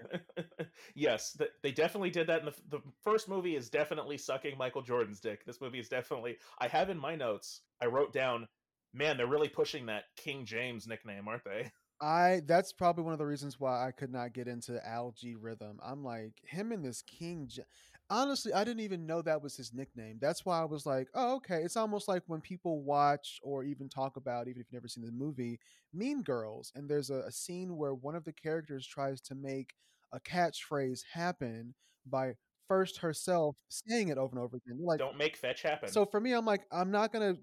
yes, 0.95 1.35
th- 1.37 1.51
they 1.63 1.71
definitely 1.71 2.11
did 2.11 2.27
that 2.29 2.41
in 2.41 2.47
the, 2.47 2.53
f- 2.53 2.63
the 2.71 2.81
first 3.05 3.29
movie 3.29 3.57
is 3.57 3.69
definitely 3.69 4.17
sucking 4.17 4.57
Michael 4.57 4.81
Jordan's 4.81 5.21
dick. 5.21 5.45
This 5.45 5.61
movie 5.61 5.79
is 5.79 5.89
definitely 5.89 6.39
I 6.59 6.69
have 6.69 6.89
in 6.89 6.99
my 6.99 7.15
notes, 7.15 7.61
I 7.83 7.87
wrote 7.87 8.13
down, 8.15 8.49
man, 8.95 9.19
they're 9.19 9.27
really 9.27 9.51
pushing 9.51 9.87
that 9.87 10.05
King 10.17 10.47
James 10.47 10.87
nickname, 10.87 11.29
aren't 11.29 11.45
they? 11.45 11.71
I 12.01 12.43
that's 12.47 12.73
probably 12.73 13.05
one 13.05 13.13
of 13.15 13.19
the 13.19 13.27
reasons 13.27 13.59
why 13.59 13.87
I 13.87 13.91
could 13.91 14.13
not 14.13 14.35
get 14.35 14.49
into 14.49 14.87
Al-G 14.87 15.35
Rhythm. 15.35 15.79
I'm 15.83 16.05
like 16.05 16.33
him 16.43 16.73
and 16.73 16.85
this 16.85 17.03
King. 17.03 17.49
J- 17.49 17.63
Honestly, 18.09 18.53
I 18.53 18.63
didn't 18.63 18.83
even 18.85 19.05
know 19.05 19.21
that 19.23 19.43
was 19.43 19.57
his 19.57 19.73
nickname. 19.75 20.19
That's 20.21 20.45
why 20.47 20.61
I 20.61 20.65
was 20.65 20.87
like, 20.87 21.09
oh, 21.15 21.35
okay. 21.37 21.63
It's 21.63 21.77
almost 21.77 22.07
like 22.07 22.23
when 22.29 22.41
people 22.41 22.83
watch 22.83 23.41
or 23.43 23.65
even 23.65 23.89
talk 23.89 24.17
about, 24.17 24.47
even 24.47 24.61
if 24.61 24.67
you've 24.69 24.75
never 24.75 24.87
seen 24.89 25.05
the 25.05 25.11
movie, 25.11 25.59
Mean 25.93 26.23
Girls, 26.23 26.71
and 26.77 26.89
there's 26.89 27.11
a, 27.11 27.23
a 27.27 27.33
scene 27.33 27.77
where 27.77 27.95
one 27.95 28.15
of 28.15 28.25
the 28.25 28.33
characters 28.33 28.87
tries 28.87 29.21
to 29.23 29.35
make 29.35 29.75
a 30.13 30.21
catchphrase 30.21 31.01
happen 31.13 31.75
by 32.09 32.35
first 32.69 32.99
herself 32.99 33.57
saying 33.69 34.09
it 34.09 34.19
over 34.19 34.37
and 34.37 34.45
over 34.45 34.57
again. 34.57 34.79
Like, 34.81 35.01
Don't 35.01 35.19
make 35.19 35.37
fetch 35.37 35.63
happen. 35.63 35.89
so 35.89 36.05
for 36.07 36.21
me, 36.21 36.33
I'm 36.33 36.47
like, 36.47 36.63
I'm 36.71 36.93
not 36.93 37.13
gonna. 37.13 37.37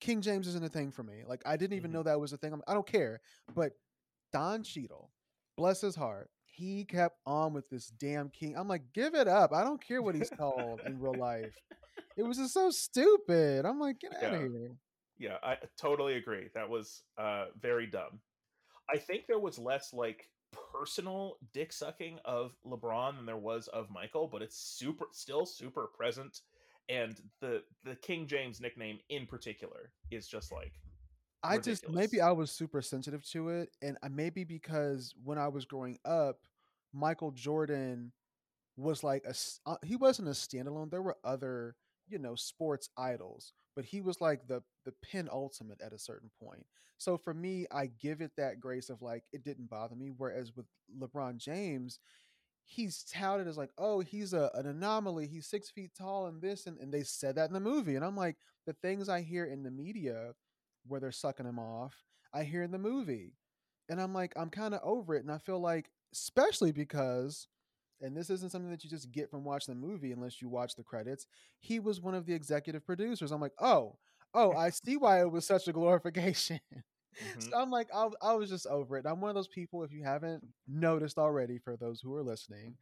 King 0.00 0.22
James 0.22 0.48
isn't 0.48 0.64
a 0.64 0.68
thing 0.68 0.90
for 0.90 1.02
me. 1.04 1.22
Like, 1.26 1.42
I 1.46 1.56
didn't 1.56 1.76
even 1.76 1.90
Mhm. 1.90 1.94
know 1.94 2.02
that 2.04 2.18
was 2.20 2.32
a 2.32 2.36
thing. 2.36 2.52
I'm, 2.52 2.62
I 2.66 2.74
don't 2.74 2.86
care. 2.86 3.20
But 3.54 3.72
Don 4.32 4.62
Cheadle, 4.62 5.12
bless 5.56 5.80
his 5.80 5.94
heart, 5.94 6.30
he 6.60 6.84
kept 6.84 7.18
on 7.26 7.54
with 7.54 7.68
this 7.70 7.88
damn 7.98 8.28
king. 8.28 8.54
I'm 8.56 8.68
like, 8.68 8.82
give 8.92 9.14
it 9.14 9.28
up. 9.28 9.52
I 9.52 9.64
don't 9.64 9.82
care 9.82 10.02
what 10.02 10.14
he's 10.14 10.30
called 10.30 10.80
in 10.84 11.00
real 11.00 11.18
life. 11.18 11.54
It 12.16 12.22
was 12.22 12.36
just 12.36 12.52
so 12.52 12.70
stupid. 12.70 13.64
I'm 13.64 13.80
like, 13.80 14.00
get 14.00 14.12
out 14.22 14.34
of 14.34 14.40
here. 14.40 14.72
yeah, 15.18 15.36
I 15.42 15.56
totally 15.80 16.16
agree. 16.16 16.48
That 16.54 16.68
was 16.68 17.02
uh 17.18 17.46
very 17.60 17.86
dumb. 17.86 18.20
I 18.92 18.98
think 18.98 19.26
there 19.26 19.38
was 19.38 19.58
less 19.58 19.92
like 19.92 20.28
personal 20.72 21.36
dick 21.54 21.72
sucking 21.72 22.18
of 22.24 22.52
LeBron 22.66 23.16
than 23.16 23.26
there 23.26 23.36
was 23.36 23.68
of 23.68 23.88
Michael, 23.90 24.28
but 24.30 24.42
it's 24.42 24.56
super 24.56 25.06
still 25.12 25.46
super 25.46 25.88
present 25.96 26.40
and 26.90 27.20
the 27.40 27.62
the 27.84 27.94
King 27.96 28.26
James 28.26 28.60
nickname 28.60 28.98
in 29.08 29.26
particular 29.26 29.92
is 30.10 30.26
just 30.26 30.52
like 30.52 30.72
I 31.42 31.58
just 31.58 31.88
maybe 31.88 32.20
I 32.20 32.32
was 32.32 32.50
super 32.50 32.82
sensitive 32.82 33.24
to 33.30 33.48
it, 33.48 33.70
and 33.80 33.96
maybe 34.10 34.44
because 34.44 35.14
when 35.24 35.38
I 35.38 35.48
was 35.48 35.64
growing 35.64 35.98
up, 36.04 36.40
Michael 36.92 37.30
Jordan 37.32 38.12
was 38.76 39.04
like 39.04 39.24
a 39.26 39.34
uh, 39.66 39.76
he 39.84 39.96
wasn't 39.96 40.28
a 40.28 40.32
standalone. 40.32 40.90
There 40.90 41.02
were 41.02 41.18
other 41.24 41.76
you 42.08 42.18
know 42.18 42.34
sports 42.34 42.88
idols, 42.96 43.52
but 43.76 43.84
he 43.84 44.00
was 44.00 44.20
like 44.20 44.46
the 44.46 44.62
the 44.84 44.94
penultimate 45.02 45.80
at 45.80 45.92
a 45.92 45.98
certain 45.98 46.30
point. 46.42 46.64
So 46.98 47.16
for 47.16 47.32
me, 47.34 47.66
I 47.70 47.86
give 48.00 48.20
it 48.20 48.32
that 48.36 48.60
grace 48.60 48.90
of 48.90 49.02
like 49.02 49.24
it 49.32 49.44
didn't 49.44 49.70
bother 49.70 49.96
me. 49.96 50.12
Whereas 50.16 50.52
with 50.54 50.66
LeBron 50.98 51.38
James, 51.38 51.98
he's 52.64 53.04
touted 53.04 53.48
as 53.48 53.56
like, 53.58 53.70
oh, 53.78 54.00
he's 54.00 54.32
a, 54.32 54.50
an 54.54 54.66
anomaly. 54.66 55.26
He's 55.26 55.46
six 55.46 55.70
feet 55.70 55.90
tall 55.96 56.26
and 56.26 56.40
this, 56.40 56.66
and, 56.66 56.78
and 56.78 56.92
they 56.92 57.02
said 57.02 57.36
that 57.36 57.48
in 57.48 57.54
the 57.54 57.60
movie. 57.60 57.96
And 57.96 58.04
I'm 58.04 58.16
like, 58.16 58.36
the 58.66 58.74
things 58.74 59.08
I 59.08 59.22
hear 59.22 59.44
in 59.46 59.62
the 59.62 59.70
media 59.70 60.32
where 60.86 61.00
they're 61.00 61.12
sucking 61.12 61.46
him 61.46 61.58
off, 61.58 61.94
I 62.32 62.44
hear 62.44 62.62
in 62.62 62.70
the 62.70 62.78
movie. 62.78 63.34
And 63.88 64.00
I'm 64.00 64.14
like, 64.14 64.32
I'm 64.36 64.50
kind 64.50 64.74
of 64.74 64.80
over 64.84 65.14
it. 65.16 65.22
And 65.22 65.32
I 65.32 65.38
feel 65.38 65.58
like, 65.60 65.90
especially 66.12 66.72
because, 66.72 67.46
and 68.00 68.16
this 68.16 68.30
isn't 68.30 68.50
something 68.52 68.70
that 68.70 68.84
you 68.84 68.90
just 68.90 69.12
get 69.12 69.30
from 69.30 69.44
watching 69.44 69.74
the 69.74 69.86
movie 69.86 70.12
unless 70.12 70.40
you 70.40 70.48
watch 70.48 70.74
the 70.74 70.82
credits, 70.82 71.26
he 71.60 71.78
was 71.80 72.00
one 72.00 72.14
of 72.14 72.26
the 72.26 72.34
executive 72.34 72.84
producers. 72.86 73.32
I'm 73.32 73.40
like, 73.40 73.54
oh, 73.60 73.96
oh, 74.34 74.52
I 74.54 74.70
see 74.70 74.96
why 74.96 75.20
it 75.20 75.30
was 75.30 75.46
such 75.46 75.68
a 75.68 75.72
glorification. 75.72 76.60
mhm. 77.22 77.50
So 77.50 77.56
I'm 77.56 77.70
like, 77.70 77.88
I, 77.94 78.08
I 78.22 78.34
was 78.34 78.50
just 78.50 78.66
over 78.66 78.96
it. 78.98 79.06
I'm 79.06 79.20
one 79.20 79.30
of 79.30 79.34
those 79.34 79.48
people, 79.48 79.82
if 79.84 79.92
you 79.92 80.02
haven't 80.04 80.44
noticed 80.68 81.18
already, 81.18 81.58
for 81.58 81.76
those 81.76 82.00
who 82.00 82.14
are 82.14 82.22
listening, 82.22 82.76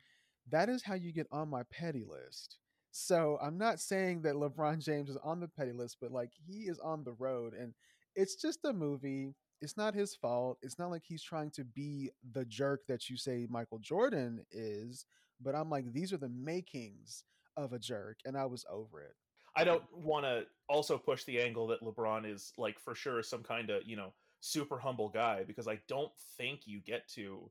that 0.50 0.68
is 0.68 0.82
how 0.82 0.94
you 0.94 1.12
get 1.12 1.26
on 1.30 1.48
my 1.48 1.62
petty 1.70 2.04
list. 2.04 2.56
So 2.90 3.38
I'm 3.42 3.58
not 3.58 3.80
saying 3.80 4.22
that 4.22 4.34
LeBron 4.34 4.82
James 4.84 5.10
is 5.10 5.18
on 5.22 5.40
the 5.40 5.48
petty 5.48 5.72
list, 5.72 5.98
but 6.00 6.10
like 6.10 6.30
he 6.46 6.62
is 6.62 6.78
on 6.78 7.04
the 7.04 7.12
road 7.12 7.54
and 7.54 7.74
it's 8.16 8.36
just 8.36 8.60
a 8.64 8.72
movie. 8.72 9.34
It's 9.60 9.76
not 9.76 9.94
his 9.94 10.14
fault. 10.14 10.58
It's 10.62 10.78
not 10.78 10.90
like 10.90 11.02
he's 11.04 11.22
trying 11.22 11.50
to 11.52 11.64
be 11.64 12.10
the 12.32 12.44
jerk 12.44 12.82
that 12.88 13.08
you 13.10 13.16
say 13.16 13.46
Michael 13.50 13.80
Jordan 13.80 14.44
is, 14.52 15.06
but 15.40 15.54
I'm 15.54 15.68
like, 15.70 15.92
these 15.92 16.12
are 16.12 16.18
the 16.18 16.28
makings 16.28 17.24
of 17.56 17.72
a 17.72 17.78
jerk, 17.78 18.18
and 18.24 18.36
I 18.36 18.46
was 18.46 18.64
over 18.70 19.00
it. 19.02 19.14
I 19.56 19.64
don't 19.64 19.82
want 19.92 20.24
to 20.24 20.44
also 20.68 20.96
push 20.96 21.24
the 21.24 21.40
angle 21.40 21.66
that 21.68 21.82
LeBron 21.82 22.32
is 22.32 22.52
like 22.56 22.78
for 22.78 22.94
sure 22.94 23.22
some 23.22 23.42
kind 23.42 23.70
of, 23.70 23.82
you 23.84 23.96
know, 23.96 24.12
super 24.40 24.78
humble 24.78 25.08
guy 25.08 25.42
because 25.44 25.66
I 25.66 25.80
don't 25.88 26.12
think 26.36 26.60
you 26.66 26.80
get 26.80 27.08
to 27.14 27.50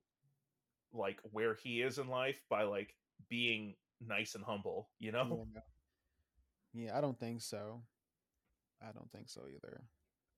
like 0.93 1.19
where 1.31 1.55
he 1.55 1.81
is 1.81 1.97
in 1.97 2.07
life 2.07 2.41
by 2.49 2.63
like 2.63 2.95
being 3.29 3.75
nice 4.05 4.35
and 4.35 4.43
humble, 4.45 4.89
you 4.99 5.11
know? 5.11 5.47
Yeah. 5.53 5.61
yeah, 6.73 6.97
I 6.97 7.01
don't 7.01 7.19
think 7.19 7.41
so. 7.41 7.81
I 8.81 8.91
don't 8.93 9.11
think 9.11 9.27
so 9.27 9.41
either. 9.53 9.81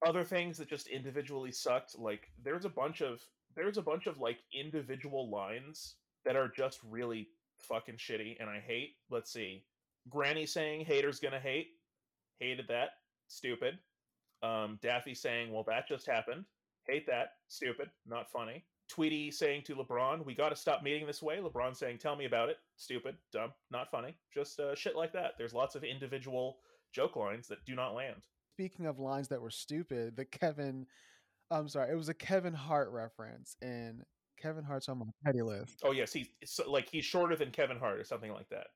Other 0.05 0.23
things 0.23 0.57
that 0.57 0.69
just 0.69 0.87
individually 0.87 1.51
sucked, 1.51 1.97
like 1.97 2.29
there's 2.43 2.65
a 2.65 2.69
bunch 2.69 3.01
of 3.01 3.21
there's 3.55 3.77
a 3.77 3.81
bunch 3.81 4.07
of 4.07 4.17
like 4.19 4.39
individual 4.53 5.29
lines 5.29 5.95
that 6.25 6.35
are 6.35 6.51
just 6.55 6.79
really 6.87 7.27
fucking 7.59 7.97
shitty 7.97 8.37
and 8.39 8.49
I 8.49 8.59
hate. 8.59 8.95
Let's 9.09 9.31
see. 9.31 9.63
Granny 10.09 10.45
saying 10.45 10.85
haters 10.85 11.19
gonna 11.19 11.39
hate. 11.39 11.67
Hated 12.39 12.67
that. 12.69 12.91
Stupid. 13.27 13.77
Um 14.41 14.79
Daffy 14.81 15.13
saying, 15.13 15.51
well 15.51 15.65
that 15.67 15.87
just 15.87 16.07
happened. 16.07 16.45
Hate 16.87 17.05
that. 17.07 17.33
Stupid. 17.47 17.89
Not 18.05 18.31
funny. 18.31 18.63
Tweety 18.89 19.29
saying 19.29 19.61
to 19.65 19.75
LeBron, 19.75 20.25
"We 20.25 20.33
got 20.33 20.49
to 20.49 20.55
stop 20.55 20.81
meeting 20.81 21.05
this 21.05 21.21
way." 21.21 21.37
LeBron 21.37 21.75
saying, 21.75 21.99
"Tell 21.99 22.15
me 22.15 22.25
about 22.25 22.49
it." 22.49 22.57
Stupid, 22.75 23.15
dumb, 23.31 23.53
not 23.69 23.91
funny. 23.91 24.15
Just 24.33 24.59
uh, 24.59 24.73
shit 24.73 24.95
like 24.95 25.13
that. 25.13 25.33
There's 25.37 25.53
lots 25.53 25.75
of 25.75 25.83
individual 25.83 26.57
joke 26.91 27.15
lines 27.15 27.47
that 27.49 27.63
do 27.65 27.75
not 27.75 27.93
land. 27.93 28.23
Speaking 28.59 28.87
of 28.87 28.99
lines 28.99 29.29
that 29.29 29.41
were 29.41 29.49
stupid, 29.49 30.17
the 30.17 30.25
Kevin, 30.25 30.85
I'm 31.49 31.69
sorry, 31.69 31.93
it 31.93 31.95
was 31.95 32.09
a 32.09 32.13
Kevin 32.13 32.53
Hart 32.53 32.91
reference, 32.91 33.55
and 33.61 34.03
Kevin 34.37 34.65
Hart's 34.65 34.89
on 34.89 34.99
my 34.99 35.05
petty 35.23 35.41
list. 35.41 35.79
Oh 35.81 35.93
yes, 35.93 36.11
he's 36.11 36.27
so, 36.43 36.69
like 36.69 36.89
he's 36.91 37.05
shorter 37.05 37.37
than 37.37 37.51
Kevin 37.51 37.79
Hart 37.79 37.97
or 38.01 38.03
something 38.03 38.33
like 38.33 38.49
that. 38.49 38.67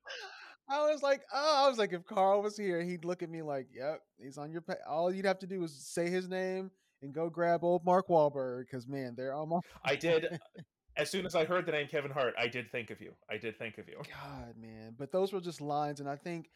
I 0.70 0.90
was 0.90 1.04
like, 1.04 1.24
oh, 1.34 1.66
I 1.66 1.68
was 1.68 1.80
like, 1.80 1.92
if 1.92 2.06
Karl 2.06 2.42
was 2.42 2.56
here, 2.56 2.82
he'd 2.82 3.04
look 3.04 3.24
at 3.24 3.30
me 3.30 3.42
like, 3.42 3.68
yep, 3.74 4.00
he's 4.18 4.38
on 4.38 4.54
your. 4.54 4.62
Pe- 4.62 4.76
All 4.88 5.14
you'd 5.14 5.26
have 5.26 5.40
to 5.40 5.48
do 5.48 5.62
is 5.66 5.86
say 5.86 6.10
his 6.10 6.30
name 6.30 6.72
and 7.02 7.14
go 7.14 7.30
grab 7.30 7.66
old 7.66 7.84
Mark 7.84 8.08
Wahlberg 8.08 8.62
because 8.62 8.88
man, 8.88 9.16
they're 9.18 9.34
all. 9.34 9.62
I 9.84 9.98
did. 9.98 10.40
as 10.96 11.10
soon 11.10 11.26
as 11.26 11.36
I 11.36 11.44
heard 11.44 11.66
the 11.66 11.74
name 11.74 11.88
Kevin 11.90 12.12
Hart, 12.12 12.36
I 12.40 12.48
did 12.48 12.72
think 12.72 12.90
of 12.90 13.02
you. 13.02 13.12
I 13.30 13.36
did 13.36 13.60
think 13.60 13.80
of 13.80 13.90
you. 13.90 13.98
God, 13.98 14.54
man, 14.58 14.96
but 14.98 15.12
those 15.12 15.34
were 15.34 15.42
just 15.42 15.60
lines, 15.60 16.00
and 16.00 16.08
I 16.08 16.16
think 16.16 16.50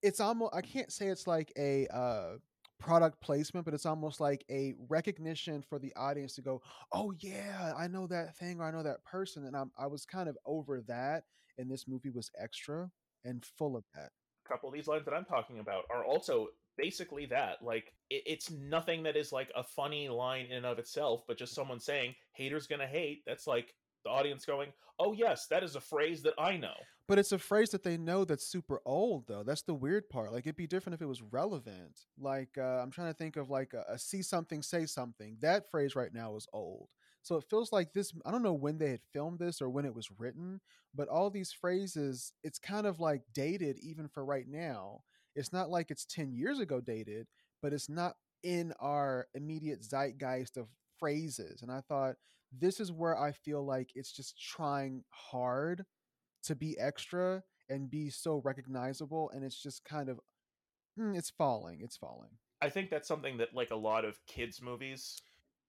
it's 0.00 0.20
almost. 0.20 0.54
I 0.54 0.60
can't 0.60 0.92
say 0.92 1.08
it's 1.08 1.26
like 1.26 1.52
a 1.58 1.88
uh, 1.88 2.36
product 2.78 3.20
placement, 3.20 3.64
but 3.64 3.74
it's 3.74 3.86
almost 3.86 4.20
like 4.20 4.44
a 4.50 4.74
recognition 4.88 5.62
for 5.62 5.78
the 5.78 5.92
audience 5.96 6.34
to 6.36 6.42
go, 6.42 6.62
"Oh 6.92 7.12
yeah, 7.18 7.72
I 7.76 7.88
know 7.88 8.06
that 8.06 8.36
thing, 8.36 8.60
or 8.60 8.64
I 8.64 8.70
know 8.70 8.82
that 8.82 9.04
person," 9.04 9.46
and 9.46 9.56
I'm, 9.56 9.70
I 9.78 9.86
was 9.86 10.04
kind 10.04 10.28
of 10.28 10.38
over 10.46 10.82
that, 10.88 11.24
and 11.58 11.70
this 11.70 11.88
movie 11.88 12.10
was 12.10 12.30
extra 12.38 12.90
and 13.24 13.44
full 13.44 13.76
of 13.76 13.84
that. 13.94 14.10
A 14.46 14.48
couple 14.48 14.68
of 14.68 14.74
these 14.74 14.86
lines 14.86 15.04
that 15.04 15.14
I'm 15.14 15.24
talking 15.24 15.58
about 15.58 15.84
are 15.90 16.04
also 16.04 16.48
basically 16.76 17.26
that. 17.26 17.62
Like, 17.62 17.92
it, 18.08 18.22
it's 18.26 18.50
nothing 18.50 19.02
that 19.02 19.16
is 19.16 19.32
like 19.32 19.50
a 19.54 19.62
funny 19.62 20.08
line 20.08 20.46
in 20.46 20.58
and 20.58 20.66
of 20.66 20.78
itself, 20.78 21.24
but 21.26 21.38
just 21.38 21.54
someone 21.54 21.80
saying, 21.80 22.14
haters 22.32 22.66
gonna 22.66 22.86
hate. 22.86 23.22
That's 23.26 23.46
like 23.46 23.74
the 24.08 24.14
audience 24.14 24.44
going, 24.44 24.72
oh, 24.98 25.12
yes, 25.12 25.46
that 25.50 25.62
is 25.62 25.76
a 25.76 25.80
phrase 25.80 26.22
that 26.22 26.34
I 26.38 26.56
know. 26.56 26.74
But 27.06 27.18
it's 27.18 27.32
a 27.32 27.38
phrase 27.38 27.70
that 27.70 27.82
they 27.82 27.96
know 27.96 28.24
that's 28.24 28.46
super 28.46 28.80
old, 28.84 29.26
though. 29.26 29.42
That's 29.42 29.62
the 29.62 29.74
weird 29.74 30.08
part. 30.08 30.32
Like, 30.32 30.46
it'd 30.46 30.56
be 30.56 30.66
different 30.66 30.94
if 30.94 31.02
it 31.02 31.06
was 31.06 31.22
relevant. 31.22 32.00
Like, 32.18 32.58
uh, 32.58 32.82
I'm 32.82 32.90
trying 32.90 33.08
to 33.08 33.16
think 33.16 33.36
of 33.36 33.48
like 33.48 33.72
a, 33.72 33.84
a 33.92 33.98
see 33.98 34.22
something, 34.22 34.62
say 34.62 34.86
something. 34.86 35.36
That 35.40 35.70
phrase 35.70 35.96
right 35.96 36.12
now 36.12 36.36
is 36.36 36.46
old. 36.52 36.88
So 37.22 37.36
it 37.36 37.44
feels 37.48 37.72
like 37.72 37.92
this. 37.92 38.12
I 38.26 38.30
don't 38.30 38.42
know 38.42 38.52
when 38.52 38.78
they 38.78 38.90
had 38.90 39.00
filmed 39.12 39.38
this 39.38 39.62
or 39.62 39.68
when 39.70 39.84
it 39.84 39.94
was 39.94 40.10
written, 40.18 40.60
but 40.94 41.08
all 41.08 41.30
these 41.30 41.52
phrases, 41.52 42.32
it's 42.42 42.58
kind 42.58 42.86
of 42.86 43.00
like 43.00 43.22
dated 43.34 43.78
even 43.80 44.08
for 44.08 44.24
right 44.24 44.46
now. 44.46 45.02
It's 45.34 45.52
not 45.52 45.70
like 45.70 45.90
it's 45.90 46.04
10 46.06 46.32
years 46.32 46.58
ago 46.58 46.80
dated, 46.80 47.26
but 47.62 47.72
it's 47.72 47.88
not 47.88 48.16
in 48.42 48.72
our 48.80 49.28
immediate 49.34 49.82
zeitgeist 49.82 50.56
of 50.56 50.68
phrases. 50.98 51.62
And 51.62 51.70
I 51.70 51.80
thought 51.80 52.16
this 52.52 52.80
is 52.80 52.92
where 52.92 53.18
I 53.18 53.32
feel 53.32 53.64
like 53.64 53.90
it's 53.94 54.12
just 54.12 54.40
trying 54.40 55.04
hard 55.10 55.84
to 56.44 56.54
be 56.54 56.78
extra 56.78 57.42
and 57.68 57.90
be 57.90 58.10
so 58.10 58.40
recognizable. 58.44 59.30
And 59.34 59.44
it's 59.44 59.60
just 59.60 59.84
kind 59.84 60.08
of, 60.08 60.18
mm, 60.98 61.16
it's 61.16 61.30
falling. 61.30 61.80
It's 61.82 61.96
falling. 61.96 62.30
I 62.60 62.68
think 62.70 62.90
that's 62.90 63.08
something 63.08 63.36
that 63.38 63.54
like 63.54 63.70
a 63.70 63.76
lot 63.76 64.04
of 64.04 64.18
kids 64.26 64.60
movies 64.60 65.22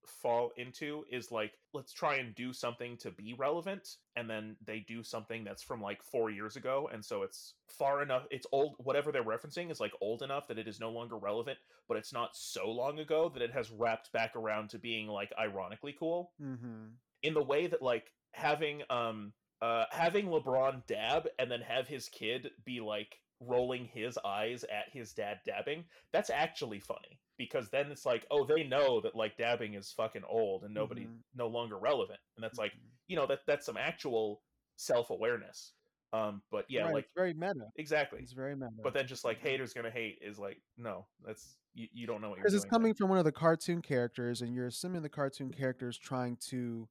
fall 0.06 0.52
into 0.58 1.04
is 1.12 1.32
like 1.32 1.54
let's 1.74 1.94
try 1.94 2.16
and 2.16 2.34
do 2.36 2.52
something 2.54 2.98
to 2.98 3.12
be 3.12 3.34
relevant 3.38 3.96
and 4.16 4.30
then 4.30 4.56
they 4.66 4.84
do 4.88 5.04
something 5.04 5.44
that's 5.44 5.62
from 5.62 5.82
like 5.82 6.02
4 6.04 6.32
years 6.32 6.56
ago 6.56 6.90
and 6.92 7.04
so 7.04 7.24
it's 7.24 7.54
far 7.68 8.02
enough 8.02 8.26
it's 8.32 8.48
old 8.52 8.76
whatever 8.80 9.12
they're 9.12 9.24
referencing 9.24 9.70
is 9.70 9.80
like 9.80 9.92
old 10.02 10.22
enough 10.24 10.48
that 10.48 10.58
it 10.58 10.68
is 10.68 10.80
no 10.80 10.90
longer 10.90 11.18
relevant 11.18 11.58
but 11.88 11.98
it's 11.98 12.14
not 12.14 12.36
so 12.36 12.70
long 12.70 13.00
ago 13.00 13.30
that 13.34 13.42
it 13.44 13.52
has 13.52 13.72
wrapped 13.72 14.12
back 14.12 14.36
around 14.36 14.70
to 14.70 14.80
being 14.80 15.08
like 15.08 15.32
ironically 15.40 15.96
cool 15.98 16.32
Mm-hmm. 16.42 16.88
in 17.24 17.34
the 17.34 17.44
way 17.44 17.68
that 17.68 17.82
like 17.82 18.12
having 18.32 18.82
um 18.90 19.34
uh 19.62 19.86
having 19.92 20.28
LeBron 20.28 20.86
dab 20.88 21.28
and 21.38 21.52
then 21.52 21.62
have 21.62 21.88
his 21.88 22.08
kid 22.10 22.52
be 22.66 22.80
like 22.80 23.20
rolling 23.40 23.86
his 23.86 24.18
eyes 24.26 24.64
at 24.66 24.86
his 24.92 25.14
dad 25.14 25.40
dabbing 25.46 25.84
that's 26.12 26.30
actually 26.30 26.80
funny 26.80 27.20
because 27.38 27.70
then 27.70 27.90
it's 27.92 28.06
like 28.06 28.26
oh 28.32 28.46
they 28.46 28.64
know 28.64 29.00
that 29.02 29.16
like 29.16 29.38
dabbing 29.38 29.76
is 29.76 29.92
fucking 29.92 30.24
old 30.28 30.64
and 30.64 30.74
nobody 30.74 31.04
Mhm. 31.06 31.20
no 31.36 31.48
longer 31.48 31.78
relevant 31.78 32.20
and 32.36 32.44
that's 32.44 32.58
like 32.58 32.74
Mhm. 32.74 32.90
you 33.08 33.16
know 33.16 33.26
that 33.26 33.40
that's 33.48 33.66
some 33.66 33.78
actual 33.78 34.42
self-awareness 34.76 35.74
um 36.14 36.42
but 36.52 36.66
yeah 36.70 36.86
Right, 36.86 36.96
like 36.96 37.06
it's 37.06 37.14
very 37.16 37.34
meta. 37.34 37.72
exactly 37.78 38.20
It's 38.22 38.34
very 38.34 38.56
meta. 38.56 38.72
but 38.84 38.94
then 38.94 39.08
just 39.08 39.24
like 39.24 39.40
haters 39.40 39.74
gonna 39.74 39.92
hate 39.92 40.20
is 40.22 40.38
like 40.40 40.62
no 40.78 41.06
that's 41.26 41.58
you, 41.74 41.88
you 41.94 42.08
don't 42.08 42.22
know 42.22 42.30
what 42.30 42.38
you're 42.38 42.46
because 42.46 42.56
it's 42.56 42.66
coming 42.66 42.94
from 42.94 43.10
one 43.10 43.20
of 43.20 43.26
the 43.26 43.32
cartoon 43.32 43.82
characters, 43.82 44.42
and 44.42 44.54
you're 44.54 44.68
assuming 44.68 45.02
the 45.02 45.10
cartoon 45.10 45.52
character 45.52 45.88
is 45.88 45.98
trying 45.98 46.36
to 46.50 46.88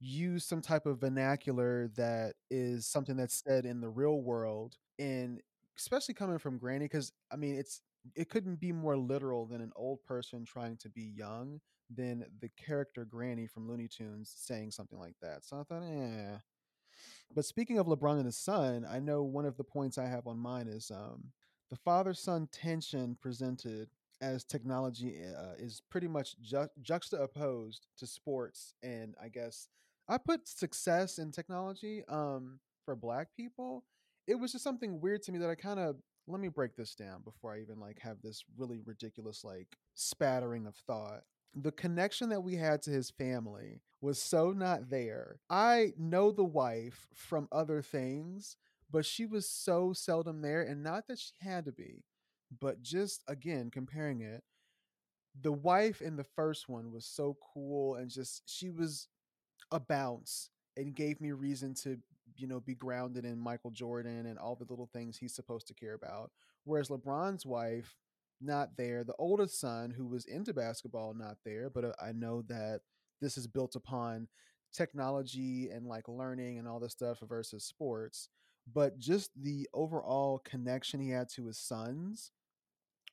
use 0.00 0.44
some 0.44 0.60
type 0.60 0.86
of 0.86 1.00
vernacular 1.00 1.88
that 1.96 2.34
is 2.50 2.86
something 2.86 3.16
that's 3.16 3.42
said 3.46 3.64
in 3.66 3.80
the 3.80 3.88
real 3.88 4.20
world, 4.22 4.76
and 4.98 5.40
especially 5.78 6.14
coming 6.14 6.38
from 6.38 6.58
Granny, 6.58 6.86
because 6.86 7.12
I 7.32 7.36
mean, 7.36 7.56
it's 7.56 7.82
it 8.14 8.30
couldn't 8.30 8.60
be 8.60 8.72
more 8.72 8.96
literal 8.96 9.46
than 9.46 9.60
an 9.60 9.72
old 9.76 10.02
person 10.04 10.44
trying 10.44 10.76
to 10.78 10.88
be 10.88 11.02
young 11.02 11.60
than 11.94 12.24
the 12.40 12.48
character 12.56 13.04
Granny 13.04 13.46
from 13.46 13.68
Looney 13.68 13.88
Tunes 13.88 14.32
saying 14.36 14.70
something 14.72 14.98
like 14.98 15.16
that. 15.22 15.44
So 15.44 15.58
I 15.60 15.62
thought, 15.64 15.82
eh. 15.84 16.38
But 17.34 17.44
speaking 17.44 17.78
of 17.78 17.86
LeBron 17.86 18.16
and 18.16 18.26
his 18.26 18.38
son, 18.38 18.86
I 18.88 18.98
know 19.00 19.22
one 19.22 19.44
of 19.44 19.56
the 19.56 19.64
points 19.64 19.98
I 19.98 20.06
have 20.06 20.26
on 20.26 20.38
mine 20.38 20.68
is 20.68 20.90
um, 20.90 21.32
the 21.70 21.76
father 21.76 22.14
son 22.14 22.48
tension 22.52 23.16
presented 23.20 23.88
as 24.20 24.44
technology 24.44 25.16
uh, 25.24 25.54
is 25.58 25.82
pretty 25.90 26.08
much 26.08 26.38
ju- 26.40 26.68
juxtaposed 26.80 27.86
to 27.98 28.06
sports 28.06 28.72
and 28.82 29.14
i 29.22 29.28
guess 29.28 29.68
i 30.08 30.16
put 30.16 30.48
success 30.48 31.18
in 31.18 31.30
technology 31.30 32.02
um, 32.08 32.58
for 32.84 32.96
black 32.96 33.28
people 33.36 33.84
it 34.26 34.34
was 34.34 34.52
just 34.52 34.64
something 34.64 35.00
weird 35.00 35.22
to 35.22 35.32
me 35.32 35.38
that 35.38 35.50
i 35.50 35.54
kind 35.54 35.78
of 35.80 35.96
let 36.28 36.40
me 36.40 36.48
break 36.48 36.76
this 36.76 36.94
down 36.94 37.22
before 37.22 37.54
i 37.54 37.60
even 37.60 37.78
like 37.78 37.98
have 38.00 38.16
this 38.22 38.44
really 38.56 38.80
ridiculous 38.84 39.44
like 39.44 39.76
spattering 39.94 40.66
of 40.66 40.76
thought. 40.76 41.22
The 41.54 41.72
connection 41.72 42.28
that 42.28 42.42
we 42.42 42.56
had 42.56 42.82
to 42.82 42.90
his 42.90 43.10
family 43.10 43.80
was 44.02 44.20
so 44.20 44.52
not 44.52 44.90
there. 44.90 45.40
I 45.48 45.94
know 45.98 46.30
the 46.30 46.44
wife 46.44 47.08
from 47.14 47.48
other 47.50 47.80
things 47.80 48.56
but 48.90 49.04
she 49.04 49.26
was 49.26 49.48
so 49.48 49.92
seldom 49.92 50.42
there 50.42 50.62
and 50.62 50.82
not 50.82 51.08
that 51.08 51.18
she 51.18 51.32
had 51.40 51.64
to 51.64 51.72
be 51.72 52.04
but 52.60 52.82
just 52.82 53.22
again 53.26 53.70
comparing 53.70 54.20
it 54.20 54.42
the 55.40 55.52
wife 55.52 56.00
in 56.00 56.16
the 56.16 56.24
first 56.24 56.68
one 56.68 56.92
was 56.92 57.04
so 57.04 57.36
cool 57.52 57.96
and 57.96 58.10
just 58.10 58.42
she 58.46 58.70
was 58.70 59.08
a 59.72 59.80
bounce 59.80 60.50
and 60.76 60.94
gave 60.94 61.20
me 61.20 61.32
reason 61.32 61.74
to 61.74 61.98
you 62.38 62.46
know 62.46 62.60
be 62.60 62.74
grounded 62.74 63.24
in 63.24 63.38
michael 63.38 63.70
jordan 63.70 64.26
and 64.26 64.38
all 64.38 64.56
the 64.56 64.66
little 64.68 64.88
things 64.92 65.16
he's 65.16 65.34
supposed 65.34 65.66
to 65.66 65.74
care 65.74 65.94
about 65.94 66.30
whereas 66.64 66.88
lebron's 66.88 67.46
wife 67.46 67.96
not 68.40 68.76
there 68.76 69.04
the 69.04 69.14
oldest 69.18 69.58
son 69.58 69.90
who 69.90 70.06
was 70.06 70.26
into 70.26 70.52
basketball 70.52 71.14
not 71.14 71.36
there 71.44 71.70
but 71.70 71.84
uh, 71.84 71.92
i 72.02 72.12
know 72.12 72.42
that 72.42 72.80
this 73.20 73.38
is 73.38 73.46
built 73.46 73.76
upon 73.76 74.28
technology 74.74 75.70
and 75.70 75.86
like 75.86 76.06
learning 76.08 76.58
and 76.58 76.68
all 76.68 76.78
this 76.78 76.92
stuff 76.92 77.18
versus 77.26 77.64
sports 77.64 78.28
but 78.72 78.98
just 78.98 79.30
the 79.40 79.68
overall 79.72 80.40
connection 80.44 81.00
he 81.00 81.10
had 81.10 81.28
to 81.28 81.46
his 81.46 81.58
sons 81.58 82.32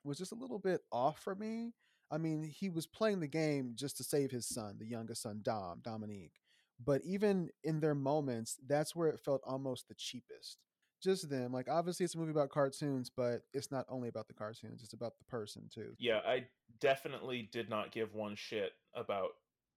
was 0.03 0.17
just 0.17 0.31
a 0.31 0.35
little 0.35 0.59
bit 0.59 0.81
off 0.91 1.19
for 1.19 1.35
me. 1.35 1.73
I 2.11 2.17
mean, 2.17 2.43
he 2.43 2.69
was 2.69 2.85
playing 2.85 3.19
the 3.19 3.27
game 3.27 3.71
just 3.75 3.97
to 3.97 4.03
save 4.03 4.31
his 4.31 4.47
son, 4.47 4.75
the 4.77 4.85
youngest 4.85 5.21
son, 5.23 5.39
Dom, 5.41 5.79
Dominique. 5.81 6.42
But 6.83 7.01
even 7.05 7.49
in 7.63 7.79
their 7.79 7.95
moments, 7.95 8.57
that's 8.67 8.95
where 8.95 9.09
it 9.09 9.19
felt 9.19 9.41
almost 9.45 9.87
the 9.87 9.95
cheapest. 9.95 10.57
Just 11.01 11.29
them. 11.29 11.51
Like, 11.51 11.69
obviously, 11.69 12.05
it's 12.05 12.15
a 12.15 12.17
movie 12.17 12.31
about 12.31 12.49
cartoons, 12.49 13.11
but 13.15 13.41
it's 13.53 13.71
not 13.71 13.85
only 13.89 14.07
about 14.07 14.27
the 14.27 14.33
cartoons, 14.33 14.81
it's 14.83 14.93
about 14.93 15.13
the 15.17 15.25
person, 15.25 15.69
too. 15.73 15.93
yeah 15.99 16.19
i 16.25 16.45
definitely 16.79 17.49
did 17.51 17.69
not 17.69 17.91
give 17.91 18.13
one 18.13 18.35
shit 18.35 18.71
about 18.95 19.31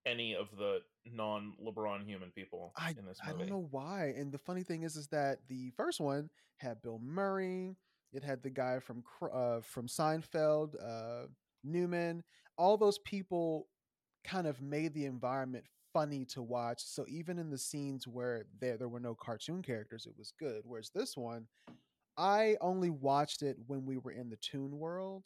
any 0.07 0.35
of 0.35 0.49
the 0.57 0.79
non 1.13 1.53
lebron 1.63 2.07
human 2.07 2.31
people 2.31 2.73
I, 2.77 2.91
in 2.91 3.05
this 3.07 3.19
movie. 3.27 3.37
I 3.37 3.39
don't 3.39 3.51
know 3.51 3.69
why. 3.71 4.15
And 4.17 4.33
the 4.33 4.39
funny 4.39 4.63
thing 4.63 4.85
is, 4.85 4.97
is 4.97 5.09
that 5.09 5.41
the 5.49 5.71
first 5.77 6.01
one 6.01 6.31
had 6.59 6.81
Bill 6.81 7.01
Murray. 7.03 7.77
It 8.13 8.23
had 8.23 8.43
the 8.43 8.51
guy 8.51 8.79
from 8.79 9.03
uh, 9.21 9.61
from 9.61 9.89
Seinfeld, 9.89 10.75
uh, 10.83 11.27
Newman. 11.65 12.23
All 12.57 12.79
those 12.79 12.99
people 12.99 13.67
kind 14.25 14.47
of 14.47 14.63
made 14.63 14.95
the 14.95 15.05
environment 15.05 15.65
funny 15.97 16.26
to 16.26 16.42
watch. 16.42 16.82
So 16.84 17.07
even 17.09 17.38
in 17.38 17.49
the 17.49 17.57
scenes 17.57 18.07
where 18.07 18.44
there 18.61 18.76
there 18.76 18.88
were 18.88 19.01
no 19.01 19.14
cartoon 19.14 19.62
characters, 19.62 20.07
it 20.07 20.12
was 20.18 20.30
good. 20.38 20.62
Whereas 20.64 20.90
this 20.94 21.16
one, 21.16 21.47
I 22.18 22.57
only 22.61 22.90
watched 22.90 23.42
it 23.42 23.57
when 23.66 23.86
we 23.86 23.97
were 23.97 24.12
in 24.12 24.28
the 24.28 24.36
Toon 24.36 24.78
World, 24.78 25.24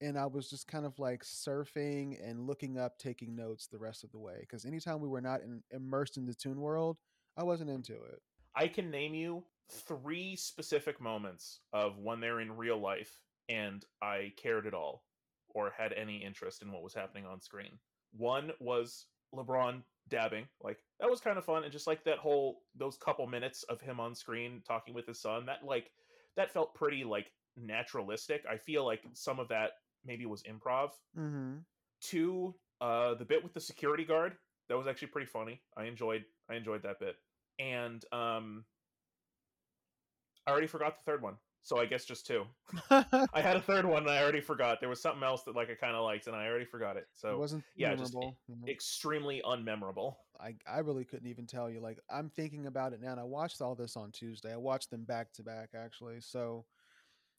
and 0.00 0.16
I 0.16 0.26
was 0.26 0.48
just 0.48 0.68
kind 0.68 0.86
of 0.86 0.98
like 1.00 1.24
surfing 1.24 2.16
and 2.24 2.46
looking 2.46 2.78
up, 2.78 2.96
taking 2.98 3.34
notes 3.34 3.66
the 3.66 3.78
rest 3.78 4.04
of 4.04 4.12
the 4.12 4.20
way. 4.20 4.36
Because 4.40 4.64
anytime 4.64 5.00
we 5.00 5.08
were 5.08 5.20
not 5.20 5.40
in, 5.42 5.62
immersed 5.72 6.16
in 6.16 6.26
the 6.26 6.34
Toon 6.34 6.60
World, 6.60 6.98
I 7.36 7.42
wasn't 7.42 7.70
into 7.70 7.94
it. 7.94 8.20
I 8.54 8.68
can 8.68 8.88
name 8.88 9.14
you 9.14 9.42
three 9.68 10.36
specific 10.36 11.00
moments 11.00 11.60
of 11.72 11.98
when 11.98 12.20
they're 12.20 12.40
in 12.40 12.56
real 12.56 12.78
life 12.78 13.16
and 13.48 13.84
I 14.00 14.32
cared 14.40 14.66
at 14.66 14.74
all 14.74 15.02
or 15.48 15.72
had 15.76 15.92
any 15.92 16.18
interest 16.18 16.62
in 16.62 16.70
what 16.70 16.82
was 16.82 16.94
happening 16.94 17.26
on 17.26 17.40
screen. 17.40 17.78
One 18.12 18.52
was 18.60 19.06
LeBron 19.34 19.82
dabbing. 20.08 20.46
Like 20.62 20.78
that 21.00 21.10
was 21.10 21.20
kind 21.20 21.38
of 21.38 21.44
fun, 21.44 21.64
and 21.64 21.72
just 21.72 21.86
like 21.86 22.04
that 22.04 22.18
whole 22.18 22.62
those 22.74 22.96
couple 22.96 23.26
minutes 23.26 23.64
of 23.64 23.80
him 23.80 24.00
on 24.00 24.14
screen 24.14 24.62
talking 24.66 24.94
with 24.94 25.06
his 25.06 25.20
son, 25.20 25.46
that 25.46 25.64
like 25.64 25.90
that 26.36 26.52
felt 26.52 26.74
pretty 26.74 27.04
like 27.04 27.26
naturalistic. 27.56 28.42
I 28.50 28.56
feel 28.56 28.84
like 28.84 29.02
some 29.12 29.38
of 29.38 29.48
that 29.48 29.72
maybe 30.04 30.26
was 30.26 30.42
improv. 30.42 30.90
Mm-hmm. 31.18 31.58
Two, 32.00 32.54
uh, 32.80 33.14
the 33.14 33.24
bit 33.24 33.42
with 33.42 33.54
the 33.54 33.60
security 33.60 34.04
guard 34.04 34.36
that 34.68 34.76
was 34.76 34.86
actually 34.86 35.08
pretty 35.08 35.26
funny. 35.26 35.60
I 35.76 35.84
enjoyed 35.84 36.24
I 36.50 36.54
enjoyed 36.54 36.82
that 36.82 37.00
bit, 37.00 37.16
and 37.58 38.04
um, 38.12 38.64
I 40.46 40.50
already 40.50 40.66
forgot 40.66 40.98
the 40.98 41.04
third 41.04 41.22
one, 41.22 41.34
so 41.62 41.78
I 41.78 41.86
guess 41.86 42.04
just 42.04 42.26
two. 42.26 42.44
I 42.90 43.40
had 43.40 43.56
a 43.56 43.60
third 43.60 43.84
one 43.86 44.02
and 44.02 44.10
I 44.10 44.22
already 44.22 44.40
forgot. 44.40 44.80
There 44.80 44.88
was 44.88 45.00
something 45.00 45.22
else 45.22 45.42
that 45.44 45.54
like 45.56 45.70
I 45.70 45.74
kind 45.74 45.96
of 45.96 46.04
liked 46.04 46.26
and 46.26 46.36
I 46.36 46.46
already 46.46 46.64
forgot 46.64 46.96
it. 46.96 47.06
So 47.14 47.34
it 47.34 47.38
wasn't 47.38 47.64
yeah, 47.76 47.94
just 47.94 48.14
memorable. 48.14 48.36
Mhm. 48.50 48.68
extremely 48.68 49.42
unmemorable. 49.44 50.16
I 50.40 50.54
I 50.66 50.78
really 50.78 51.04
couldn't 51.04 51.28
even 51.28 51.46
tell 51.46 51.70
you. 51.70 51.80
Like 51.80 51.98
I'm 52.10 52.28
thinking 52.30 52.66
about 52.66 52.92
it 52.92 53.00
now. 53.00 53.12
And 53.12 53.20
I 53.20 53.24
watched 53.24 53.60
all 53.60 53.74
this 53.74 53.96
on 53.96 54.10
Tuesday. 54.12 54.52
I 54.52 54.56
watched 54.56 54.90
them 54.90 55.04
back 55.04 55.32
to 55.34 55.42
back 55.42 55.70
actually. 55.74 56.20
So, 56.20 56.64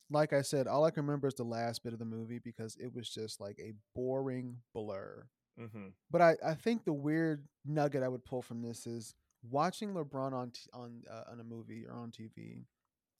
like 0.09 0.33
I 0.33 0.41
said, 0.41 0.67
all 0.67 0.85
I 0.85 0.91
can 0.91 1.05
remember 1.05 1.27
is 1.27 1.35
the 1.35 1.43
last 1.43 1.83
bit 1.83 1.93
of 1.93 1.99
the 1.99 2.05
movie 2.05 2.39
because 2.39 2.75
it 2.79 2.93
was 2.93 3.09
just 3.09 3.39
like 3.41 3.59
a 3.59 3.73
boring 3.95 4.57
blur. 4.73 5.25
hmm 5.57 5.87
But 6.11 6.21
I, 6.21 6.35
I 6.45 6.53
think 6.53 6.85
the 6.85 6.93
weird 6.93 7.47
nugget 7.65 8.03
I 8.03 8.07
would 8.07 8.25
pull 8.25 8.41
from 8.41 8.61
this 8.61 8.85
is 8.87 9.15
watching 9.49 9.93
LeBron 9.93 10.33
on 10.33 10.51
t- 10.51 10.69
on 10.73 11.03
uh, 11.09 11.31
on 11.31 11.39
a 11.39 11.43
movie 11.43 11.85
or 11.87 11.95
on 11.95 12.11
TV, 12.11 12.65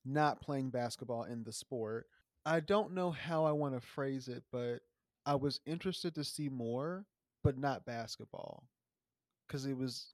not 0.06 0.42
playing 0.42 0.70
basketball 0.70 1.24
in 1.24 1.44
the 1.44 1.54
sport. 1.54 2.08
I 2.46 2.60
don't 2.60 2.94
know 2.94 3.12
how 3.12 3.46
I 3.46 3.52
want 3.52 3.74
to 3.74 3.80
phrase 3.80 4.28
it, 4.28 4.44
but 4.52 4.80
I 5.26 5.36
was 5.36 5.62
interested 5.66 6.16
to 6.16 6.24
see 6.24 6.50
more, 6.50 7.06
but 7.44 7.58
not 7.58 7.86
basketball, 7.86 8.68
because 9.48 9.66
it 9.66 9.78
was 9.78 10.14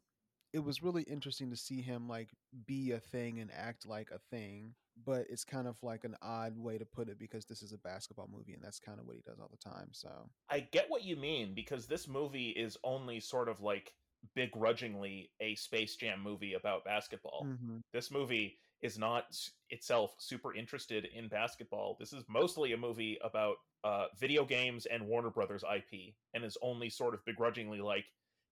it 0.51 0.59
was 0.59 0.81
really 0.81 1.03
interesting 1.03 1.51
to 1.51 1.55
see 1.55 1.81
him 1.81 2.07
like 2.07 2.29
be 2.65 2.91
a 2.91 2.99
thing 2.99 3.39
and 3.39 3.51
act 3.51 3.85
like 3.85 4.09
a 4.11 4.19
thing. 4.35 4.73
But 5.05 5.27
it's 5.29 5.45
kind 5.45 5.67
of 5.67 5.81
like 5.81 6.03
an 6.03 6.17
odd 6.21 6.57
way 6.57 6.77
to 6.77 6.85
put 6.85 7.07
it 7.07 7.17
because 7.17 7.45
this 7.45 7.61
is 7.61 7.71
a 7.71 7.77
basketball 7.77 8.29
movie 8.31 8.53
and 8.53 8.61
that's 8.61 8.79
kind 8.79 8.99
of 8.99 9.05
what 9.05 9.15
he 9.15 9.21
does 9.21 9.39
all 9.39 9.49
the 9.49 9.69
time. 9.69 9.89
So 9.93 10.09
I 10.49 10.59
get 10.59 10.89
what 10.89 11.05
you 11.05 11.15
mean 11.15 11.53
because 11.53 11.87
this 11.87 12.07
movie 12.07 12.49
is 12.49 12.77
only 12.83 13.19
sort 13.21 13.47
of 13.47 13.61
like 13.61 13.93
begrudgingly 14.35 15.31
a 15.39 15.55
Space 15.55 15.95
Jam 15.95 16.21
movie 16.21 16.53
about 16.55 16.83
basketball. 16.83 17.45
Mhm. 17.45 17.81
This 17.93 18.11
movie 18.11 18.59
is 18.81 18.97
not 18.97 19.25
itself 19.69 20.15
super 20.19 20.55
interested 20.55 21.07
in 21.15 21.27
basketball. 21.27 21.97
This 21.99 22.13
is 22.13 22.23
mostly 22.27 22.73
a 22.73 22.77
movie 22.77 23.17
about 23.23 23.55
uh, 23.83 24.05
video 24.19 24.45
games 24.45 24.85
and 24.85 25.05
Warner 25.07 25.29
Brothers 25.29 25.63
IP, 25.63 26.13
and 26.33 26.43
is 26.43 26.57
only 26.61 26.89
sort 26.89 27.13
of 27.13 27.23
begrudgingly 27.25 27.81
like, 27.81 28.05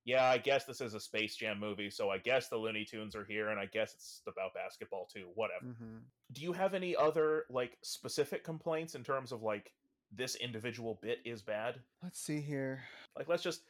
yeah, 0.06 0.26
I 0.26 0.38
guess 0.38 0.66
this 0.66 0.80
is 0.80 0.94
a 0.94 1.00
Space 1.00 1.36
Jam 1.36 1.60
movie, 1.60 1.90
so 1.90 2.10
I 2.10 2.18
guess 2.18 2.48
the 2.48 2.56
Looney 2.58 2.86
Tunes 2.86 3.16
are 3.16 3.26
here, 3.26 3.50
and 3.50 3.60
I 3.60 3.66
guess 3.66 3.94
it's 3.94 4.22
about 4.28 4.54
basketball 4.54 5.08
too. 5.14 5.28
Whatever. 5.36 5.66
Mhm. 5.66 6.02
Do 6.32 6.42
you 6.42 6.54
have 6.54 6.74
any 6.74 6.96
other 6.96 7.46
like 7.50 7.78
specific 7.84 8.44
complaints 8.44 8.96
in 8.96 9.04
terms 9.04 9.32
of 9.32 9.44
like 9.44 9.74
this 10.12 10.36
individual 10.36 11.00
bit 11.02 11.20
is 11.26 11.42
bad? 11.42 11.82
let's 12.02 12.20
see 12.22 12.40
here. 12.42 12.84
like 13.18 13.28
let's 13.28 13.44
just. 13.44 13.62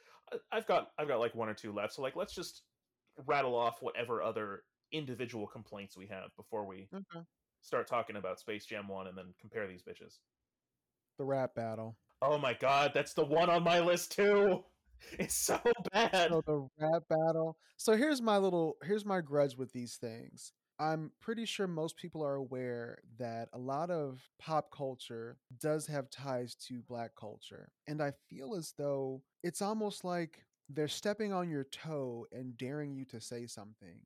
I've 0.51 0.67
got 0.67 0.91
i've 0.99 1.07
got 1.07 1.21
like 1.21 1.33
one 1.35 1.47
or 1.47 1.53
two 1.53 1.71
left 1.71 1.93
so 1.93 2.01
like 2.01 2.17
let's 2.17 2.35
just 2.35 2.63
rattle 3.27 3.55
off 3.55 3.81
whatever 3.81 4.21
other 4.21 4.63
individual 4.91 5.47
complaints 5.47 5.97
we 5.97 6.07
have 6.07 6.35
before 6.37 6.65
we 6.65 6.89
Okay. 6.93 7.25
start 7.61 7.87
talking 7.87 8.15
about 8.15 8.39
space 8.39 8.65
jam 8.65 8.87
1 8.87 9.07
and 9.07 9.17
then 9.17 9.33
compare 9.39 9.67
these 9.67 9.83
bitches 9.83 10.19
The 11.17 11.25
rap 11.25 11.53
battle. 11.53 11.97
oh 12.21 12.37
my 12.37 12.53
god 12.53 12.91
that's 12.93 13.13
the 13.13 13.25
one 13.25 13.49
on 13.49 13.63
my 13.63 13.79
list 13.79 14.11
too 14.11 14.63
it's 15.19 15.35
so 15.35 15.59
bad 15.91 16.31
So 16.31 16.41
the 16.45 16.67
rap 16.79 17.03
battle. 17.09 17.57
So 17.77 17.95
here's 17.95 18.21
my 18.21 18.37
little 18.37 18.77
here's 18.83 19.05
my 19.05 19.21
grudge 19.21 19.55
with 19.55 19.71
these 19.71 19.97
things. 19.97 20.51
I'm 20.79 21.11
pretty 21.19 21.45
sure 21.45 21.67
most 21.67 21.97
people 21.97 22.23
are 22.23 22.35
aware 22.35 22.99
that 23.17 23.49
a 23.53 23.57
lot 23.57 23.89
of 23.89 24.29
pop 24.39 24.71
culture 24.71 25.39
does 25.59 25.87
have 25.87 26.09
ties 26.09 26.55
to 26.67 26.81
black 26.83 27.11
culture. 27.15 27.71
And 27.87 28.01
I 28.01 28.11
feel 28.29 28.55
as 28.55 28.73
though 28.77 29.23
it's 29.43 29.61
almost 29.61 30.03
like 30.03 30.45
they're 30.69 30.87
stepping 30.87 31.33
on 31.33 31.49
your 31.49 31.63
toe 31.63 32.27
and 32.31 32.57
daring 32.57 32.93
you 32.93 33.05
to 33.05 33.21
say 33.21 33.47
something. 33.47 34.01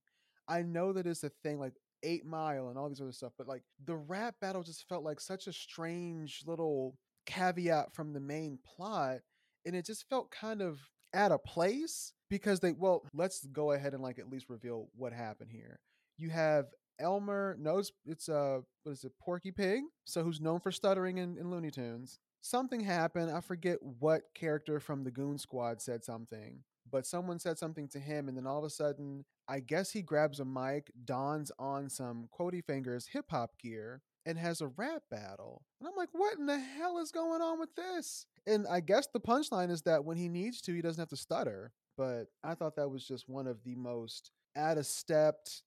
I 0.52 0.64
know 0.64 0.92
that 0.92 1.08
it's 1.08 1.24
a 1.24 1.32
thing 1.44 1.60
like 1.60 1.76
8 2.04 2.26
Mile 2.26 2.68
and 2.68 2.78
all 2.78 2.90
these 2.90 3.00
other 3.00 3.14
stuff, 3.14 3.32
but 3.38 3.48
like 3.48 3.64
the 3.86 3.96
rap 3.96 4.36
battle 4.42 4.64
just 4.64 4.88
felt 4.90 5.04
like 5.04 5.22
such 5.22 5.48
a 5.48 5.54
strange 5.54 6.44
little 6.46 6.98
caveat 7.26 7.94
from 7.94 8.12
the 8.12 8.20
main 8.20 8.60
plot 8.66 9.20
and 9.66 9.76
it 9.76 9.86
just 9.86 10.10
felt 10.10 10.30
kind 10.30 10.62
of 10.62 10.80
out 11.14 11.32
of 11.32 11.44
place 11.44 12.14
because 12.30 12.60
they 12.60 12.72
well 12.72 13.04
let's 13.14 13.46
go 13.48 13.72
ahead 13.72 13.94
and 13.94 14.02
like 14.02 14.18
at 14.20 14.30
least 14.30 14.50
reveal 14.50 14.90
what 14.96 15.14
happened 15.14 15.52
here. 15.52 15.80
You 16.18 16.30
have 16.32 16.66
elmer 17.00 17.56
knows 17.58 17.92
it's, 18.06 18.28
a, 18.28 18.36
uh 18.36 18.60
what 18.84 18.92
is 18.92 19.04
it 19.06 19.14
porky 19.22 19.52
pig? 19.52 19.84
So 20.04 20.24
who's 20.24 20.42
known 20.42 20.60
for 20.60 20.72
stuttering 20.72 21.18
in, 21.18 21.38
in 21.38 21.50
looney 21.50 21.72
tunes. 21.72 22.20
Something 22.42 22.82
happened 22.82 23.32
i 23.32 23.40
forget 23.40 23.78
what 23.82 24.24
character 24.36 24.80
from 24.82 25.04
the 25.04 25.12
goon 25.12 25.38
squad 25.38 25.80
said 25.82 26.04
something 26.04 26.64
but 26.92 27.06
someone 27.06 27.40
said 27.40 27.58
something 27.58 27.88
to 27.88 28.00
him 28.00 28.28
and 28.28 28.36
then 28.36 28.48
all 28.48 28.60
of 28.60 28.66
a 28.66 28.70
sudden 28.70 29.24
i 29.52 29.60
guess 29.60 29.92
he 29.92 30.02
grabs 30.02 30.40
a 30.40 30.46
mic 30.46 30.92
dons 31.06 31.52
on 31.60 31.90
some 31.90 32.28
quotey 32.38 32.64
fingers 32.64 33.08
hip-hop 33.12 33.52
gear 33.62 34.02
and 34.26 34.38
has 34.38 34.62
a 34.62 34.68
rap 34.68 35.04
battle. 35.10 35.64
And 35.80 35.88
I'm 35.90 35.96
like, 35.96 36.10
what 36.12 36.38
in 36.38 36.46
the 36.46 36.60
hell 36.60 37.00
is 37.00 37.12
going 37.12 37.42
on 37.42 37.60
with 37.60 37.74
this? 37.76 38.26
And 38.46 38.68
I 38.68 38.80
guess 38.80 39.08
the 39.12 39.20
punchline 39.20 39.72
is 39.72 39.82
that 39.84 40.06
when 40.06 40.18
he 40.18 40.30
needs 40.30 40.62
to, 40.62 40.74
he 40.74 40.82
doesn't 40.82 41.02
have 41.02 41.10
to 41.10 41.18
stutter. 41.18 41.72
But 41.98 42.28
I 42.44 42.54
thought 42.56 42.76
that 42.76 42.90
was 42.90 43.04
just 43.04 43.28
one 43.28 43.48
of 43.48 43.64
the 43.64 43.76
most 43.76 44.32
out 44.56 44.78
of 44.78 44.86
stepped 44.86 45.64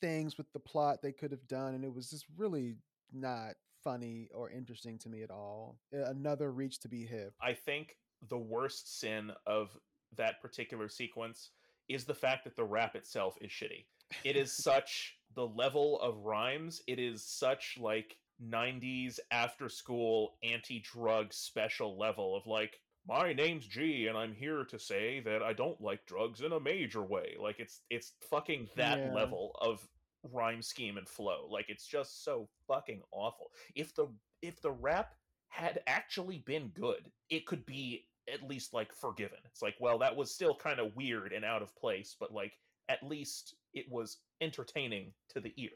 things 0.00 0.36
with 0.36 0.52
the 0.52 0.60
plot 0.60 0.98
they 1.02 1.12
could 1.12 1.30
have 1.30 1.46
done. 1.48 1.74
And 1.74 1.84
it 1.84 1.92
was 1.94 2.10
just 2.10 2.26
really 2.36 2.76
not 3.12 3.54
funny 3.82 4.28
or 4.34 4.50
interesting 4.50 4.98
to 4.98 5.08
me 5.08 5.22
at 5.22 5.30
all. 5.30 5.78
Another 5.92 6.52
reach 6.52 6.80
to 6.80 6.88
be 6.88 7.04
hip. 7.04 7.32
i 7.40 7.52
think 7.52 7.96
the 8.28 8.38
worst 8.38 8.98
sin 9.00 9.30
of 9.46 9.70
that 10.16 10.40
particular 10.40 10.88
sequence 10.88 11.50
is 11.88 12.04
the 12.04 12.14
fact 12.14 12.44
that 12.44 12.56
the 12.56 12.64
rap 12.64 12.94
itself 12.96 13.36
is 13.40 13.50
shitty. 13.50 13.84
It 14.24 14.36
is 14.36 14.52
such 14.56 15.16
the 15.34 15.46
level 15.46 16.00
of 16.00 16.24
rhymes 16.24 16.80
it 16.86 16.98
is 16.98 17.22
such 17.22 17.76
like 17.78 18.16
90s 18.42 19.18
after 19.30 19.68
school 19.68 20.36
anti-drug 20.42 21.32
special 21.32 21.98
level 21.98 22.36
of 22.36 22.46
like 22.46 22.80
my 23.06 23.32
name's 23.32 23.66
g 23.66 24.06
and 24.08 24.16
i'm 24.16 24.34
here 24.34 24.64
to 24.64 24.78
say 24.78 25.20
that 25.20 25.42
i 25.42 25.52
don't 25.52 25.80
like 25.80 26.04
drugs 26.06 26.40
in 26.40 26.52
a 26.52 26.60
major 26.60 27.02
way. 27.02 27.34
Like 27.38 27.60
it's 27.60 27.82
it's 27.90 28.12
fucking 28.30 28.68
that 28.76 29.00
Yeah. 29.04 29.12
level 29.12 29.52
of 29.60 29.86
rhyme 30.32 30.62
scheme 30.62 30.96
and 30.96 31.08
flow. 31.08 31.46
Like 31.50 31.66
it's 31.68 31.86
just 31.86 32.24
so 32.24 32.48
fucking 32.66 33.02
awful. 33.12 33.50
If 33.74 33.94
the 33.94 34.08
if 34.42 34.60
the 34.60 34.72
rap 34.72 35.14
had 35.48 35.80
actually 35.86 36.38
been 36.38 36.68
good 36.68 37.10
it 37.30 37.46
could 37.46 37.64
be 37.66 38.06
at 38.32 38.48
least 38.48 38.74
like 38.74 38.92
forgiven 38.94 39.38
it's 39.44 39.62
like 39.62 39.74
well 39.80 39.98
that 39.98 40.14
was 40.14 40.34
still 40.34 40.54
kind 40.54 40.80
of 40.80 40.94
weird 40.96 41.32
and 41.32 41.44
out 41.44 41.62
of 41.62 41.74
place 41.76 42.16
but 42.18 42.32
like 42.32 42.52
at 42.88 43.02
least 43.02 43.54
it 43.74 43.86
was 43.90 44.18
entertaining 44.40 45.12
to 45.30 45.40
the 45.40 45.52
ear. 45.56 45.70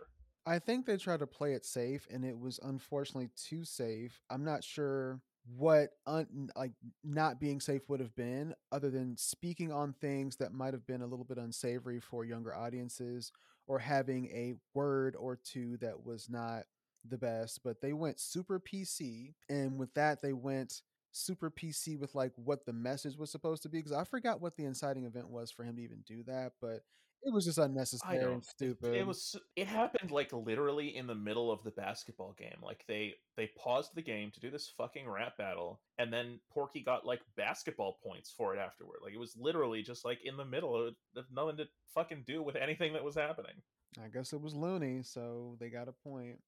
I 0.46 0.58
think 0.58 0.86
they 0.86 0.96
tried 0.96 1.20
to 1.20 1.26
play 1.26 1.52
it 1.52 1.64
safe, 1.64 2.06
and 2.10 2.24
it 2.24 2.38
was 2.38 2.58
unfortunately 2.62 3.30
too 3.36 3.64
safe. 3.64 4.22
I'm 4.30 4.44
not 4.44 4.64
sure 4.64 5.20
what 5.56 5.90
un- 6.06 6.50
like 6.56 6.72
not 7.04 7.40
being 7.40 7.60
safe 7.60 7.82
would 7.88 8.00
have 8.00 8.14
been, 8.14 8.54
other 8.72 8.90
than 8.90 9.16
speaking 9.16 9.72
on 9.72 9.92
things 9.92 10.36
that 10.36 10.52
might 10.52 10.72
have 10.72 10.86
been 10.86 11.02
a 11.02 11.06
little 11.06 11.24
bit 11.24 11.38
unsavory 11.38 12.00
for 12.00 12.24
younger 12.24 12.54
audiences, 12.54 13.32
or 13.66 13.78
having 13.78 14.26
a 14.26 14.54
word 14.74 15.14
or 15.16 15.36
two 15.36 15.76
that 15.78 16.04
was 16.04 16.28
not 16.30 16.64
the 17.04 17.18
best. 17.18 17.60
But 17.62 17.80
they 17.80 17.92
went 17.92 18.18
super 18.18 18.60
PC, 18.60 19.34
and 19.48 19.78
with 19.78 19.92
that, 19.94 20.22
they 20.22 20.32
went 20.32 20.82
super 21.12 21.50
PC 21.50 21.98
with 21.98 22.14
like 22.14 22.32
what 22.36 22.66
the 22.66 22.72
message 22.72 23.16
was 23.16 23.30
supposed 23.30 23.62
to 23.62 23.68
be. 23.68 23.78
Because 23.78 23.92
I 23.92 24.04
forgot 24.04 24.40
what 24.40 24.56
the 24.56 24.64
inciting 24.64 25.04
event 25.04 25.28
was 25.28 25.50
for 25.50 25.64
him 25.64 25.76
to 25.76 25.82
even 25.82 26.02
do 26.06 26.22
that, 26.24 26.52
but 26.60 26.82
it 27.22 27.32
was 27.32 27.44
just 27.44 27.58
unnecessary 27.58 28.32
and 28.32 28.44
stupid. 28.44 28.94
It, 28.94 29.06
was. 29.06 29.36
It 29.54 29.66
happened 29.66 30.10
like 30.10 30.32
literally 30.32 30.96
in 30.96 31.06
the 31.06 31.14
middle 31.14 31.52
of 31.52 31.62
the 31.64 31.70
basketball 31.70 32.34
game. 32.38 32.56
Like 32.62 32.84
they 32.88 33.14
they 33.36 33.50
paused 33.58 33.90
the 33.94 34.02
game 34.02 34.30
to 34.32 34.40
do 34.40 34.50
this 34.50 34.72
fucking 34.76 35.08
rap 35.08 35.36
battle, 35.36 35.80
and 35.98 36.12
then 36.12 36.40
Porky 36.50 36.82
got 36.82 37.04
like 37.04 37.20
basketball 37.36 37.98
points 38.02 38.32
for 38.36 38.54
it 38.54 38.58
afterward. 38.58 39.00
Like 39.02 39.12
it 39.12 39.20
was 39.20 39.36
literally 39.38 39.82
just 39.82 40.04
like 40.04 40.20
in 40.24 40.36
the 40.36 40.44
middle 40.44 40.88
of 40.88 40.94
nothing 41.30 41.58
to 41.58 41.66
fucking 41.94 42.24
do 42.26 42.42
with 42.42 42.56
anything 42.56 42.94
that 42.94 43.04
was 43.04 43.16
happening. 43.16 43.62
I 44.02 44.08
guess 44.08 44.32
it 44.32 44.40
was 44.40 44.54
loony, 44.54 45.02
so 45.02 45.56
they 45.60 45.68
got 45.68 45.88
a 45.88 45.92
point. 45.92 46.38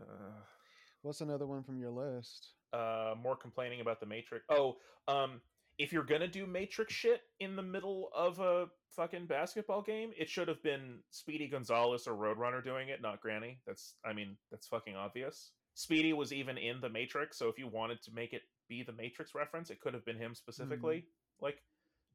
Uh, 0.00 0.40
What's 1.02 1.20
another 1.20 1.48
one 1.48 1.64
from 1.64 1.80
your 1.80 1.90
list? 1.90 2.54
Uh, 2.72 3.14
more 3.22 3.36
complaining 3.36 3.80
about 3.80 4.00
the 4.00 4.06
Matrix. 4.06 4.44
Oh, 4.48 4.76
um, 5.08 5.40
if 5.78 5.92
you're 5.92 6.04
gonna 6.04 6.28
do 6.28 6.46
Matrix 6.46 6.92
shit 6.92 7.22
in 7.40 7.56
the 7.56 7.62
middle 7.62 8.10
of 8.14 8.38
a 8.40 8.66
fucking 8.90 9.26
basketball 9.26 9.82
game, 9.82 10.10
it 10.18 10.28
should 10.28 10.48
have 10.48 10.62
been 10.62 10.98
Speedy 11.10 11.48
Gonzalez 11.48 12.06
or 12.06 12.14
Roadrunner 12.14 12.62
doing 12.62 12.88
it, 12.88 13.00
not 13.00 13.20
Granny. 13.20 13.58
That's, 13.66 13.94
I 14.04 14.12
mean, 14.12 14.36
that's 14.50 14.66
fucking 14.66 14.96
obvious. 14.96 15.52
Speedy 15.74 16.12
was 16.12 16.32
even 16.32 16.58
in 16.58 16.80
the 16.80 16.88
Matrix, 16.88 17.38
so 17.38 17.48
if 17.48 17.58
you 17.58 17.66
wanted 17.66 18.02
to 18.02 18.12
make 18.12 18.32
it 18.32 18.42
be 18.68 18.82
the 18.82 18.92
Matrix 18.92 19.34
reference, 19.34 19.70
it 19.70 19.80
could 19.80 19.94
have 19.94 20.04
been 20.04 20.18
him 20.18 20.34
specifically. 20.34 21.06
Like, 21.40 21.62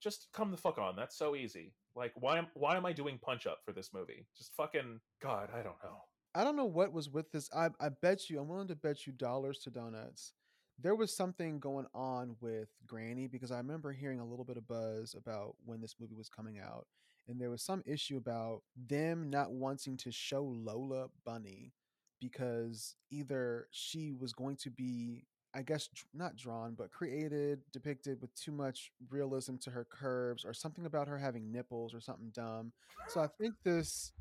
just 0.02 0.28
come 0.34 0.52
the 0.52 0.58
fuck 0.58 0.78
on. 0.78 0.96
That's 0.96 1.18
so 1.18 1.36
easy. 1.36 1.74
Like, 1.96 2.14
why 2.16 2.38
am 2.38 2.48
why 2.54 2.78
am 2.78 2.86
I 2.86 2.94
doing 2.94 3.20
punch 3.20 3.48
up 3.48 3.60
for 3.66 3.72
this 3.72 3.90
movie? 3.94 4.28
Just 4.38 4.54
fucking 4.56 5.00
God, 5.22 5.50
I 5.54 5.64
don't 5.64 5.84
know. 5.84 6.04
I 6.36 6.44
don't 6.44 6.56
know 6.56 6.66
what 6.66 6.94
was 6.94 7.10
with 7.10 7.32
this. 7.32 7.50
I 7.56 7.70
I 7.80 7.90
bet 7.90 8.30
you, 8.30 8.40
I'm 8.40 8.48
willing 8.48 8.68
to 8.68 8.76
bet 8.76 9.08
you 9.08 9.14
dollars 9.14 9.60
to 9.64 9.72
donuts. 9.72 10.34
There 10.80 10.96
was 10.96 11.16
something 11.16 11.60
going 11.60 11.88
on 11.94 12.36
with 12.40 12.70
Granny 12.86 13.28
because 13.28 13.52
I 13.52 13.58
remember 13.58 13.92
hearing 13.92 14.20
a 14.20 14.26
little 14.26 14.46
bit 14.46 14.58
of 14.58 14.68
buzz 14.68 15.16
about 15.18 15.56
when 15.66 15.82
this 15.82 15.96
movie 16.00 16.16
was 16.16 16.30
coming 16.30 16.60
out, 16.60 16.86
and 17.28 17.42
there 17.42 17.50
was 17.50 17.64
some 17.64 17.84
issue 17.86 18.18
about 18.18 18.62
them 18.88 19.30
not 19.30 19.52
wanting 19.52 19.98
to 19.98 20.12
show 20.12 20.44
Lola 20.44 21.08
Bunny 21.26 21.74
because 22.20 22.96
either 23.12 23.68
she 23.72 24.14
was 24.14 24.34
going 24.34 24.56
to 24.58 24.70
be 24.70 25.26
I 25.54 25.64
guess 25.64 25.90
not 26.14 26.36
drawn, 26.36 26.76
but 26.76 26.92
created, 26.92 27.62
depicted 27.74 28.22
with 28.22 28.34
too 28.36 28.52
much 28.52 28.92
realism 29.10 29.56
to 29.62 29.72
her 29.72 29.86
curves, 29.86 30.46
or 30.46 30.54
something 30.54 30.86
about 30.86 31.08
her 31.08 31.18
having 31.18 31.52
nipples, 31.52 31.96
or 31.96 32.00
something 32.00 32.30
dumb. 32.32 32.74
So 33.08 33.22
I 33.22 33.28
think 33.28 33.56
this 33.64 34.12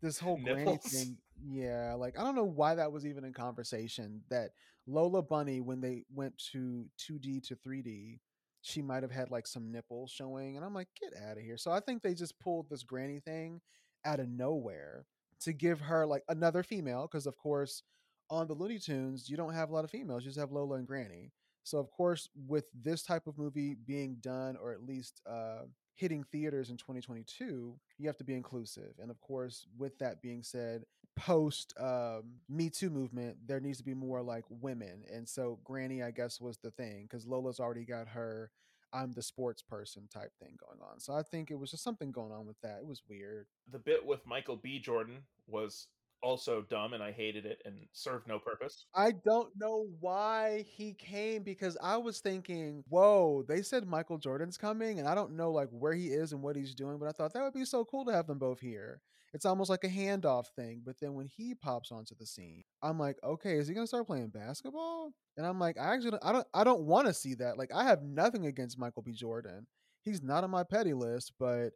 this 0.00 0.18
whole 0.18 0.38
granny 0.42 0.76
thing, 0.84 1.18
yeah, 1.44 1.94
like 1.94 2.18
I 2.18 2.22
don't 2.22 2.34
know 2.36 2.44
why 2.44 2.74
that 2.74 2.92
was 2.92 3.06
even 3.06 3.24
in 3.24 3.32
conversation. 3.32 4.22
That 4.30 4.50
Lola 4.86 5.22
Bunny, 5.22 5.60
when 5.60 5.80
they 5.80 6.04
went 6.14 6.36
to 6.52 6.86
2D 6.98 7.40
to 7.40 7.56
3D, 7.56 8.20
she 8.62 8.82
might 8.82 9.02
have 9.02 9.10
had 9.12 9.30
like 9.30 9.46
some 9.46 9.72
nipples 9.72 10.10
showing, 10.10 10.56
and 10.56 10.64
I'm 10.64 10.74
like, 10.74 10.88
get 11.00 11.12
out 11.28 11.36
of 11.38 11.42
here. 11.42 11.56
So 11.56 11.70
I 11.72 11.80
think 11.80 12.02
they 12.02 12.14
just 12.14 12.38
pulled 12.38 12.68
this 12.70 12.82
granny 12.84 13.20
thing 13.20 13.60
out 14.04 14.20
of 14.20 14.28
nowhere 14.28 15.06
to 15.40 15.52
give 15.52 15.80
her 15.80 16.06
like 16.06 16.22
another 16.28 16.62
female, 16.62 17.08
because 17.10 17.26
of 17.26 17.36
course 17.36 17.82
on 18.30 18.46
the 18.46 18.54
Looney 18.54 18.78
Tunes, 18.78 19.28
you 19.28 19.36
don't 19.36 19.52
have 19.52 19.70
a 19.70 19.74
lot 19.74 19.84
of 19.84 19.90
females, 19.90 20.24
you 20.24 20.30
just 20.30 20.40
have 20.40 20.52
Lola 20.52 20.76
and 20.76 20.86
Granny. 20.86 21.32
So 21.64 21.78
of 21.78 21.90
course, 21.90 22.28
with 22.48 22.64
this 22.74 23.02
type 23.02 23.26
of 23.26 23.38
movie 23.38 23.76
being 23.86 24.16
done, 24.20 24.56
or 24.60 24.72
at 24.72 24.82
least 24.82 25.20
uh, 25.28 25.62
hitting 25.94 26.24
theaters 26.32 26.70
in 26.70 26.76
2022, 26.76 27.74
you 27.98 28.06
have 28.06 28.16
to 28.16 28.24
be 28.24 28.34
inclusive. 28.34 28.94
And 28.98 29.10
of 29.10 29.20
course, 29.20 29.66
with 29.78 29.96
that 29.98 30.22
being 30.22 30.42
said, 30.42 30.84
post 31.16 31.74
um, 31.80 32.22
Me 32.48 32.70
Too 32.70 32.90
movement, 32.90 33.36
there 33.46 33.60
needs 33.60 33.78
to 33.78 33.84
be 33.84 33.94
more 33.94 34.22
like 34.22 34.44
women. 34.48 35.04
And 35.12 35.28
so 35.28 35.58
Granny, 35.64 36.02
I 36.02 36.10
guess, 36.10 36.40
was 36.40 36.58
the 36.58 36.70
thing 36.70 37.06
because 37.08 37.26
Lola's 37.26 37.60
already 37.60 37.84
got 37.84 38.08
her 38.08 38.50
I'm 38.92 39.12
the 39.12 39.22
sports 39.22 39.62
person 39.62 40.08
type 40.12 40.32
thing 40.38 40.56
going 40.60 40.80
on. 40.82 41.00
So 41.00 41.14
I 41.14 41.22
think 41.22 41.50
it 41.50 41.58
was 41.58 41.70
just 41.70 41.82
something 41.82 42.12
going 42.12 42.32
on 42.32 42.46
with 42.46 42.60
that. 42.62 42.78
It 42.80 42.86
was 42.86 43.02
weird. 43.08 43.46
The 43.70 43.78
bit 43.78 44.04
with 44.04 44.20
Michael 44.26 44.56
B. 44.56 44.78
Jordan 44.78 45.22
was 45.46 45.88
also 46.22 46.64
dumb, 46.68 46.92
and 46.92 47.02
I 47.02 47.10
hated 47.10 47.46
it 47.46 47.60
and 47.64 47.74
served 47.92 48.28
no 48.28 48.38
purpose. 48.38 48.86
I 48.94 49.12
don't 49.24 49.50
know 49.56 49.86
why 50.00 50.64
he 50.68 50.92
came 50.92 51.42
because 51.42 51.76
I 51.82 51.96
was 51.96 52.20
thinking, 52.20 52.84
whoa, 52.88 53.44
they 53.48 53.62
said 53.62 53.86
Michael 53.86 54.18
Jordan's 54.18 54.58
coming, 54.58 54.98
and 54.98 55.08
I 55.08 55.14
don't 55.14 55.36
know 55.36 55.50
like 55.50 55.68
where 55.70 55.94
he 55.94 56.08
is 56.08 56.32
and 56.32 56.42
what 56.42 56.56
he's 56.56 56.74
doing, 56.74 56.98
but 56.98 57.08
I 57.08 57.12
thought 57.12 57.32
that 57.32 57.42
would 57.42 57.54
be 57.54 57.64
so 57.64 57.84
cool 57.84 58.04
to 58.04 58.12
have 58.12 58.26
them 58.26 58.38
both 58.38 58.60
here. 58.60 59.00
It's 59.34 59.46
almost 59.46 59.70
like 59.70 59.84
a 59.84 59.88
handoff 59.88 60.46
thing. 60.56 60.82
But 60.84 60.96
then 61.00 61.14
when 61.14 61.26
he 61.26 61.54
pops 61.54 61.90
onto 61.90 62.14
the 62.14 62.26
scene, 62.26 62.64
I'm 62.82 62.98
like, 62.98 63.16
okay, 63.24 63.56
is 63.56 63.68
he 63.68 63.74
gonna 63.74 63.86
start 63.86 64.06
playing 64.06 64.28
basketball? 64.28 65.12
And 65.36 65.46
I'm 65.46 65.58
like, 65.58 65.78
I 65.78 65.94
actually 65.94 66.18
I 66.22 66.32
don't 66.32 66.46
I 66.52 66.64
don't 66.64 66.82
want 66.82 67.06
to 67.06 67.14
see 67.14 67.34
that. 67.34 67.56
Like 67.56 67.72
I 67.74 67.84
have 67.84 68.02
nothing 68.02 68.46
against 68.46 68.78
Michael 68.78 69.02
B. 69.02 69.12
Jordan. 69.12 69.66
He's 70.02 70.22
not 70.22 70.44
on 70.44 70.50
my 70.50 70.64
petty 70.64 70.94
list, 70.94 71.32
but 71.38 71.70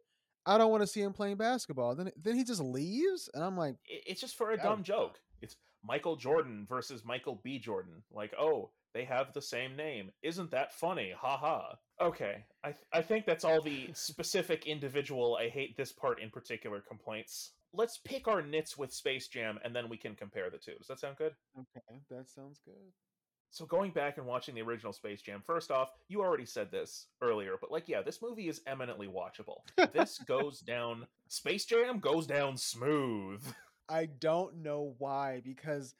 I 0.45 0.57
don't 0.57 0.71
want 0.71 0.81
to 0.81 0.87
see 0.87 1.01
him 1.01 1.13
playing 1.13 1.37
basketball. 1.37 1.95
Then 1.95 2.11
then 2.21 2.35
he 2.35 2.43
just 2.43 2.61
leaves, 2.61 3.29
and 3.33 3.43
I'm 3.43 3.57
like, 3.57 3.75
It's 3.85 4.21
just 4.21 4.35
for 4.35 4.51
a 4.51 4.57
dumb 4.57 4.83
joke. 4.83 5.19
It's 5.41 5.55
Michael 5.83 6.15
Jordan 6.15 6.65
versus 6.67 7.03
Michael 7.05 7.39
B. 7.43 7.59
Jordan. 7.59 8.03
Like, 8.11 8.33
oh, 8.39 8.71
they 8.97 9.05
have 9.05 9.31
the 9.31 9.41
same 9.41 9.75
name. 9.75 10.09
Isn't 10.23 10.49
that 10.49 10.73
funny? 10.73 11.13
Ha 11.15 11.37
ha. 11.37 11.75
Okay, 12.01 12.43
I 12.63 12.71
th- 12.71 12.87
I 12.91 13.03
think 13.03 13.27
that's 13.27 13.45
all 13.45 13.61
the 13.61 13.89
specific 13.93 14.65
individual. 14.65 15.37
I 15.39 15.49
hate 15.49 15.77
this 15.77 15.91
part 15.91 16.19
in 16.19 16.31
particular 16.31 16.81
complaints. 16.81 17.51
Let's 17.73 17.99
pick 17.99 18.27
our 18.27 18.41
nits 18.41 18.75
with 18.75 18.91
Space 18.91 19.27
Jam, 19.27 19.59
and 19.63 19.75
then 19.75 19.87
we 19.87 19.97
can 19.97 20.15
compare 20.15 20.49
the 20.49 20.57
two. 20.57 20.73
Does 20.79 20.87
that 20.87 20.99
sound 20.99 21.17
good? 21.17 21.33
okay, 21.55 22.01
that 22.09 22.27
sounds 22.27 22.59
good. 22.65 22.73
So 23.51 23.67
going 23.67 23.91
back 23.91 24.17
and 24.17 24.25
watching 24.25 24.55
the 24.55 24.63
original 24.63 24.93
Space 24.93 25.21
Jam, 25.21 25.43
first 25.45 25.69
off, 25.69 25.91
you 26.07 26.21
already 26.21 26.45
said 26.45 26.71
this 26.71 27.05
earlier, 27.21 27.53
but 27.61 27.71
like, 27.71 27.87
yeah, 27.87 28.01
this 28.01 28.21
movie 28.21 28.49
is 28.49 28.61
eminently 28.65 29.07
watchable. 29.07 29.57
This 29.93 30.17
goes 30.27 30.59
down. 30.61 31.05
Space 31.27 31.65
Jam 31.65 31.99
goes 31.99 32.25
down 32.25 32.57
smooth. 32.57 33.43
I 33.87 34.07
don't 34.07 34.57
know 34.63 34.95
why 34.97 35.41
because 35.45 35.93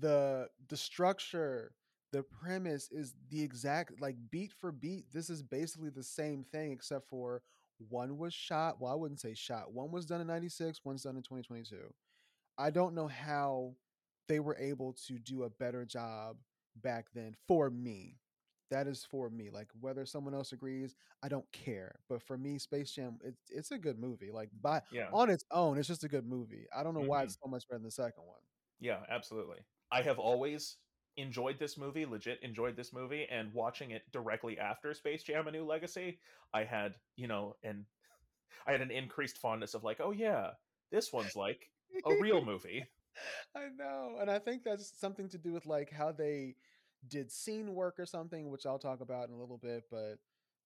the 0.00 0.48
the 0.68 0.76
structure, 0.76 1.72
the 2.14 2.22
premise 2.22 2.88
is 2.92 3.12
the 3.28 3.42
exact 3.42 4.00
like 4.00 4.14
beat 4.30 4.52
for 4.52 4.70
beat. 4.70 5.06
This 5.12 5.28
is 5.28 5.42
basically 5.42 5.90
the 5.90 6.04
same 6.04 6.44
thing 6.44 6.70
except 6.70 7.08
for 7.08 7.42
one 7.88 8.18
was 8.18 8.32
shot. 8.32 8.80
Well, 8.80 8.92
I 8.92 8.94
wouldn't 8.94 9.18
say 9.18 9.34
shot. 9.34 9.72
One 9.72 9.90
was 9.90 10.06
done 10.06 10.20
in 10.20 10.28
'96. 10.28 10.80
One's 10.84 11.02
done 11.02 11.16
in 11.16 11.22
2022. 11.22 11.92
I 12.56 12.70
don't 12.70 12.94
know 12.94 13.08
how 13.08 13.74
they 14.28 14.38
were 14.38 14.56
able 14.60 14.92
to 15.08 15.18
do 15.18 15.42
a 15.42 15.50
better 15.50 15.84
job 15.84 16.36
back 16.76 17.06
then 17.16 17.34
for 17.48 17.68
me. 17.68 18.20
That 18.70 18.86
is 18.86 19.04
for 19.10 19.28
me. 19.28 19.50
Like 19.50 19.70
whether 19.80 20.06
someone 20.06 20.34
else 20.34 20.52
agrees, 20.52 20.94
I 21.20 21.26
don't 21.26 21.50
care. 21.50 21.96
But 22.08 22.22
for 22.22 22.38
me, 22.38 22.58
Space 22.60 22.92
Jam, 22.92 23.18
it's 23.24 23.50
it's 23.50 23.72
a 23.72 23.78
good 23.78 23.98
movie. 23.98 24.30
Like 24.30 24.50
by 24.62 24.82
Yeah. 24.92 25.08
on 25.12 25.30
its 25.30 25.44
own, 25.50 25.78
it's 25.78 25.88
just 25.88 26.04
a 26.04 26.08
good 26.08 26.28
movie. 26.28 26.66
I 26.72 26.84
don't 26.84 26.94
know 26.94 27.00
why 27.00 27.24
it's 27.24 27.34
mm-hmm. 27.34 27.48
so 27.48 27.50
much 27.50 27.66
better 27.66 27.78
than 27.78 27.86
the 27.86 27.90
second 27.90 28.24
one. 28.24 28.38
Yeah, 28.78 29.00
absolutely. 29.08 29.58
I 29.90 30.02
have 30.02 30.20
always 30.20 30.76
enjoyed 31.16 31.58
this 31.58 31.76
movie, 31.76 32.06
legit 32.06 32.38
enjoyed 32.42 32.76
this 32.76 32.92
movie, 32.92 33.26
and 33.30 33.52
watching 33.52 33.90
it 33.90 34.02
directly 34.12 34.58
after 34.58 34.94
Space 34.94 35.22
Jam: 35.22 35.48
A 35.48 35.52
New 35.52 35.64
Legacy, 35.64 36.18
I 36.52 36.64
had, 36.64 36.94
you 37.16 37.28
know, 37.28 37.56
and 37.62 37.84
I 38.66 38.72
had 38.72 38.80
an 38.80 38.90
increased 38.90 39.38
fondness 39.38 39.74
of 39.74 39.84
like, 39.84 40.00
oh 40.00 40.12
yeah, 40.12 40.50
this 40.90 41.12
one's 41.12 41.36
like 41.36 41.70
a 42.04 42.14
real 42.20 42.44
movie. 42.44 42.84
I 43.56 43.68
know. 43.76 44.16
And 44.20 44.30
I 44.30 44.38
think 44.38 44.64
that's 44.64 44.98
something 44.98 45.28
to 45.28 45.38
do 45.38 45.52
with 45.52 45.66
like 45.66 45.90
how 45.90 46.12
they 46.12 46.56
did 47.08 47.30
scene 47.30 47.74
work 47.74 47.98
or 47.98 48.06
something, 48.06 48.50
which 48.50 48.66
I'll 48.66 48.78
talk 48.78 49.00
about 49.00 49.28
in 49.28 49.34
a 49.34 49.38
little 49.38 49.58
bit, 49.58 49.84
but 49.90 50.18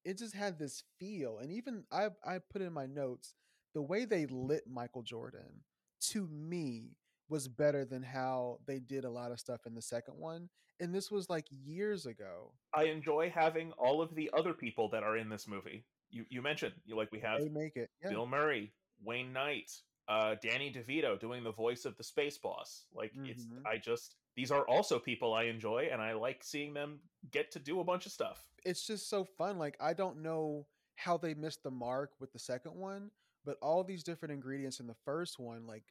it 0.05 0.19
just 0.19 0.35
had 0.35 0.59
this 0.59 0.83
feel. 0.99 1.39
And 1.39 1.53
even 1.53 1.85
I 1.93 2.09
I 2.25 2.39
put 2.39 2.63
in 2.63 2.73
my 2.73 2.87
notes, 2.87 3.35
the 3.75 3.83
way 3.83 4.05
they 4.05 4.27
lit 4.27 4.65
Michael 4.71 5.03
Jordan 5.03 5.63
to 6.01 6.27
me 6.29 6.97
was 7.29 7.49
better 7.49 7.85
than 7.85 8.03
how 8.03 8.59
they 8.67 8.79
did 8.79 9.05
a 9.05 9.11
lot 9.11 9.33
of 9.33 9.39
stuff 9.41 9.67
in 9.67 9.75
the 9.75 9.83
second 9.83 10.15
one. 10.17 10.49
And 10.81 10.95
this 10.95 11.11
was 11.11 11.29
like 11.29 11.47
years 11.51 12.07
ago. 12.07 12.53
I 12.73 12.85
enjoy 12.85 13.31
having 13.31 13.73
all 13.73 14.01
of 14.01 14.15
the 14.15 14.31
other 14.37 14.55
people 14.55 14.89
that 14.91 15.03
are 15.03 15.17
in 15.17 15.29
this 15.29 15.47
movie. 15.49 15.85
You 16.11 16.25
you 16.31 16.41
mentioned 16.41 16.75
you 16.87 16.97
like 16.97 17.11
we 17.13 17.21
have 17.21 17.41
They 17.41 17.49
make 17.49 17.77
it. 17.77 17.91
Yeah. 18.03 18.11
Bill 18.11 18.27
Murray, 18.27 18.73
Wayne 19.03 19.33
Knight, 19.33 19.71
uh, 20.09 20.37
Danny 20.41 20.73
DeVito 20.73 21.19
doing 21.21 21.43
the 21.45 21.53
voice 21.53 21.85
of 21.85 21.97
the 21.97 22.05
space 22.05 22.39
boss. 22.39 22.87
Like 22.95 23.13
it's 23.25 23.45
Mhm. 23.45 23.67
I 23.67 23.77
just 23.79 24.15
these 24.37 24.51
are 24.53 24.67
also 24.69 24.99
people 25.01 25.35
I 25.35 25.45
enjoy 25.45 25.89
and 25.93 26.01
I 26.01 26.13
like 26.15 26.45
seeing 26.45 26.73
them 26.73 27.01
get 27.33 27.51
to 27.51 27.59
do 27.59 27.81
a 27.81 27.85
bunch 27.85 28.07
of 28.07 28.13
stuff. 28.13 28.45
it's 28.65 28.87
just 28.87 29.09
so 29.09 29.25
fun. 29.25 29.59
Like 29.59 29.77
I 29.81 29.93
don't 29.95 30.23
know 30.23 30.67
how 30.97 31.17
they 31.17 31.35
missed 31.35 31.63
the 31.63 31.71
mark 31.71 32.13
with 32.21 32.33
the 32.33 32.39
second 32.39 32.75
one, 32.75 33.11
but 33.45 33.57
all 33.63 33.83
these 33.85 34.03
different 34.05 34.33
ingredients 34.33 34.81
in 34.81 34.87
the 34.87 34.95
first 35.05 35.39
one, 35.39 35.67
like 35.67 35.85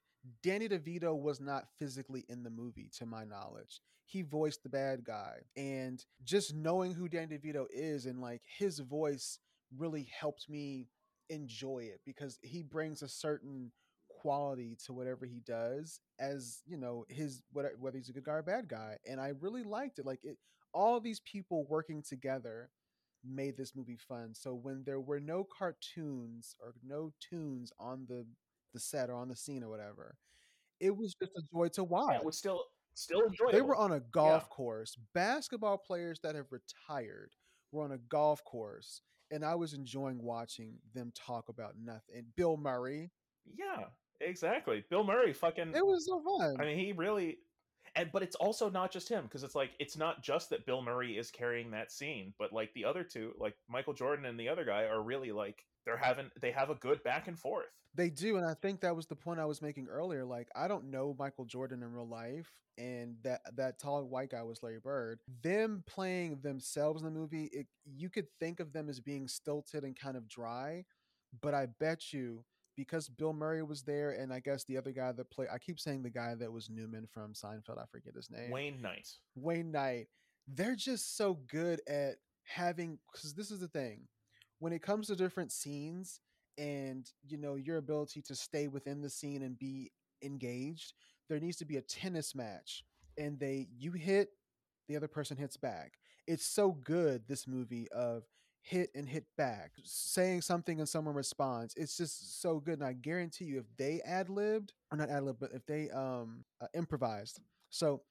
Danny 0.44 0.68
DeVito 0.68 1.18
was 1.20 1.40
not 1.40 1.66
physically 1.80 2.26
in 2.30 2.44
the 2.44 2.50
movie 2.50 2.90
to 2.98 3.06
my 3.06 3.24
knowledge. 3.24 3.82
He 4.06 4.22
voiced 4.22 4.64
the 4.64 4.70
bad 4.70 5.04
guy. 5.04 5.38
And 5.56 6.04
just 6.24 6.56
knowing 6.56 6.94
who 6.94 7.08
Danny 7.10 7.38
DeVito 7.38 7.66
is 7.72 8.06
and 8.06 8.22
like 8.22 8.42
his 8.58 8.80
voice 8.80 9.40
really 9.78 10.08
helped 10.20 10.50
me 10.50 10.88
enjoy 11.30 11.80
it 11.80 12.02
because 12.06 12.40
he 12.42 12.64
brings 12.64 13.02
a 13.02 13.08
certain 13.10 13.72
quality 14.10 14.78
to 14.86 14.94
whatever 14.94 15.26
he 15.26 15.42
does 15.46 16.00
as, 16.20 16.62
you 16.66 16.78
know, 16.78 17.06
his 17.10 17.44
whether 17.52 17.98
he's 17.98 18.10
a 18.10 18.14
good 18.14 18.24
guy 18.24 18.34
or 18.34 18.42
bad 18.44 18.68
guy. 18.68 18.98
And 19.06 19.20
I 19.20 19.34
really 19.40 19.64
liked 19.64 20.00
it. 20.00 20.06
Like 20.06 20.24
it 20.24 20.38
all 20.74 21.00
these 21.00 21.20
people 21.22 21.66
working 21.70 22.02
together 22.02 22.70
made 23.26 23.58
this 23.58 23.76
movie 23.76 23.98
fun. 23.98 24.34
So 24.34 24.54
when 24.54 24.84
there 24.86 25.00
were 25.02 25.20
no 25.20 25.44
cartoons 25.44 26.56
or 26.62 26.74
no 26.84 27.12
toons 27.20 27.72
on 27.80 28.06
the 28.08 28.26
the 28.74 28.80
set 28.80 29.10
or 29.10 29.16
on 29.16 29.30
the 29.30 29.36
scene 29.36 29.64
or 29.64 29.70
whatever, 29.70 30.16
it 30.80 30.96
was 30.96 31.16
just 31.16 31.32
a 31.38 31.42
joy 31.54 31.68
to 31.70 31.84
watch. 31.84 32.12
Yeah, 32.12 32.20
it 32.20 32.26
was 32.26 32.38
still 32.38 32.64
still 32.94 33.22
enjoyable. 33.22 33.54
They 33.54 33.62
were 33.62 33.76
on 33.76 33.94
a 33.94 34.00
golf 34.00 34.50
course. 34.50 34.98
Basketball 35.14 35.78
players 35.78 36.20
that 36.24 36.36
have 36.36 36.48
retired 36.52 37.32
were 37.72 37.84
on 37.84 37.92
a 37.92 37.98
golf 37.98 38.44
course, 38.44 39.02
and 39.32 39.44
I 39.44 39.56
was 39.56 39.74
enjoying 39.74 40.22
watching 40.22 40.76
them 40.94 41.12
talk 41.16 41.50
about 41.50 41.76
nothing. 41.82 42.26
Bill 42.36 42.58
Murray, 42.58 43.12
Yeah, 43.58 43.86
exactly. 44.22 44.84
Bill 44.90 45.04
Murray 45.04 45.34
fucking 45.34 45.74
it 45.76 45.86
was 45.86 46.06
so 46.06 46.22
fun. 46.22 46.58
I 46.60 46.66
mean, 46.66 46.78
he 46.78 46.92
really 46.92 47.38
and 47.96 48.12
but 48.12 48.24
it's 48.24 48.36
also 48.36 48.70
not 48.70 48.92
just 48.92 49.10
him 49.10 49.24
because 49.24 49.44
it's 49.44 49.56
like 49.56 49.72
it's 49.80 49.98
not 49.98 50.24
just 50.24 50.50
that 50.50 50.66
Bill 50.66 50.82
Murray 50.82 51.18
is 51.18 51.32
carrying 51.32 51.72
that 51.72 51.92
scene, 51.92 52.34
but 52.38 52.54
like 52.54 52.74
the 52.74 52.86
other 52.86 53.04
two, 53.04 53.34
like 53.40 53.56
Michael 53.70 53.94
Jordan 53.94 54.26
and 54.26 54.40
the 54.40 54.50
other 54.50 54.66
guy, 54.66 54.84
are 54.84 55.02
really 55.02 55.32
like 55.32 55.66
they're 55.88 55.98
having 55.98 56.30
they 56.42 56.52
have 56.52 56.70
a 56.70 56.76
good 56.76 57.02
back 57.04 57.28
and 57.28 57.40
forth. 57.40 57.66
They 57.96 58.10
do, 58.10 58.38
and 58.38 58.46
I 58.46 58.54
think 58.54 58.82
that 58.82 58.96
was 58.96 59.08
the 59.08 59.16
point 59.16 59.40
I 59.40 59.46
was 59.46 59.62
making 59.62 59.88
earlier. 59.88 60.24
Like, 60.24 60.50
I 60.56 60.68
don't 60.68 60.92
know 60.92 61.16
Michael 61.18 61.46
Jordan 61.46 61.82
in 61.82 61.92
real 61.92 62.08
life, 62.08 62.52
and 62.78 63.16
that 63.24 63.42
that 63.56 63.80
tall 63.80 64.04
white 64.04 64.30
guy 64.30 64.44
was 64.44 64.62
Larry 64.62 64.80
Bird. 64.80 65.20
Them 65.42 65.84
playing 65.88 66.42
themselves 66.42 67.02
in 67.02 67.06
the 67.06 67.20
movie, 67.20 67.50
it, 67.52 67.66
you 67.86 68.10
could 68.10 68.28
think 68.40 68.60
of 68.60 68.74
them 68.74 68.90
as 68.90 69.00
being 69.00 69.28
stilted 69.28 69.84
and 69.84 69.98
kind 69.98 70.18
of 70.18 70.28
dry, 70.28 70.84
but 71.42 71.56
I 71.56 71.68
bet 71.80 72.14
you 72.14 72.44
because 72.76 73.10
Bill 73.10 73.34
Murray 73.34 73.64
was 73.64 73.82
there, 73.82 74.12
and 74.12 74.32
I 74.32 74.40
guess 74.42 74.64
the 74.66 74.78
other 74.78 74.92
guy 74.92 75.12
that 75.14 75.32
played, 75.32 75.48
I 75.52 75.58
keep 75.58 75.80
saying 75.80 76.04
the 76.04 76.12
guy 76.12 76.36
that 76.36 76.52
was 76.52 76.70
Newman 76.70 77.08
from 77.12 77.34
Seinfeld, 77.34 77.80
I 77.80 77.86
forget 77.92 78.14
his 78.14 78.30
name. 78.30 78.52
Wayne 78.52 78.80
Knight. 78.82 79.08
Wayne 79.36 79.72
Knight. 79.72 80.10
They're 80.48 80.76
just 80.76 81.18
so 81.18 81.40
good 81.50 81.82
at 81.88 82.18
having, 82.44 83.00
because 83.12 83.34
this 83.34 83.50
is 83.50 83.60
the 83.60 83.68
thing. 83.68 84.02
When 84.60 84.74
it 84.74 84.82
comes 84.82 85.08
to 85.08 85.16
different 85.16 85.52
scenes 85.52 86.20
and, 86.58 87.10
you 87.28 87.38
know, 87.38 87.56
your 87.56 87.78
ability 87.78 88.22
to 88.24 88.36
stay 88.36 88.68
within 88.68 89.02
the 89.02 89.10
scene 89.10 89.44
and 89.44 89.58
be 89.58 89.92
engaged, 90.24 90.94
there 91.30 91.40
needs 91.40 91.58
to 91.58 91.66
be 91.66 91.78
a 91.78 91.82
tennis 91.82 92.34
match. 92.34 92.84
And 93.18 93.40
they, 93.40 93.68
you 93.78 93.92
hit, 93.92 94.30
the 94.88 94.96
other 94.96 95.08
person 95.08 95.38
hits 95.38 95.58
back. 95.58 95.94
It's 96.28 96.46
so 96.46 96.72
good, 96.72 97.24
this 97.28 97.48
movie, 97.48 97.88
of 97.92 98.24
hit 98.62 98.90
and 98.96 99.08
hit 99.08 99.26
back, 99.38 99.72
saying 99.84 100.42
something 100.42 100.80
and 100.80 100.90
someone 100.90 101.16
responds. 101.16 101.74
It's 101.78 101.96
just 101.96 102.42
so 102.42 102.60
good. 102.60 102.80
And 102.80 102.88
I 102.88 102.94
guarantee 102.94 103.46
you, 103.46 103.60
if 103.60 103.66
they 103.78 104.02
ad 104.06 104.30
libbed, 104.30 104.74
or 104.92 104.98
not 104.98 105.10
ad 105.10 105.24
lib, 105.24 105.38
but 105.40 105.52
if 105.54 105.66
they 105.66 105.90
um 105.92 106.44
uh, 106.62 106.68
improvised. 106.74 107.40
So 107.70 108.02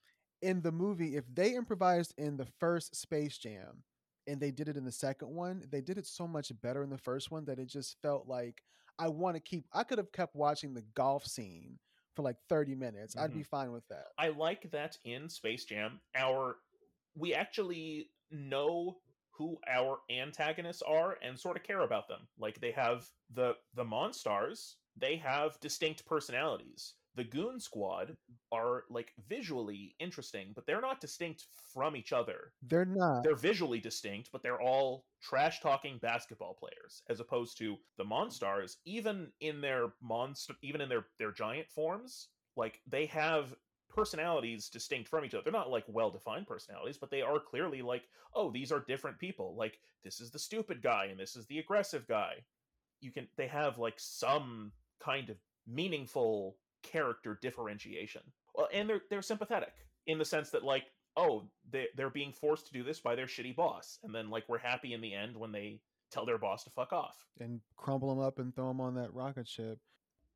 in 0.42 0.62
the 0.62 0.72
movie, 0.72 1.16
if 1.16 1.24
they 1.32 1.55
improvised 1.55 2.14
in 2.18 2.36
the 2.36 2.47
first 2.59 2.97
Space 2.97 3.36
Jam 3.36 3.82
and 4.27 4.41
they 4.41 4.51
did 4.51 4.68
it 4.68 4.77
in 4.77 4.85
the 4.85 4.93
second 4.93 5.29
one, 5.29 5.64
they 5.70 5.81
did 5.81 5.99
it 5.99 6.07
so 6.07 6.27
much 6.27 6.53
better 6.62 6.83
in 6.83 6.91
the 6.91 6.99
first 6.99 7.31
one 7.31 7.45
that 7.47 7.59
it 7.59 7.68
just 7.68 7.97
felt 8.03 8.27
like 8.27 8.62
I 8.99 9.09
want 9.09 9.37
to 9.37 9.41
keep. 9.41 9.66
I 9.72 9.85
could 9.85 9.99
have 9.99 10.12
kept 10.12 10.35
watching 10.35 10.74
the 10.74 10.85
golf 10.95 11.27
scene 11.27 11.79
for 12.14 12.22
like 12.22 12.37
30 12.49 12.74
minutes. 12.74 13.14
Mm-hmm. 13.14 13.24
I'd 13.24 13.35
be 13.35 13.43
fine 13.43 13.72
with 13.72 13.87
that. 13.89 14.07
I 14.18 14.29
like 14.29 14.70
that 14.72 14.99
in 15.05 15.29
Space 15.29 15.64
Jam, 15.64 16.01
our 16.14 16.57
we 17.14 17.35
actually 17.35 18.11
know 18.31 18.97
who 19.31 19.59
our 19.68 19.99
antagonists 20.11 20.83
are 20.83 21.16
and 21.22 21.39
sort 21.39 21.57
of 21.57 21.62
care 21.62 21.83
about 21.83 22.09
them. 22.09 22.20
Like 22.39 22.61
they 22.61 22.72
have 22.72 23.07
the 23.33 23.55
the 23.74 23.85
monsters, 23.85 24.77
they 24.97 25.16
have 25.16 25.61
distinct 25.61 26.07
personalities. 26.07 26.95
The 27.17 27.25
Goon 27.25 27.59
Squad 27.59 28.17
are 28.53 28.85
like 28.91 29.12
visually 29.29 29.95
interesting, 29.99 30.53
but 30.55 30.67
they're 30.67 30.83
not 30.83 31.01
distinct 31.01 31.47
from 31.73 31.97
each 31.97 32.12
other. 32.12 32.53
They're 32.62 32.85
not. 32.85 33.25
They're 33.25 33.35
visually 33.35 33.81
distinct, 33.81 34.31
but 34.33 34.43
they're 34.43 34.61
all 34.61 35.07
trash 35.23 35.61
talking 35.61 35.99
basketball 35.99 36.55
players, 36.55 37.03
as 37.09 37.21
opposed 37.21 37.57
to 37.59 37.77
the 37.97 38.05
Monstars. 38.05 38.77
Even 38.85 39.33
in 39.41 39.62
their 39.62 39.95
monster, 40.03 40.55
even 40.62 40.83
in 40.83 40.91
their 40.91 41.07
their 41.19 41.33
giant 41.33 41.71
forms, 41.71 42.29
like 42.55 42.81
they 42.87 43.07
have 43.07 43.55
personalities 43.89 44.69
distinct 44.69 45.09
from 45.09 45.25
each 45.25 45.33
other. 45.33 45.43
They're 45.43 45.53
not 45.53 45.71
like 45.71 45.85
well 45.89 46.11
defined 46.11 46.47
personalities, 46.47 46.99
but 46.99 47.11
they 47.11 47.23
are 47.23 47.41
clearly 47.41 47.81
like, 47.81 48.05
oh, 48.35 48.51
these 48.51 48.71
are 48.71 48.85
different 48.87 49.19
people. 49.19 49.55
Like 49.57 49.79
this 50.05 50.21
is 50.21 50.31
the 50.31 50.39
stupid 50.39 50.83
guy 50.83 51.07
and 51.07 51.19
this 51.19 51.35
is 51.35 51.47
the 51.47 51.59
aggressive 51.59 52.07
guy. 52.07 52.45
You 53.01 53.11
can 53.11 53.27
they 53.37 53.47
have 53.47 53.79
like 53.79 53.99
some 53.99 54.73
kind 55.01 55.31
of 55.31 55.37
meaningful 55.67 56.57
character 56.91 57.39
differentiation. 57.41 58.22
Well, 58.55 58.68
and 58.72 58.89
they're 58.89 59.03
they're 59.11 59.22
sympathetic 59.22 59.74
in 60.07 60.18
the 60.18 60.24
sense 60.24 60.51
that 60.51 60.64
like, 60.64 60.84
oh, 61.16 61.45
they 61.70 61.87
they're 61.97 62.11
being 62.11 62.32
forced 62.32 62.66
to 62.66 62.72
do 62.72 62.82
this 62.82 63.01
by 63.01 63.14
their 63.14 63.26
shitty 63.26 63.57
boss, 63.57 63.99
and 64.03 64.14
then 64.14 64.30
like 64.30 64.45
we're 64.49 64.59
happy 64.59 64.93
in 64.93 65.01
the 65.01 65.14
end 65.14 65.37
when 65.37 65.53
they 65.53 65.80
tell 66.11 66.24
their 66.24 66.39
boss 66.39 66.64
to 66.64 66.70
fuck 66.70 66.93
off 66.93 67.26
and 67.41 67.61
crumple 67.76 68.09
them 68.14 68.24
up 68.24 68.39
and 68.39 68.55
throw 68.55 68.68
them 68.68 68.80
on 68.80 68.95
that 68.95 69.12
rocket 69.12 69.49
ship. 69.49 69.78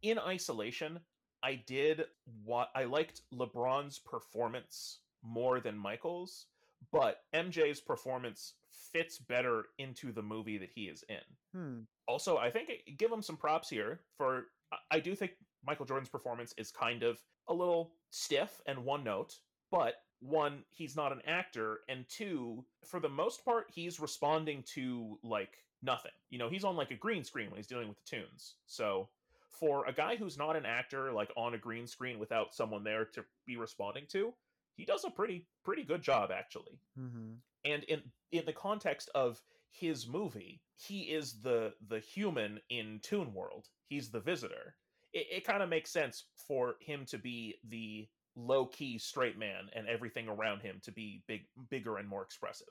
In 0.02 0.18
isolation, 0.18 0.98
I 1.42 1.62
did 1.66 2.04
what 2.44 2.70
I 2.74 2.84
liked 2.84 3.22
LeBron's 3.32 3.98
performance 3.98 5.00
more 5.22 5.60
than 5.60 5.76
Michael's, 5.76 6.46
but 6.92 7.18
MJ's 7.34 7.80
performance 7.80 8.54
fits 8.92 9.18
better 9.18 9.64
into 9.78 10.12
the 10.12 10.22
movie 10.22 10.58
that 10.58 10.70
he 10.74 10.82
is 10.84 11.04
in. 11.08 11.16
Hmm. 11.58 11.80
Also, 12.08 12.38
I 12.38 12.50
think 12.50 12.70
give 12.98 13.12
him 13.12 13.22
some 13.22 13.36
props 13.36 13.68
here 13.68 14.00
for 14.16 14.46
I 14.90 15.00
do 15.00 15.14
think 15.14 15.32
Michael 15.66 15.86
Jordan's 15.86 16.08
performance 16.08 16.54
is 16.56 16.70
kind 16.70 17.02
of 17.02 17.18
a 17.48 17.54
little 17.54 17.92
stiff 18.10 18.60
and 18.66 18.84
one 18.84 19.04
note, 19.04 19.34
but 19.70 19.94
one, 20.20 20.64
he's 20.68 20.96
not 20.96 21.12
an 21.12 21.22
actor, 21.26 21.80
and 21.88 22.04
two, 22.08 22.64
for 22.84 23.00
the 23.00 23.08
most 23.08 23.44
part, 23.44 23.66
he's 23.74 24.00
responding 24.00 24.62
to 24.74 25.18
like 25.22 25.64
nothing. 25.82 26.12
You 26.28 26.38
know, 26.38 26.48
he's 26.48 26.64
on 26.64 26.76
like 26.76 26.90
a 26.90 26.96
green 26.96 27.24
screen 27.24 27.50
when 27.50 27.56
he's 27.56 27.66
dealing 27.66 27.88
with 27.88 27.96
the 27.96 28.16
toons. 28.16 28.56
So 28.66 29.08
for 29.50 29.86
a 29.86 29.92
guy 29.92 30.16
who's 30.16 30.38
not 30.38 30.56
an 30.56 30.64
actor 30.64 31.12
like 31.12 31.30
on 31.36 31.54
a 31.54 31.58
green 31.58 31.86
screen 31.86 32.18
without 32.18 32.54
someone 32.54 32.84
there 32.84 33.04
to 33.04 33.24
be 33.46 33.56
responding 33.56 34.04
to 34.08 34.32
he 34.76 34.84
does 34.84 35.04
a 35.04 35.10
pretty 35.10 35.46
pretty 35.64 35.84
good 35.84 36.02
job 36.02 36.30
actually 36.32 36.80
mm-hmm. 36.98 37.32
and 37.64 37.84
in 37.84 38.00
in 38.32 38.44
the 38.46 38.52
context 38.52 39.10
of 39.14 39.40
his 39.70 40.08
movie 40.08 40.60
he 40.76 41.02
is 41.02 41.40
the 41.42 41.72
the 41.88 41.98
human 41.98 42.58
in 42.70 42.98
toon 43.02 43.34
world 43.34 43.68
he's 43.88 44.10
the 44.10 44.20
visitor 44.20 44.74
it, 45.12 45.26
it 45.30 45.44
kind 45.44 45.62
of 45.62 45.68
makes 45.68 45.90
sense 45.90 46.24
for 46.46 46.76
him 46.80 47.04
to 47.06 47.18
be 47.18 47.56
the 47.68 48.08
low-key 48.36 48.98
straight 48.98 49.38
man 49.38 49.68
and 49.74 49.88
everything 49.88 50.28
around 50.28 50.60
him 50.60 50.80
to 50.82 50.92
be 50.92 51.22
big 51.26 51.42
bigger 51.68 51.98
and 51.98 52.08
more 52.08 52.22
expressive 52.22 52.68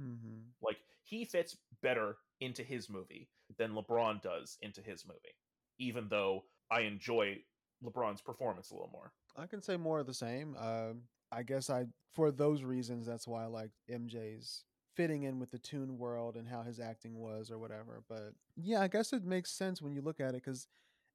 mm-hmm. 0.00 0.40
like 0.62 0.76
he 1.02 1.24
fits 1.24 1.56
better 1.82 2.16
into 2.40 2.62
his 2.62 2.90
movie 2.90 3.28
than 3.58 3.72
lebron 3.72 4.20
does 4.22 4.58
into 4.60 4.82
his 4.82 5.06
movie 5.06 5.34
even 5.80 6.06
though 6.08 6.44
I 6.70 6.82
enjoy 6.82 7.38
LeBron's 7.84 8.20
performance 8.20 8.70
a 8.70 8.74
little 8.74 8.90
more. 8.92 9.12
I 9.36 9.46
can 9.46 9.62
say 9.62 9.76
more 9.76 9.98
of 9.98 10.06
the 10.06 10.14
same. 10.14 10.54
Uh, 10.58 10.92
I 11.32 11.42
guess 11.42 11.70
I, 11.70 11.86
for 12.12 12.30
those 12.30 12.62
reasons, 12.62 13.06
that's 13.06 13.26
why 13.26 13.44
I 13.44 13.46
like 13.46 13.70
MJ's 13.90 14.64
fitting 14.94 15.22
in 15.22 15.38
with 15.38 15.50
the 15.50 15.58
toon 15.58 15.98
world 15.98 16.36
and 16.36 16.46
how 16.48 16.62
his 16.62 16.78
acting 16.78 17.18
was 17.18 17.50
or 17.50 17.58
whatever. 17.58 18.02
But 18.08 18.34
yeah, 18.56 18.80
I 18.80 18.88
guess 18.88 19.12
it 19.12 19.24
makes 19.24 19.50
sense 19.50 19.80
when 19.80 19.94
you 19.94 20.02
look 20.02 20.20
at 20.20 20.30
it 20.30 20.44
because 20.44 20.68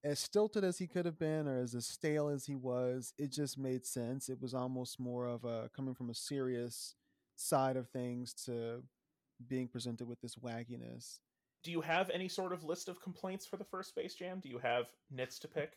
as 0.05 0.19
stilted 0.19 0.63
as 0.63 0.77
he 0.77 0.87
could 0.87 1.05
have 1.05 1.19
been 1.19 1.47
or 1.47 1.59
as, 1.59 1.75
as 1.75 1.85
stale 1.85 2.29
as 2.29 2.45
he 2.45 2.55
was, 2.55 3.13
it 3.17 3.31
just 3.31 3.57
made 3.57 3.85
sense. 3.85 4.29
It 4.29 4.41
was 4.41 4.53
almost 4.53 4.99
more 4.99 5.27
of 5.27 5.43
a 5.43 5.69
coming 5.75 5.95
from 5.95 6.09
a 6.09 6.15
serious 6.15 6.95
side 7.35 7.75
of 7.75 7.89
things 7.89 8.33
to 8.45 8.83
being 9.45 9.67
presented 9.67 10.07
with 10.07 10.21
this 10.21 10.35
wagginess 10.35 11.19
do 11.65 11.71
you 11.71 11.81
have 11.81 12.11
any 12.11 12.29
sort 12.29 12.53
of 12.53 12.63
list 12.63 12.87
of 12.87 13.01
complaints 13.01 13.45
for 13.45 13.57
the 13.57 13.63
first 13.63 13.89
Space 13.89 14.13
Jam? 14.13 14.39
Do 14.39 14.49
you 14.49 14.59
have 14.59 14.85
nits 15.11 15.39
to 15.39 15.47
pick? 15.47 15.73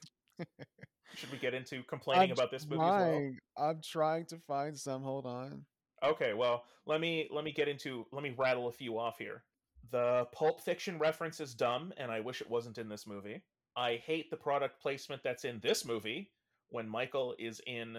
Should 1.15 1.33
we 1.33 1.39
get 1.39 1.55
into 1.55 1.83
complaining 1.89 2.31
I'm 2.31 2.33
about 2.33 2.51
this 2.51 2.67
movie 2.67 2.83
trying, 2.83 3.27
as 3.29 3.35
well? 3.57 3.71
I'm 3.71 3.81
trying 3.83 4.27
to 4.27 4.37
find 4.37 4.79
some. 4.79 5.03
Hold 5.03 5.25
on. 5.25 5.65
Okay, 6.05 6.35
well, 6.35 6.65
let 6.85 7.01
me 7.01 7.27
let 7.33 7.43
me 7.43 7.53
get 7.53 7.69
into 7.69 8.07
let 8.13 8.23
me 8.23 8.35
rattle 8.37 8.69
a 8.69 8.73
few 8.73 8.99
off 8.99 9.19
here. 9.19 9.43
The 9.91 10.27
Pulp 10.33 10.61
Fiction 10.61 10.99
reference 10.99 11.41
is 11.41 11.55
dumb, 11.55 11.95
and 11.97 12.13
I 12.13 12.21
wish 12.21 12.43
it 12.43 12.51
wasn't 12.51 12.77
in 12.77 12.91
this 12.91 13.07
movie. 13.07 13.43
I 13.79 14.03
hate 14.05 14.29
the 14.29 14.37
product 14.37 14.83
placement 14.83 15.23
that's 15.23 15.45
in 15.45 15.61
this 15.61 15.85
movie 15.85 16.33
when 16.71 16.89
Michael 16.89 17.37
is 17.39 17.61
in 17.65 17.99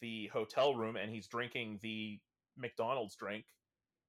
the 0.00 0.26
hotel 0.32 0.74
room 0.74 0.96
and 0.96 1.08
he's 1.08 1.28
drinking 1.28 1.78
the 1.82 2.18
McDonald's 2.58 3.14
drink 3.14 3.44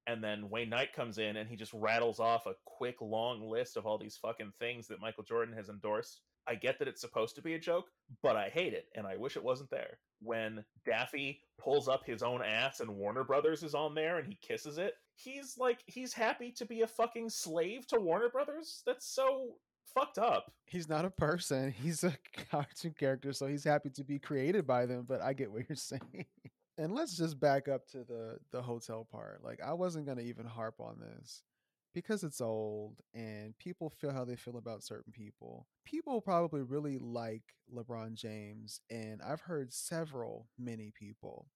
and 0.08 0.22
then 0.22 0.50
Wayne 0.50 0.68
Knight 0.68 0.92
comes 0.92 1.18
in 1.18 1.36
and 1.36 1.48
he 1.48 1.54
just 1.54 1.72
rattles 1.72 2.18
off 2.18 2.46
a 2.46 2.56
quick 2.64 2.96
long 3.00 3.48
list 3.48 3.76
of 3.76 3.86
all 3.86 3.98
these 3.98 4.16
fucking 4.16 4.52
things 4.58 4.88
that 4.88 5.00
Michael 5.00 5.22
Jordan 5.22 5.54
has 5.54 5.68
endorsed. 5.68 6.22
I 6.48 6.56
get 6.56 6.78
that 6.80 6.88
it's 6.88 7.00
supposed 7.00 7.36
to 7.36 7.42
be 7.42 7.54
a 7.54 7.58
joke, 7.58 7.86
but 8.20 8.34
I 8.34 8.48
hate 8.48 8.72
it 8.72 8.86
and 8.96 9.06
I 9.06 9.16
wish 9.16 9.36
it 9.36 9.44
wasn't 9.44 9.70
there. 9.70 9.98
When 10.20 10.64
Daffy 10.84 11.40
pulls 11.56 11.88
up 11.88 12.04
his 12.04 12.24
own 12.24 12.42
ass 12.42 12.80
and 12.80 12.96
Warner 12.96 13.24
Brothers 13.24 13.62
is 13.62 13.74
on 13.74 13.94
there 13.94 14.18
and 14.18 14.26
he 14.26 14.38
kisses 14.42 14.78
it, 14.78 14.94
he's 15.14 15.56
like 15.56 15.84
he's 15.86 16.12
happy 16.12 16.50
to 16.52 16.64
be 16.64 16.82
a 16.82 16.86
fucking 16.86 17.30
slave 17.30 17.86
to 17.88 18.00
Warner 18.00 18.28
Brothers. 18.28 18.82
That's 18.86 19.06
so 19.06 19.56
fucked 19.96 20.18
up. 20.18 20.52
He's 20.66 20.88
not 20.88 21.04
a 21.04 21.10
person. 21.10 21.72
He's 21.72 22.04
a 22.04 22.14
cartoon 22.50 22.94
character, 22.98 23.32
so 23.32 23.46
he's 23.46 23.64
happy 23.64 23.90
to 23.90 24.04
be 24.04 24.18
created 24.18 24.66
by 24.66 24.86
them, 24.86 25.04
but 25.08 25.20
I 25.22 25.32
get 25.32 25.50
what 25.50 25.68
you're 25.68 25.76
saying 25.76 26.26
and 26.78 26.94
let's 26.94 27.16
just 27.16 27.40
back 27.40 27.68
up 27.68 27.86
to 27.88 27.98
the 28.04 28.38
the 28.52 28.62
hotel 28.62 29.06
part. 29.10 29.42
Like 29.42 29.60
I 29.64 29.72
wasn't 29.72 30.06
gonna 30.06 30.22
even 30.22 30.46
harp 30.46 30.80
on 30.80 30.98
this 31.00 31.42
because 31.94 32.22
it's 32.22 32.40
old 32.40 32.96
and 33.14 33.56
people 33.58 33.88
feel 33.88 34.12
how 34.12 34.24
they 34.24 34.36
feel 34.36 34.58
about 34.58 34.82
certain 34.82 35.12
people. 35.12 35.66
People 35.84 36.20
probably 36.20 36.62
really 36.62 36.98
like 36.98 37.42
LeBron 37.74 38.14
James, 38.14 38.80
and 38.90 39.20
I've 39.22 39.40
heard 39.40 39.72
several, 39.72 40.48
many 40.58 40.92
people 40.94 41.48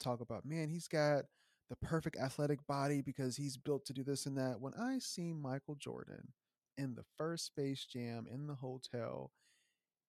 talk 0.00 0.20
about, 0.20 0.44
man, 0.44 0.68
he's 0.68 0.88
got 0.88 1.24
the 1.70 1.76
perfect 1.76 2.16
athletic 2.16 2.66
body 2.66 3.00
because 3.00 3.36
he's 3.36 3.56
built 3.56 3.86
to 3.86 3.92
do 3.92 4.02
this 4.02 4.26
and 4.26 4.36
that. 4.36 4.60
When 4.60 4.74
I 4.74 4.98
see 4.98 5.32
Michael 5.32 5.76
Jordan 5.76 6.32
in 6.78 6.94
the 6.94 7.04
first 7.16 7.46
Space 7.46 7.84
Jam 7.84 8.26
in 8.32 8.46
the 8.46 8.54
hotel, 8.54 9.30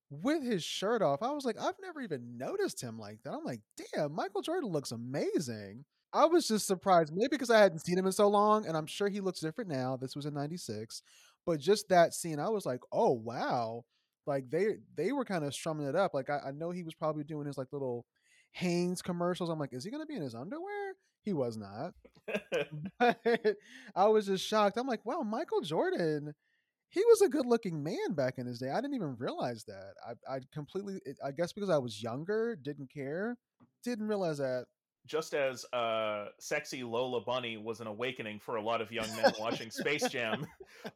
with 0.09 0.43
his 0.43 0.63
shirt 0.63 1.01
off. 1.01 1.21
I 1.21 1.31
was 1.31 1.45
like, 1.45 1.59
I've 1.59 1.75
never 1.81 2.01
even 2.01 2.37
noticed 2.37 2.81
him 2.81 2.99
like 2.99 3.19
that. 3.23 3.33
I'm 3.33 3.43
like, 3.43 3.61
damn, 3.93 4.13
Michael 4.13 4.41
Jordan 4.41 4.69
looks 4.69 4.91
amazing. 4.91 5.85
I 6.13 6.25
was 6.25 6.47
just 6.47 6.67
surprised, 6.67 7.11
maybe 7.13 7.29
because 7.31 7.49
I 7.49 7.59
hadn't 7.59 7.85
seen 7.85 7.97
him 7.97 8.05
in 8.05 8.11
so 8.11 8.29
long, 8.29 8.65
and 8.65 8.77
I'm 8.77 8.85
sure 8.85 9.09
he 9.09 9.19
looks 9.19 9.41
different 9.41 9.69
now. 9.69 9.97
This 9.97 10.15
was 10.15 10.25
in 10.25 10.33
'96, 10.33 11.01
but 11.45 11.59
just 11.59 11.89
that 11.89 12.13
scene, 12.13 12.39
I 12.39 12.49
was 12.49 12.65
like, 12.65 12.79
oh 12.91 13.11
wow, 13.11 13.83
like 14.25 14.49
they 14.49 14.77
they 14.95 15.11
were 15.11 15.25
kind 15.25 15.43
of 15.43 15.53
strumming 15.53 15.87
it 15.87 15.95
up. 15.95 16.13
Like 16.13 16.29
I, 16.29 16.39
I 16.47 16.51
know 16.51 16.71
he 16.71 16.83
was 16.83 16.93
probably 16.93 17.23
doing 17.25 17.45
his 17.47 17.57
like 17.57 17.73
little 17.73 18.05
Hanes 18.53 19.01
commercials. 19.01 19.49
I'm 19.49 19.59
like, 19.59 19.73
is 19.73 19.83
he 19.83 19.91
gonna 19.91 20.05
be 20.05 20.15
in 20.15 20.21
his 20.21 20.35
underwear? 20.35 20.93
He 21.23 21.33
was 21.33 21.57
not. 21.57 21.93
but 22.99 23.57
I 23.95 24.07
was 24.07 24.27
just 24.27 24.45
shocked. 24.45 24.77
I'm 24.77 24.87
like, 24.87 25.05
wow, 25.05 25.21
Michael 25.21 25.61
Jordan 25.61 26.33
he 26.89 27.03
was 27.05 27.21
a 27.21 27.29
good 27.29 27.45
looking 27.45 27.83
man 27.83 28.13
back 28.13 28.37
in 28.37 28.45
his 28.45 28.59
day. 28.59 28.69
I 28.69 28.81
didn't 28.81 28.95
even 28.95 29.15
realize 29.17 29.63
that. 29.65 29.93
I, 30.07 30.35
I 30.35 30.39
completely, 30.53 30.99
I 31.23 31.31
guess 31.31 31.51
because 31.51 31.69
I 31.69 31.77
was 31.77 32.01
younger, 32.01 32.55
didn't 32.55 32.91
care, 32.91 33.37
didn't 33.83 34.07
realize 34.07 34.37
that. 34.37 34.65
Just 35.05 35.35
as 35.35 35.65
uh, 35.71 36.29
sexy 36.39 36.83
Lola 36.83 37.21
Bunny 37.21 37.57
was 37.57 37.79
an 37.79 37.85
awakening 37.85 38.39
for 38.39 38.55
a 38.55 38.61
lot 38.61 38.81
of 38.81 38.91
young 38.91 39.07
men 39.15 39.33
watching 39.39 39.69
Space 39.69 40.07
Jam, 40.09 40.47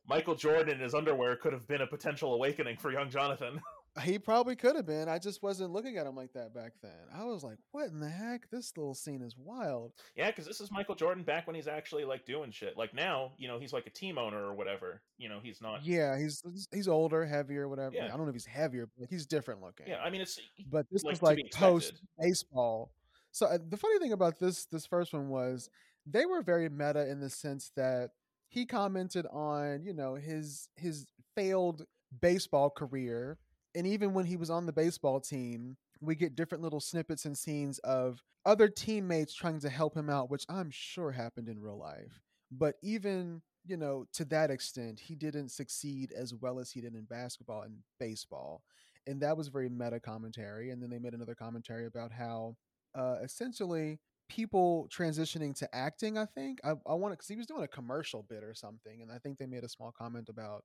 Michael 0.08 0.34
Jordan 0.36 0.76
in 0.76 0.80
his 0.80 0.96
underwear 0.96 1.36
could 1.36 1.54
have 1.54 1.68
been 1.68 1.82
a 1.82 1.88
potential 1.88 2.34
awakening 2.34 2.78
for 2.78 2.92
young 2.92 3.10
Jonathan. 3.12 3.62
He 4.04 4.20
probably 4.20 4.56
could 4.56 4.76
have 4.76 4.86
been. 4.86 5.10
I 5.10 5.20
just 5.20 5.42
wasn't 5.42 5.72
looking 5.72 5.98
at 5.98 6.06
him 6.06 6.16
like 6.16 6.34
that 6.34 6.54
back 6.54 6.74
then. 6.82 6.92
I 7.14 7.26
was 7.26 7.44
like, 7.44 7.58
"What 7.72 7.90
in 7.90 8.00
the 8.00 8.10
heck? 8.10 8.50
This 8.50 8.72
little 8.78 8.94
scene 8.94 9.22
is 9.22 9.36
wild." 9.38 9.94
Yeah, 10.16 10.28
because 10.32 10.46
this 10.46 10.62
is 10.62 10.72
Michael 10.72 10.96
Jordan 10.96 11.24
back 11.24 11.48
when 11.48 11.56
he's 11.56 11.68
actually 11.68 12.06
like 12.06 12.26
doing 12.26 12.52
shit. 12.52 12.78
Like 12.78 12.94
now, 12.94 13.32
you 13.38 13.48
know, 13.48 13.60
he's 13.60 13.74
like 13.74 13.88
a 13.88 13.92
team 13.92 14.18
owner 14.18 14.44
or 14.44 14.54
whatever. 14.54 15.02
You 15.18 15.30
know, 15.30 15.40
he's 15.42 15.62
not. 15.62 15.86
Yeah, 15.86 16.18
he's 16.18 16.44
he's 16.72 16.88
older, 16.88 17.26
heavier, 17.26 17.68
whatever. 17.68 17.96
Yeah. 17.96 18.06
I 18.06 18.10
don't 18.10 18.24
know 18.24 18.30
if 18.30 18.36
he's 18.36 18.46
heavier, 18.46 18.90
but 18.98 19.10
he's 19.10 19.26
different 19.26 19.62
looking. 19.62 19.88
Yeah, 19.88 20.00
I 20.00 20.10
mean, 20.10 20.22
it's 20.22 20.40
but 20.70 20.86
this 20.92 21.04
like, 21.04 21.12
was 21.14 21.22
like 21.22 21.40
post 21.54 22.02
baseball. 22.20 22.92
So 23.32 23.46
uh, 23.46 23.58
the 23.68 23.78
funny 23.78 24.00
thing 24.00 24.14
about 24.14 24.40
this 24.40 24.66
this 24.66 24.86
first 24.86 25.14
one 25.14 25.30
was 25.30 25.70
they 26.06 26.26
were 26.26 26.42
very 26.42 26.70
meta 26.70 27.10
in 27.10 27.20
the 27.20 27.30
sense 27.30 27.72
that 27.76 28.12
he 28.48 28.66
commented 28.66 29.26
on 29.32 29.84
you 29.84 29.94
know 29.94 30.16
his 30.16 30.70
his 30.76 31.06
failed 31.36 31.86
baseball 32.22 32.70
career 32.70 33.38
and 33.76 33.86
even 33.88 34.14
when 34.14 34.26
he 34.26 34.38
was 34.38 34.50
on 34.50 34.66
the 34.66 34.74
baseball 34.74 35.20
team 35.20 35.78
we 36.02 36.16
get 36.16 36.36
different 36.36 36.64
little 36.64 36.80
snippets 36.80 37.26
and 37.26 37.38
scenes 37.38 37.80
of 37.80 38.24
other 38.46 38.68
teammates 38.68 39.34
trying 39.34 39.60
to 39.60 39.70
help 39.70 39.96
him 39.96 40.10
out 40.10 40.30
which 40.30 40.46
i'm 40.50 40.70
sure 40.72 41.12
happened 41.12 41.50
in 41.50 41.60
real 41.60 41.78
life 41.78 42.22
but 42.52 42.76
even 42.82 43.42
you 43.66 43.78
know 43.78 44.06
to 44.14 44.26
that 44.26 44.50
extent 44.50 45.00
he 45.00 45.16
didn't 45.16 45.50
succeed 45.50 46.12
as 46.12 46.34
well 46.34 46.60
as 46.60 46.72
he 46.72 46.82
did 46.82 46.96
in 46.96 47.04
basketball 47.04 47.64
and 47.64 47.76
baseball 48.00 48.64
and 49.08 49.22
that 49.22 49.36
was 49.38 49.48
very 49.48 49.70
meta 49.70 50.00
commentary 50.00 50.72
and 50.72 50.82
then 50.82 50.90
they 50.90 51.00
made 51.00 51.14
another 51.14 51.36
commentary 51.36 51.86
about 51.86 52.12
how 52.12 52.56
uh 52.96 53.18
essentially 53.24 54.00
people 54.30 54.88
transitioning 54.96 55.54
to 55.56 55.68
acting 55.76 56.18
i 56.18 56.26
think 56.26 56.60
i, 56.64 56.70
I 56.88 56.94
want 56.94 57.14
because 57.14 57.28
he 57.28 57.36
was 57.36 57.48
doing 57.48 57.64
a 57.64 57.68
commercial 57.68 58.26
bit 58.30 58.44
or 58.44 58.54
something 58.54 59.02
and 59.02 59.12
i 59.12 59.18
think 59.18 59.38
they 59.38 59.46
made 59.46 59.64
a 59.64 59.70
small 59.70 59.92
comment 59.92 60.30
about 60.30 60.64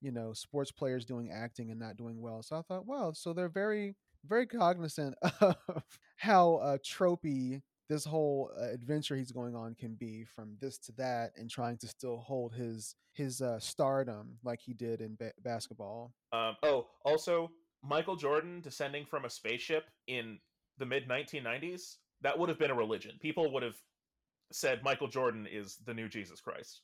you 0.00 0.12
know 0.12 0.32
sports 0.32 0.70
players 0.70 1.04
doing 1.04 1.30
acting 1.30 1.70
and 1.70 1.80
not 1.80 1.96
doing 1.96 2.20
well 2.20 2.42
so 2.42 2.56
i 2.56 2.62
thought 2.62 2.86
wow 2.86 3.12
so 3.12 3.32
they're 3.32 3.48
very 3.48 3.94
very 4.26 4.46
cognizant 4.46 5.14
of 5.40 5.56
how 6.16 6.56
uh 6.56 6.78
tropey 6.84 7.60
this 7.88 8.04
whole 8.04 8.50
uh, 8.60 8.66
adventure 8.68 9.16
he's 9.16 9.32
going 9.32 9.56
on 9.56 9.74
can 9.74 9.94
be 9.94 10.24
from 10.24 10.56
this 10.60 10.78
to 10.78 10.92
that 10.92 11.30
and 11.36 11.48
trying 11.50 11.76
to 11.78 11.88
still 11.88 12.18
hold 12.18 12.52
his 12.54 12.94
his 13.12 13.40
uh 13.40 13.58
stardom 13.58 14.36
like 14.44 14.60
he 14.60 14.74
did 14.74 15.00
in 15.00 15.16
ba- 15.18 15.32
basketball 15.42 16.12
Um, 16.32 16.56
oh, 16.62 16.86
also, 17.04 17.50
Michael 17.82 18.16
Jordan 18.16 18.60
descending 18.60 19.04
from 19.06 19.24
a 19.24 19.30
spaceship 19.30 19.84
in 20.06 20.38
the 20.78 20.86
mid 20.86 21.08
1990s, 21.08 21.96
that 22.22 22.38
would 22.38 22.48
have 22.48 22.58
been 22.58 22.70
a 22.70 22.74
religion. 22.74 23.12
People 23.20 23.52
would 23.52 23.62
have 23.62 23.76
said 24.52 24.82
Michael 24.82 25.08
Jordan 25.08 25.46
is 25.50 25.78
the 25.86 25.94
new 25.94 26.08
Jesus 26.08 26.40
Christ. 26.40 26.82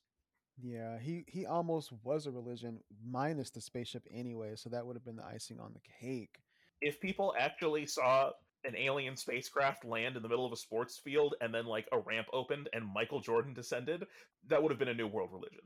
Yeah, 0.63 0.99
he 0.99 1.25
he 1.27 1.47
almost 1.47 1.93
was 2.03 2.27
a 2.27 2.31
religion 2.31 2.81
minus 3.05 3.51
the 3.51 3.61
spaceship 3.61 4.07
anyway, 4.11 4.53
so 4.55 4.71
that 4.71 4.87
would 4.87 4.97
have 4.97 5.05
been 5.05 5.17
the 5.17 5.25
icing 5.25 5.59
on 5.59 5.73
the 5.73 5.81
cake. 6.01 6.41
If 6.81 7.01
people 7.01 7.35
actually 7.39 7.87
saw 7.87 8.31
an 8.65 8.77
alien 8.77 9.17
spacecraft 9.17 9.85
land 9.85 10.17
in 10.17 10.23
the 10.23 10.29
middle 10.29 10.47
of 10.47 10.53
a 10.53 10.57
sports 10.57 10.97
field 10.99 11.35
and 11.41 11.53
then 11.53 11.67
like 11.67 11.87
a 11.93 11.99
ramp 11.99 12.27
opened 12.33 12.69
and 12.73 12.87
Michael 12.95 13.21
Jordan 13.21 13.53
descended, 13.53 14.07
that 14.49 14.63
would 14.63 14.71
have 14.71 14.79
been 14.79 14.89
a 14.89 14.95
new 14.95 15.07
world 15.07 15.31
religion. 15.33 15.61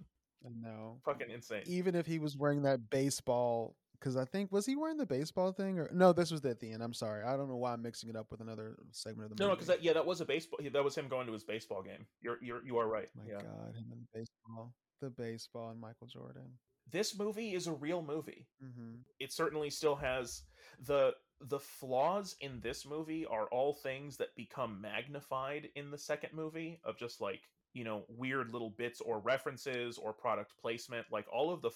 No, 0.62 1.00
Fucking 1.04 1.30
insane. 1.30 1.62
even 1.66 1.94
if 1.94 2.06
he 2.06 2.18
was 2.18 2.36
wearing 2.36 2.62
that 2.62 2.90
baseball, 2.90 3.76
because 3.98 4.16
I 4.16 4.24
think 4.24 4.52
was 4.52 4.66
he 4.66 4.76
wearing 4.76 4.96
the 4.96 5.06
baseball 5.06 5.52
thing 5.52 5.78
or 5.78 5.90
no? 5.92 6.12
This 6.12 6.30
was 6.30 6.44
at 6.44 6.60
the 6.60 6.70
end. 6.72 6.82
I'm 6.82 6.94
sorry, 6.94 7.24
I 7.24 7.36
don't 7.36 7.48
know 7.48 7.56
why 7.56 7.72
I'm 7.72 7.82
mixing 7.82 8.08
it 8.08 8.16
up 8.16 8.30
with 8.30 8.40
another 8.40 8.76
segment 8.92 9.30
of 9.30 9.36
the 9.36 9.42
No, 9.42 9.48
no, 9.50 9.54
because 9.54 9.68
that 9.68 9.82
yeah, 9.82 9.92
that 9.92 10.06
was 10.06 10.20
a 10.20 10.24
baseball. 10.24 10.60
That 10.72 10.84
was 10.84 10.94
him 10.96 11.08
going 11.08 11.26
to 11.26 11.32
his 11.32 11.44
baseball 11.44 11.82
game. 11.82 12.06
You're 12.20 12.38
you're 12.42 12.64
you 12.64 12.78
are 12.78 12.86
right. 12.88 13.08
My 13.16 13.24
yeah, 13.26 13.40
God, 13.40 13.74
him 13.76 13.86
and 13.92 14.06
baseball, 14.14 14.74
the 15.00 15.10
baseball 15.10 15.70
and 15.70 15.80
Michael 15.80 16.06
Jordan. 16.06 16.58
this 16.90 17.18
movie 17.18 17.54
is 17.54 17.66
a 17.66 17.72
real 17.72 18.02
movie. 18.02 18.46
hmm 18.60 18.96
it 19.18 19.32
certainly 19.32 19.70
still 19.70 19.96
has 19.96 20.42
the 20.86 21.14
the 21.40 21.58
flaws 21.60 22.36
in 22.40 22.60
this 22.60 22.84
movie 22.86 23.24
are 23.26 23.46
all 23.46 23.72
things 23.74 24.16
that 24.16 24.34
become 24.36 24.80
magnified 24.80 25.68
in 25.76 25.90
the 25.90 25.98
second 25.98 26.30
movie 26.32 26.80
of 26.84 26.96
just 26.98 27.20
like 27.20 27.40
you 27.74 27.84
know 27.84 28.02
weird 28.08 28.52
little 28.52 28.70
bits 28.70 29.00
or 29.00 29.20
references 29.20 29.98
or 29.98 30.12
product 30.12 30.52
placement 30.60 31.06
like 31.12 31.26
all 31.32 31.52
of 31.52 31.62
the 31.62 31.70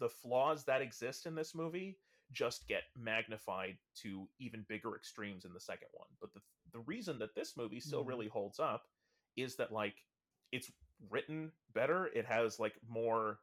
the 0.00 0.08
flaws 0.08 0.64
that 0.64 0.82
exist 0.82 1.26
in 1.26 1.34
this 1.34 1.54
movie 1.54 1.98
just 2.32 2.66
get 2.68 2.82
magnified 2.96 3.76
to 3.96 4.28
even 4.38 4.64
bigger 4.68 4.96
extremes 4.96 5.44
in 5.44 5.52
the 5.52 5.60
second 5.60 5.88
one. 5.92 6.08
But 6.20 6.32
the 6.34 6.40
the 6.72 6.80
reason 6.80 7.18
that 7.18 7.34
this 7.34 7.56
movie 7.56 7.80
still 7.80 8.04
Mhm. 8.04 8.08
really 8.08 8.28
holds 8.28 8.60
up 8.60 8.88
is 9.36 9.56
that 9.56 9.72
like 9.72 10.06
it's 10.52 10.70
written 11.08 11.52
better. 11.72 12.06
It 12.08 12.26
has 12.26 12.60
like 12.60 12.80
more 12.88 13.40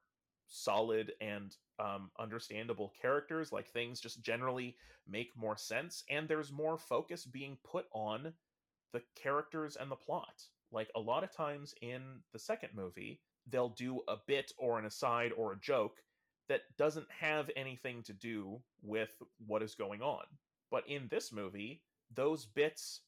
solid 0.48 1.14
and 1.20 1.56
um, 1.80 2.10
understandable 2.18 2.94
characters. 3.02 3.52
Like 3.52 3.68
things 3.68 4.00
just 4.00 4.22
generally 4.22 4.78
make 5.06 5.36
more 5.36 5.58
sense 5.58 6.04
and 6.10 6.28
there's 6.28 6.52
more 6.52 6.78
focus 6.78 7.26
being 7.26 7.58
put 7.64 7.86
on 7.92 8.34
the 8.94 9.02
characters 9.16 9.76
and 9.76 9.92
the 9.92 9.96
plot. 9.98 10.42
Like 10.72 10.90
a 10.96 11.00
lot 11.00 11.24
of 11.24 11.32
times 11.32 11.76
in 11.82 12.24
the 12.32 12.40
second 12.40 12.74
movie 12.74 13.22
they'll 13.48 13.70
do 13.70 14.02
a 14.08 14.18
bit 14.26 14.52
or 14.58 14.80
an 14.80 14.86
aside 14.86 15.32
or 15.34 15.54
a 15.54 15.60
joke 15.60 16.02
that 16.50 16.62
doesn't 16.78 17.08
have 17.10 17.50
anything 17.56 18.04
to 18.04 18.14
do 18.14 18.60
with 18.82 19.22
what 19.46 19.62
is 19.64 19.76
going 19.76 20.02
on. 20.02 20.24
But 20.72 20.88
in 20.88 21.08
this 21.10 21.32
movie 21.32 21.82
those 22.14 22.46
bits 22.46 23.02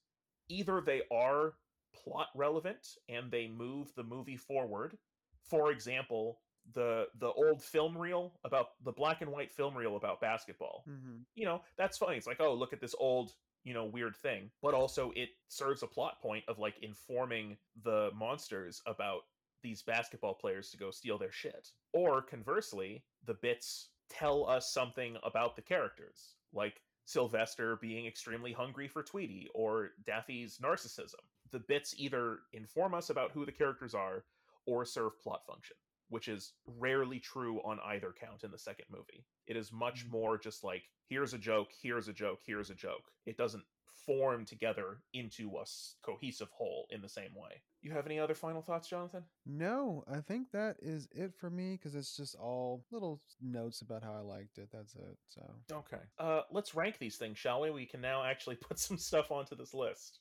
either 0.49 0.81
they 0.81 1.01
are 1.11 1.53
plot 1.95 2.27
relevant 2.35 2.97
and 3.07 3.31
they 3.31 3.47
move 3.47 3.91
the 3.95 4.03
movie 4.03 4.37
forward. 4.37 4.97
For 5.41 5.71
example 5.71 6.39
the 6.73 7.07
the 7.17 7.31
old 7.31 7.63
film 7.63 7.97
reel 7.97 8.33
about 8.43 8.71
the 8.83 8.91
black 8.91 9.21
and 9.21 9.31
white 9.31 9.51
film 9.51 9.75
reel 9.75 9.95
about 9.95 10.21
basketball. 10.21 10.83
Hmm 10.85 11.19
you 11.35 11.45
know 11.45 11.61
that's 11.77 11.97
funny 11.97 12.17
it's 12.17 12.27
like 12.27 12.41
oh 12.41 12.53
look 12.53 12.73
at 12.73 12.81
this 12.81 12.95
old 12.99 13.33
you 13.63 13.73
know 13.73 13.85
weird 13.85 14.15
thing. 14.15 14.51
But 14.61 14.73
also 14.73 15.11
it 15.15 15.29
serves 15.47 15.83
a 15.83 15.87
plot 15.87 16.21
point 16.21 16.43
of 16.47 16.59
like 16.59 16.75
informing 16.81 17.57
the 17.83 18.11
monsters 18.15 18.81
about 18.85 19.21
these 19.61 19.81
basketball 19.81 20.33
players 20.33 20.69
to 20.71 20.77
go 20.77 20.91
steal 20.91 21.17
their 21.17 21.31
shit 21.31 21.69
or 21.93 22.21
conversely 22.21 23.03
the 23.25 23.33
bits 23.33 23.89
tell 24.09 24.47
us 24.49 24.71
something 24.73 25.17
about 25.23 25.55
the 25.55 25.61
characters 25.61 26.35
like 26.53 26.81
sylvester 27.05 27.75
being 27.81 28.05
extremely 28.05 28.53
hungry 28.53 28.87
for 28.87 29.03
tweety 29.03 29.49
or 29.53 29.89
daffy's 30.05 30.57
narcissism 30.59 31.15
the 31.51 31.59
bits 31.59 31.95
either 31.97 32.39
inform 32.53 32.93
us 32.93 33.09
about 33.09 33.31
who 33.31 33.45
the 33.45 33.51
characters 33.51 33.93
are 33.93 34.23
or 34.65 34.85
serve 34.85 35.19
plot 35.19 35.41
function 35.45 35.75
which 36.09 36.27
is 36.27 36.53
rarely 36.65 37.19
true 37.19 37.59
on 37.63 37.79
either 37.85 38.11
count 38.19 38.43
in 38.43 38.49
the 38.49 38.57
second 38.57 38.85
movie. 38.89 39.23
It 39.45 39.55
is 39.55 39.71
much 39.71 40.07
Mhm. 40.07 40.09
more 40.09 40.37
just 40.39 40.63
like 40.63 40.89
here's 41.07 41.35
a 41.35 41.37
joke, 41.37 41.71
here's 41.71 42.07
a 42.07 42.13
joke, 42.13 42.41
here's 42.43 42.71
a 42.71 42.75
joke. 42.75 43.11
It 43.27 43.37
doesn't 43.37 43.63
form 44.09 44.43
together 44.43 44.97
into 45.13 45.51
a 45.57 45.65
cohesive 46.03 46.49
whole 46.51 46.87
in 46.89 46.99
the 46.99 47.07
same 47.09 47.35
way. 47.35 47.61
You 47.81 47.91
have 47.91 48.07
any 48.07 48.19
other 48.19 48.33
final 48.33 48.63
thoughts, 48.63 48.89
Jonathan? 48.89 49.23
No, 49.45 50.03
I 50.11 50.19
think 50.21 50.47
that 50.51 50.77
is 50.81 51.07
it 51.11 51.35
for 51.37 51.51
me 51.51 51.73
because 51.73 51.93
it's 51.93 52.17
just 52.17 52.33
all 52.35 52.83
little 52.91 53.21
notes 53.39 53.81
about 53.81 54.03
how 54.03 54.15
I 54.15 54.21
liked 54.21 54.57
it. 54.57 54.69
That's 54.73 54.95
it. 54.95 55.17
So 55.27 55.41
Okay. 55.71 56.01
Uh 56.17 56.41
let's 56.51 56.73
rank 56.73 56.97
these 56.97 57.17
things, 57.17 57.37
shall 57.37 57.61
we? 57.61 57.69
We 57.69 57.85
can 57.85 58.01
now 58.01 58.23
actually 58.23 58.55
put 58.67 58.79
some 58.79 58.97
stuff 58.97 59.29
onto 59.31 59.55
this 59.55 59.73
list. 59.75 60.19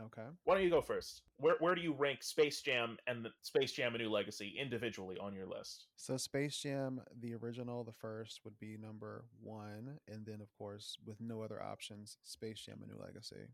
Okay. 0.00 0.26
Why 0.44 0.54
don't 0.54 0.64
you 0.64 0.70
go 0.70 0.80
first? 0.80 1.22
Where 1.38 1.56
where 1.60 1.74
do 1.74 1.80
you 1.80 1.92
rank 1.92 2.22
Space 2.22 2.60
Jam 2.60 2.96
and 3.06 3.24
the 3.24 3.30
Space 3.42 3.72
Jam 3.72 3.94
A 3.94 3.98
New 3.98 4.10
Legacy 4.10 4.54
individually 4.60 5.16
on 5.20 5.34
your 5.34 5.46
list? 5.46 5.86
So 5.96 6.16
Space 6.16 6.56
Jam, 6.58 7.00
the 7.20 7.34
original, 7.34 7.84
the 7.84 7.92
first 7.92 8.40
would 8.44 8.58
be 8.58 8.76
number 8.80 9.24
one, 9.42 9.98
and 10.08 10.24
then 10.26 10.40
of 10.40 10.52
course, 10.56 10.96
with 11.04 11.20
no 11.20 11.42
other 11.42 11.62
options, 11.62 12.18
Space 12.24 12.60
Jam: 12.60 12.80
A 12.82 12.86
New 12.86 13.00
Legacy. 13.02 13.48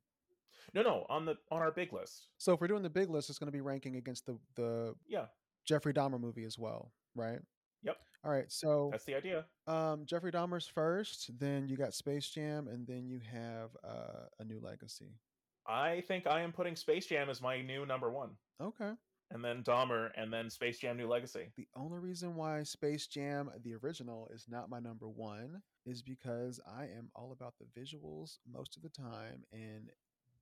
No, 0.73 0.83
no, 0.83 1.07
on 1.09 1.25
the 1.27 1.37
on 1.51 1.61
our 1.61 1.71
big 1.73 1.93
list. 1.93 2.29
So 2.39 2.53
if 2.55 2.61
we're 2.61 2.69
doing 2.69 2.83
the 2.83 2.91
big 2.91 3.11
list, 3.11 3.29
it's 3.31 3.39
going 3.39 3.49
to 3.49 3.53
be 3.53 3.61
ranking 3.61 3.97
against 3.97 4.27
the 4.27 4.39
the 4.55 4.95
Yeah. 5.07 5.27
Jeffrey 5.65 5.93
Dahmer 5.95 6.21
movie 6.21 6.45
as 6.45 6.59
well, 6.59 6.93
right? 7.15 7.39
Yep. 7.83 7.97
All 8.25 8.31
right, 8.31 8.51
so 8.51 8.89
That's 8.91 9.05
the 9.05 9.15
idea. 9.15 9.45
um, 9.67 10.07
Jeffrey 10.07 10.33
Dahmer's 10.33 10.67
first, 10.67 11.31
then 11.39 11.69
you 11.69 11.77
got 11.77 11.93
Space 11.93 12.27
Jam, 12.31 12.69
and 12.69 12.87
then 12.87 13.07
you 13.07 13.21
have 13.31 13.77
uh, 13.85 14.27
a 14.41 14.45
new 14.45 14.59
legacy. 14.61 15.13
I 15.67 16.03
think 16.07 16.27
I 16.27 16.41
am 16.43 16.53
putting 16.53 16.77
Space 16.77 17.07
Jam 17.07 17.31
as 17.31 17.41
my 17.41 17.61
new 17.63 17.87
number 17.87 18.11
one, 18.11 18.31
Okay. 18.61 18.93
and 19.31 19.45
then 19.45 19.63
Dahmer, 19.63 20.11
and 20.17 20.33
then 20.33 20.51
Space 20.51 20.79
Jam 20.79 20.97
New 20.97 21.07
Legacy. 21.09 21.47
The 21.57 21.69
only 21.75 21.99
reason 21.99 22.35
why 22.37 22.63
Space 22.65 23.07
Jam, 23.07 23.51
the 23.63 23.75
original, 23.77 24.29
is 24.33 24.47
not 24.49 24.69
my 24.69 24.79
number 24.81 25.09
one 25.09 25.63
is 25.87 26.03
because 26.03 26.61
I 26.67 26.85
am 26.85 27.11
all 27.15 27.33
about 27.33 27.55
the 27.59 27.81
visuals 27.81 28.39
most 28.51 28.77
of 28.77 28.83
the 28.83 28.89
time. 28.89 29.45
And 29.53 29.91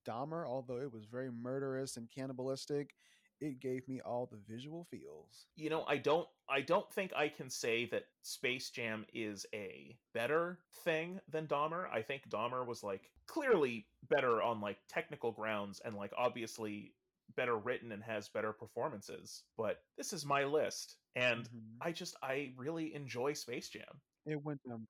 Dahmer, 0.06 0.46
although 0.46 0.78
it 0.78 0.92
was 0.92 1.04
very 1.04 1.30
murderous 1.30 1.96
and 1.96 2.10
cannibalistic, 2.10 2.94
it 3.42 3.60
gave 3.60 3.86
me 3.88 4.00
all 4.00 4.26
the 4.30 4.38
visual 4.48 4.86
feels. 4.90 5.46
You 5.56 5.68
know, 5.68 5.84
I 5.86 5.96
don't 5.98 6.28
I 6.48 6.60
don't 6.60 6.90
think 6.92 7.12
I 7.14 7.28
can 7.28 7.50
say 7.50 7.86
that 7.86 8.04
Space 8.22 8.70
Jam 8.70 9.04
is 9.12 9.44
a 9.52 9.96
better 10.14 10.58
thing 10.84 11.20
than 11.28 11.46
Dahmer. 11.46 11.90
I 11.92 12.02
think 12.02 12.28
Dahmer 12.28 12.64
was 12.66 12.82
like 12.82 13.10
clearly 13.26 13.86
better 14.08 14.40
on 14.42 14.60
like 14.60 14.78
technical 14.88 15.32
grounds 15.32 15.80
and 15.84 15.96
like 15.96 16.12
obviously 16.16 16.94
better 17.36 17.56
written 17.56 17.92
and 17.92 18.02
has 18.02 18.28
better 18.28 18.52
performances. 18.52 19.42
But 19.56 19.82
this 19.96 20.12
is 20.12 20.24
my 20.24 20.44
list 20.44 20.96
and 21.16 21.48
Mhm. 21.48 21.76
I 21.80 21.92
just 21.92 22.16
I 22.22 22.52
really 22.56 22.94
enjoy 22.94 23.32
Space 23.32 23.68
Jam. 23.68 24.00
It 24.24 24.40
went 24.44 24.60
down. 24.62 24.86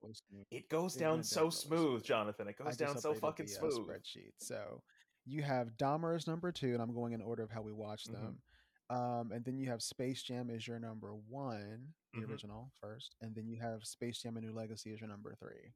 It 0.50 0.68
goes 0.68 0.94
It 0.96 1.00
down 1.00 1.22
so 1.22 1.42
down 1.44 1.50
smooth. 1.52 2.04
Jonathan. 2.04 2.48
It 2.48 2.56
goes 2.58 2.76
down 2.76 2.98
so 2.98 3.14
fucking 3.14 3.46
the, 3.46 3.52
uh, 3.56 3.70
smooth. 3.70 3.88
spreadsheet. 3.88 4.32
So 4.38 4.82
you 5.24 5.42
have 5.42 5.76
Dahmer 5.76 6.14
as 6.16 6.26
number 6.26 6.50
two, 6.52 6.72
and 6.72 6.82
I'm 6.82 6.94
going 6.94 7.12
in 7.12 7.22
order 7.22 7.42
of 7.42 7.50
how 7.50 7.62
we 7.62 7.72
watched 7.72 8.08
Mhm. 8.08 8.12
them. 8.12 8.42
Um, 8.90 9.32
and 9.32 9.44
then 9.44 9.56
you 9.56 9.68
have 9.68 9.82
Space 9.82 10.22
Jam 10.22 10.50
as 10.50 10.66
your 10.66 10.78
number 10.78 11.14
one, 11.14 11.94
the 12.12 12.20
Mhm. 12.20 12.28
original 12.30 12.70
first, 12.80 13.16
and 13.20 13.34
then 13.34 13.46
you 13.46 13.58
have 13.60 13.86
Space 13.86 14.20
Jam: 14.20 14.36
A 14.36 14.40
New 14.40 14.52
Legacy 14.52 14.92
as 14.92 15.00
your 15.00 15.08
number 15.08 15.34
three. 15.34 15.72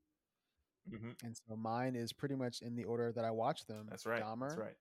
hmm 0.88 1.12
And 1.24 1.36
so 1.36 1.56
mine 1.56 1.96
is 1.96 2.12
pretty 2.12 2.36
much 2.36 2.62
in 2.62 2.76
the 2.76 2.84
order 2.84 3.10
that 3.12 3.24
I 3.24 3.30
watched 3.30 3.66
them. 3.66 3.86
That's 3.88 4.06
right. 4.06 4.22
Dahmer. 4.22 4.48
That's 4.50 4.58
right. 4.60 4.76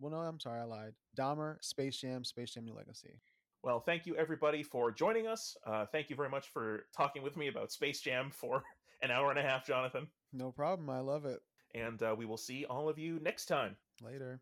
Well, 0.00 0.10
no, 0.10 0.18
I'm 0.18 0.40
sorry, 0.40 0.60
I 0.60 0.64
lied. 0.64 0.96
Dahmer, 1.16 1.62
Space 1.62 1.96
Jam, 1.98 2.24
Space 2.24 2.54
Jam: 2.54 2.64
New 2.64 2.74
Legacy. 2.74 3.20
Well, 3.62 3.80
thank 3.80 4.04
you 4.06 4.16
everybody 4.16 4.62
for 4.62 4.90
joining 4.90 5.26
us. 5.26 5.56
Uh, 5.64 5.86
thank 5.86 6.10
you 6.10 6.16
very 6.16 6.28
much 6.28 6.48
for 6.48 6.88
talking 6.92 7.22
with 7.22 7.36
me 7.36 7.48
about 7.48 7.70
Space 7.72 8.00
Jam 8.00 8.30
for 8.30 8.64
an 9.02 9.10
hour 9.10 9.30
and 9.30 9.38
a 9.38 9.42
half, 9.42 9.64
Jonathan. 9.64 10.10
No 10.32 10.50
problem. 10.52 10.90
I 10.90 11.00
love 11.00 11.24
it. 11.24 11.40
And 11.74 12.02
uh, 12.02 12.14
we 12.16 12.24
will 12.26 12.36
see 12.36 12.64
all 12.66 12.88
of 12.88 12.98
you 12.98 13.20
next 13.20 13.46
time. 13.46 13.76
Later. 14.02 14.32